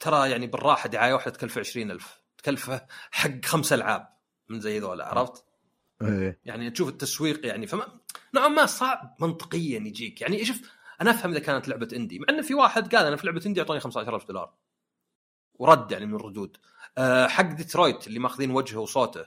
[0.00, 4.08] ترى يعني بالراحة دعاية واحدة تكلف 20000 تكلفه حق خمس ألعاب
[4.48, 5.44] من زي ذولا عرفت؟
[6.02, 6.40] إيه.
[6.44, 7.66] يعني تشوف التسويق يعني.
[7.66, 8.00] فما
[8.34, 10.20] نوعا ما صعب منطقيا يجيك.
[10.20, 10.60] يعني شوف
[11.00, 13.60] أنا أفهم إذا كانت لعبة إندي مع انه في واحد قال أنا في لعبة إندي
[13.60, 14.54] أعطوني 15000 دولار.
[15.54, 16.56] ورد يعني من الردود
[17.28, 19.26] حق ديترويت اللي ماخذين وجهه وصوته.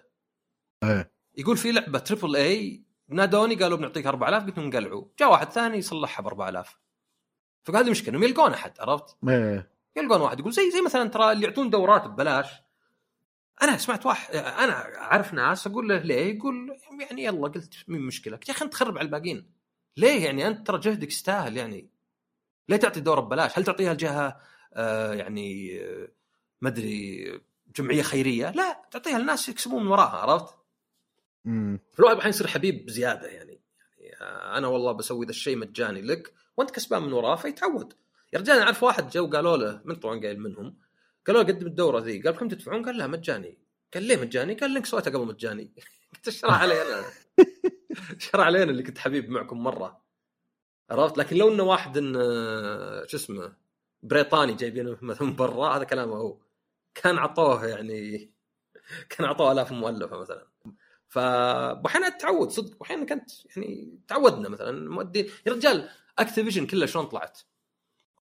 [0.84, 1.12] إيه.
[1.38, 5.06] يقول في لعبة triple A نادوني قالوا بنعطيك 4000 قلت لهم قلعوا.
[5.20, 6.80] جاء واحد ثاني يصلحها ب 4000
[7.64, 9.72] فقال هذه مشكلة انهم يلقون احد عرفت؟ إيه.
[9.96, 12.48] يلقون واحد يقول زي زي مثلا ترى اللي يعطون دورات ببلاش.
[13.62, 18.40] أنا سمعت واحد أنا أعرف ناس أقول له ليه؟ يقول يعني يلا قلت مين مشكلة؟
[18.48, 19.52] يا أخي أنت تخرب على الباقيين.
[19.98, 21.90] ليه يعني؟ أنت ترى جهدك يستاهل يعني.
[22.70, 24.38] ليه تعطي دورة ببلاش؟ هل تعطيها لجهة
[24.74, 26.08] آه يعني آه
[26.62, 27.26] ما أدري
[27.76, 30.56] جمعية خيرية؟ لا تعطيها للناس يكسبون من وراها عرفت؟
[31.46, 33.62] امم فالواحد الحين يصير حبيب بزيادة يعني
[33.98, 37.94] يعني آه، أنا والله بسوي ذا الشيء مجاني لك وأنت كسبان من وراه فيتعود
[38.34, 40.78] يا رجال أعرف واحد جو قالوا له من طبعا قايل منهم
[41.28, 43.58] قالوا له قدم الدورة ذي قال كم تدفعون؟ قال لا مجاني
[43.94, 45.74] قال ليه مجاني؟ قال لك سويتها قبل مجاني
[46.16, 47.04] قلت إيش علي أنا؟
[48.18, 50.02] شرع علينا اللي كنت حبيب معكم مرة
[50.90, 52.14] عرفت لكن لو إنه واحد إن
[53.08, 53.54] شو اسمه
[54.04, 56.38] بريطاني جايبينه مثلا من برا هذا كلامه هو
[56.96, 58.32] كان عطوه يعني
[59.10, 60.48] كان عطوه آلاف مؤلفه مثلا
[61.08, 65.90] فاحيانا تعود صدق واحيانا كانت يعني تعودنا مثلا مؤدين يا رجال
[66.20, 67.40] اكتيفيجن كلها شلون طلعت؟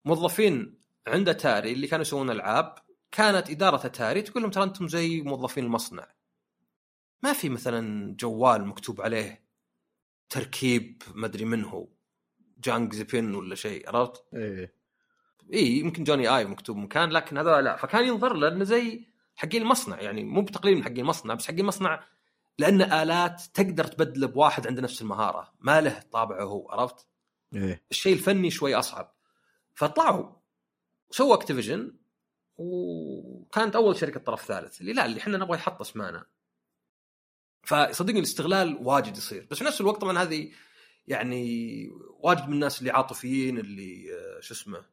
[0.04, 2.74] موظفين عند أتاري اللي كانوا يسوون ألعاب
[3.10, 6.14] كانت إدارة أتاري تقول لهم ترى أنتم زي موظفين المصنع
[7.22, 9.44] ما في مثلا جوال مكتوب عليه
[10.28, 11.88] تركيب ما أدري من هو
[12.58, 14.74] جانج زيبين ولا شيء عرفت؟ إيه
[15.52, 17.76] اي يمكن Jony Ive مكتوب مكان لكن هذا لا.
[17.76, 19.06] فكان ينظر له انه زي
[19.36, 22.04] حقين المصنع يعني مو بتقليل من حقين المصنع بس حقين المصنع
[22.58, 25.52] لأن آلات تقدر تبدله بواحد عنده نفس المهارة.
[25.60, 27.06] ما له طابعه هو عرفت؟
[27.54, 27.84] إيه.
[27.90, 29.14] الشيء الفني شوي أصعب.
[29.74, 30.32] فطلعوا
[31.10, 31.96] سووا Activision
[32.56, 36.26] وكانت أول شركة طرف ثالث اللي لا اللي إحنا نبغى يحط أسمانا.
[37.62, 39.46] فصدقني الاستغلال واجد يصير.
[39.50, 40.50] بس في نفس الوقت طبعا هذه
[41.06, 41.88] يعني
[42.20, 44.84] واجد من الناس اللي عاطفيين اللي آه، شو اسمه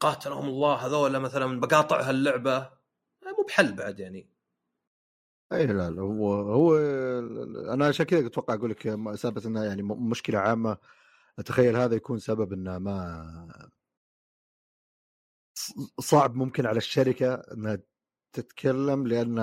[0.00, 2.70] قاتلهم الله هذول مثلا بقاطع هاللعبة
[3.38, 4.30] مو بحل بعد يعني.
[5.52, 6.78] أي لا لا هو هو
[7.74, 8.82] أنا عشان كذا أتوقع أقول لك
[9.14, 10.78] سالفة إنها يعني مشكلة عامة.
[11.38, 13.68] أتخيل هذا يكون سبب إنه ما
[16.00, 17.78] صعب ممكن على الشركة إنها
[18.32, 19.34] تتكلم لأن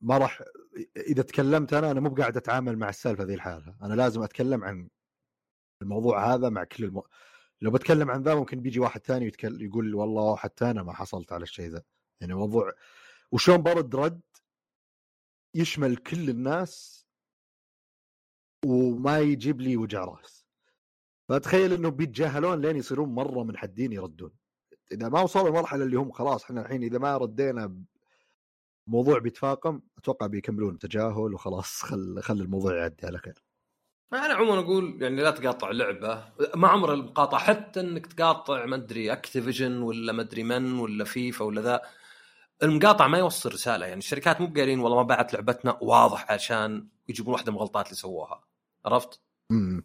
[0.00, 0.42] ما راح
[0.96, 3.76] إذا تكلمت أنا أنا مو بقاعد أتعامل مع السالفة ذي الحالة.
[3.82, 4.88] أنا لازم أتكلم عن
[5.82, 7.02] الموضوع هذا مع كل الم...
[7.62, 11.32] لو بتكلم عن ذا ممكن بيجي واحد ثاني يتكلم يقول والله حتى أنا ما حصلت
[11.32, 11.82] على الشيء ذا.
[12.20, 12.72] يعني موضوع
[13.32, 14.20] وشلون برد رد
[15.54, 17.06] يشمل كل الناس
[18.66, 20.46] وما يجيب لي وجع رأس.
[21.28, 24.32] فتخيل إنه بيتجاهلون لين يصيرون مرة من حدين يردون.
[24.92, 27.84] إذا ما وصلوا المرحله اللي هم خلاص إحنا الحين إذا ما ردينا
[28.86, 33.47] موضوع بيتفاقم أتوقع بيكملون تجاهل وخلاص خل خل الموضوع يعدي على خير.
[34.12, 36.24] أنا عموما أقول يعني لا تقاطع لعبة
[36.54, 41.44] ما عمر المقاطعة حتى إنك تقاطع ما أدري Activision ولا ما أدري من ولا فيفا
[41.44, 41.82] ولا ذا
[42.62, 43.86] المقاطع ما يوصل رسالة.
[43.86, 47.96] يعني الشركات مو بقايلين والله ما باعت لعبتنا واضح عشان يجيبون واحدة من الغلطات اللي
[47.96, 48.44] سووها.
[48.86, 49.20] عرفت؟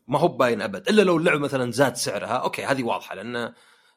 [0.07, 0.89] ما هو باين أبد.
[0.89, 3.53] إلا لو اللعبة مثلا زاد سعرها okay هذه واضحة لأن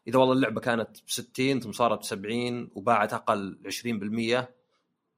[0.09, 3.59] إذا والله اللعبة كانت ب 60 ثم صارت ب 70 وباعت أقل
[4.43, 4.45] 20%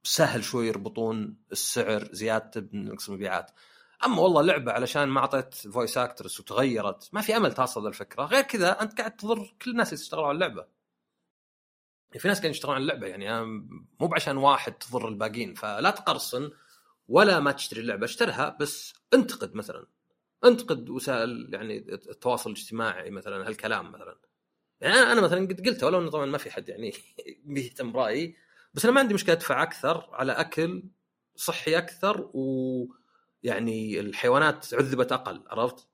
[0.03, 3.51] سهل شوي يربطون السعر زيادته بنقص المبيعات.
[4.05, 8.43] أما والله لعبة علشان ما أعطيت voice actress وتغيرت ما في أمل توصل للفكره غير
[8.43, 10.67] كذا أنت قاعد تضر كل الناس اللي يشتغلون على اللعبة.
[12.19, 13.45] في ناس قاعدين يشتغلون على اللعبة يعني
[14.01, 16.51] مو بعشان واحد تضر الباقيين فلا تقرصن
[17.09, 19.87] ولا ما تشتري اللعبة اشترها بس انتقد مثلا.
[20.45, 24.19] انتقد وسائل يعني التواصل الاجتماعي مثلا هالكلام مثلا.
[24.81, 26.93] يعني أنا مثلا قد قلته ولو إنه طبعا ما في حد يعني
[27.45, 28.37] بيهتم برأيي.
[28.75, 30.83] بس أنا ما عندي مشكلة أدفع أكثر على أكل
[31.37, 32.31] صحي أكثر
[33.45, 35.89] ويعني الحيوانات عذبت أقل عرفت؟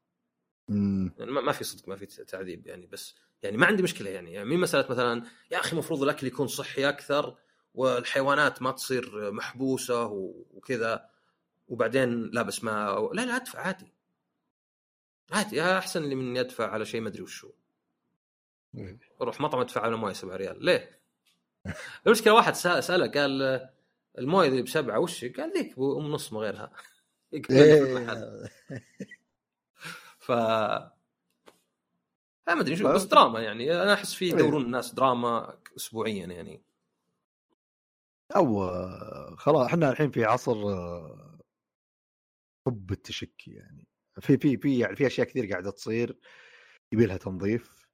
[0.68, 4.48] يعني ما في صدق ما في تعذيب يعني بس يعني ما عندي مشكلة يعني, يعني
[4.48, 7.36] مين مسألة مثلا يا أخي المفروض الأكل يكون صحي أكثر
[7.74, 10.06] والحيوانات ما تصير محبوسة
[10.52, 11.10] وكذا
[11.68, 13.94] وبعدين لا بس ما لا لا أدفع عادي
[15.32, 17.50] عادي أحسن لي من اني أدفع على شيء ما أدري وشو
[19.22, 21.00] أروح مطعم أدفع على موية 7 ريال ليه؟
[22.06, 23.68] المشكلة واحد سأله قال
[24.18, 26.72] الموية اللي بسبعة وش؟ قال ذيك ام نص ما غيرها
[27.50, 28.44] إيه.
[30.18, 30.30] ف
[32.48, 33.82] ما أدري شو بس دراما يعني.
[33.82, 36.62] أنا أحس في يدورون الناس دراما اسبوعيا يعني.
[38.36, 41.38] أو آه، خلاص إحنا الحين في عصر آه،
[42.66, 43.88] حب التشكي يعني.
[44.20, 46.18] في في في يعني في أشياء كثير قاعدة تصير
[46.92, 47.86] يبي لها تنظيف.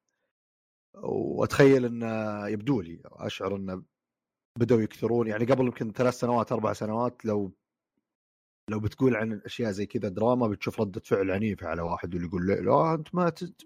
[0.95, 2.03] وأتخيل إن
[2.53, 3.85] يبدو لي أشعر إن
[4.59, 5.27] بدأوا يكثرون.
[5.27, 7.53] يعني قبل يمكن ثلاث سنوات أربع سنوات لو
[8.71, 12.47] لو بتقول عن اشياء زي كذا دراما بتشوف ردة فعل عنيفة على واحد واللي يقول
[12.47, 13.63] لا, أنت ما تت...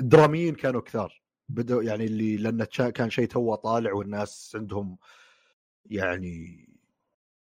[0.00, 1.22] الدراميين كانوا كثار.
[1.48, 4.98] بدأوا يعني اللي لأن كان شيء تو طالع والناس عندهم
[5.86, 6.68] يعني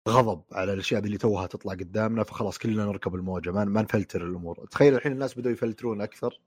[0.08, 3.50] غضب على الأشياء اللي توها تطلع قدامنا فخلاص كلنا نركب الموجة.
[3.50, 4.66] ما, ما نفلتر الأمور.
[4.70, 6.40] تخيل الحين الناس بدأوا يفلترون أكثر.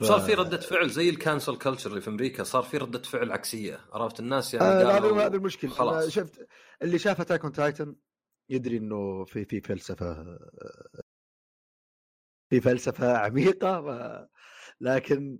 [0.00, 3.02] ف- صار في ردة فعل زي ال cancel culture اللي في أمريكا صار في ردة
[3.02, 3.80] فعل عكسية.
[3.92, 5.70] عرفت؟ الناس يعني آه، قالوا هذا هذا المشكلة.
[5.70, 6.08] خلاص.
[6.08, 6.48] شفت
[6.82, 7.94] اللي شاف Attack on Titan
[8.50, 10.38] يدري إنه في في فلسفة
[12.50, 14.28] في فلسفة عميقة.
[14.80, 15.38] لكن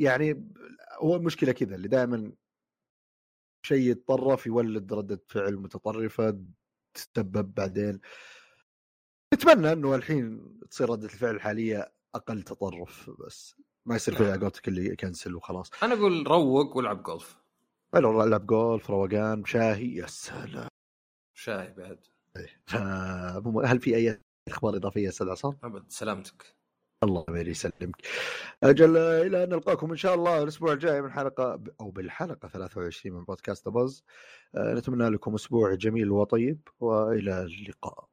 [0.00, 0.52] يعني
[1.02, 2.32] هو المشكلة كذا اللي دائما
[3.66, 6.44] شيء يتطرف يولد ردة فعل متطرفة
[6.94, 8.00] تسبب بعدين.
[9.34, 13.56] نتمنى إنه الحين تصير ردة الفعل الحاليه أقل تطرف بس
[13.86, 15.70] ما يصير فيها قولتك اللي يكنسل وخلاص.
[15.82, 17.36] أنا أقول روق والعب جولف.
[17.94, 20.68] العب جولف روقان شاهي يا سلام.
[21.36, 21.98] شاي بعد
[22.66, 22.76] ف-
[23.64, 26.56] هل في أي أخبار إضافية أستاذ عصام؟ أبد سلامتك
[27.04, 27.96] الله يسلمك.
[28.62, 33.24] أجل إلى أن نلقاكم إن شاء الله الأسبوع الجاي من حلقة أو بالحلقة 23 من
[33.24, 34.02] بودكاست بuzz
[34.56, 38.08] نتمنى لكم أسبوع جميل وطيب وإلى اللقاء.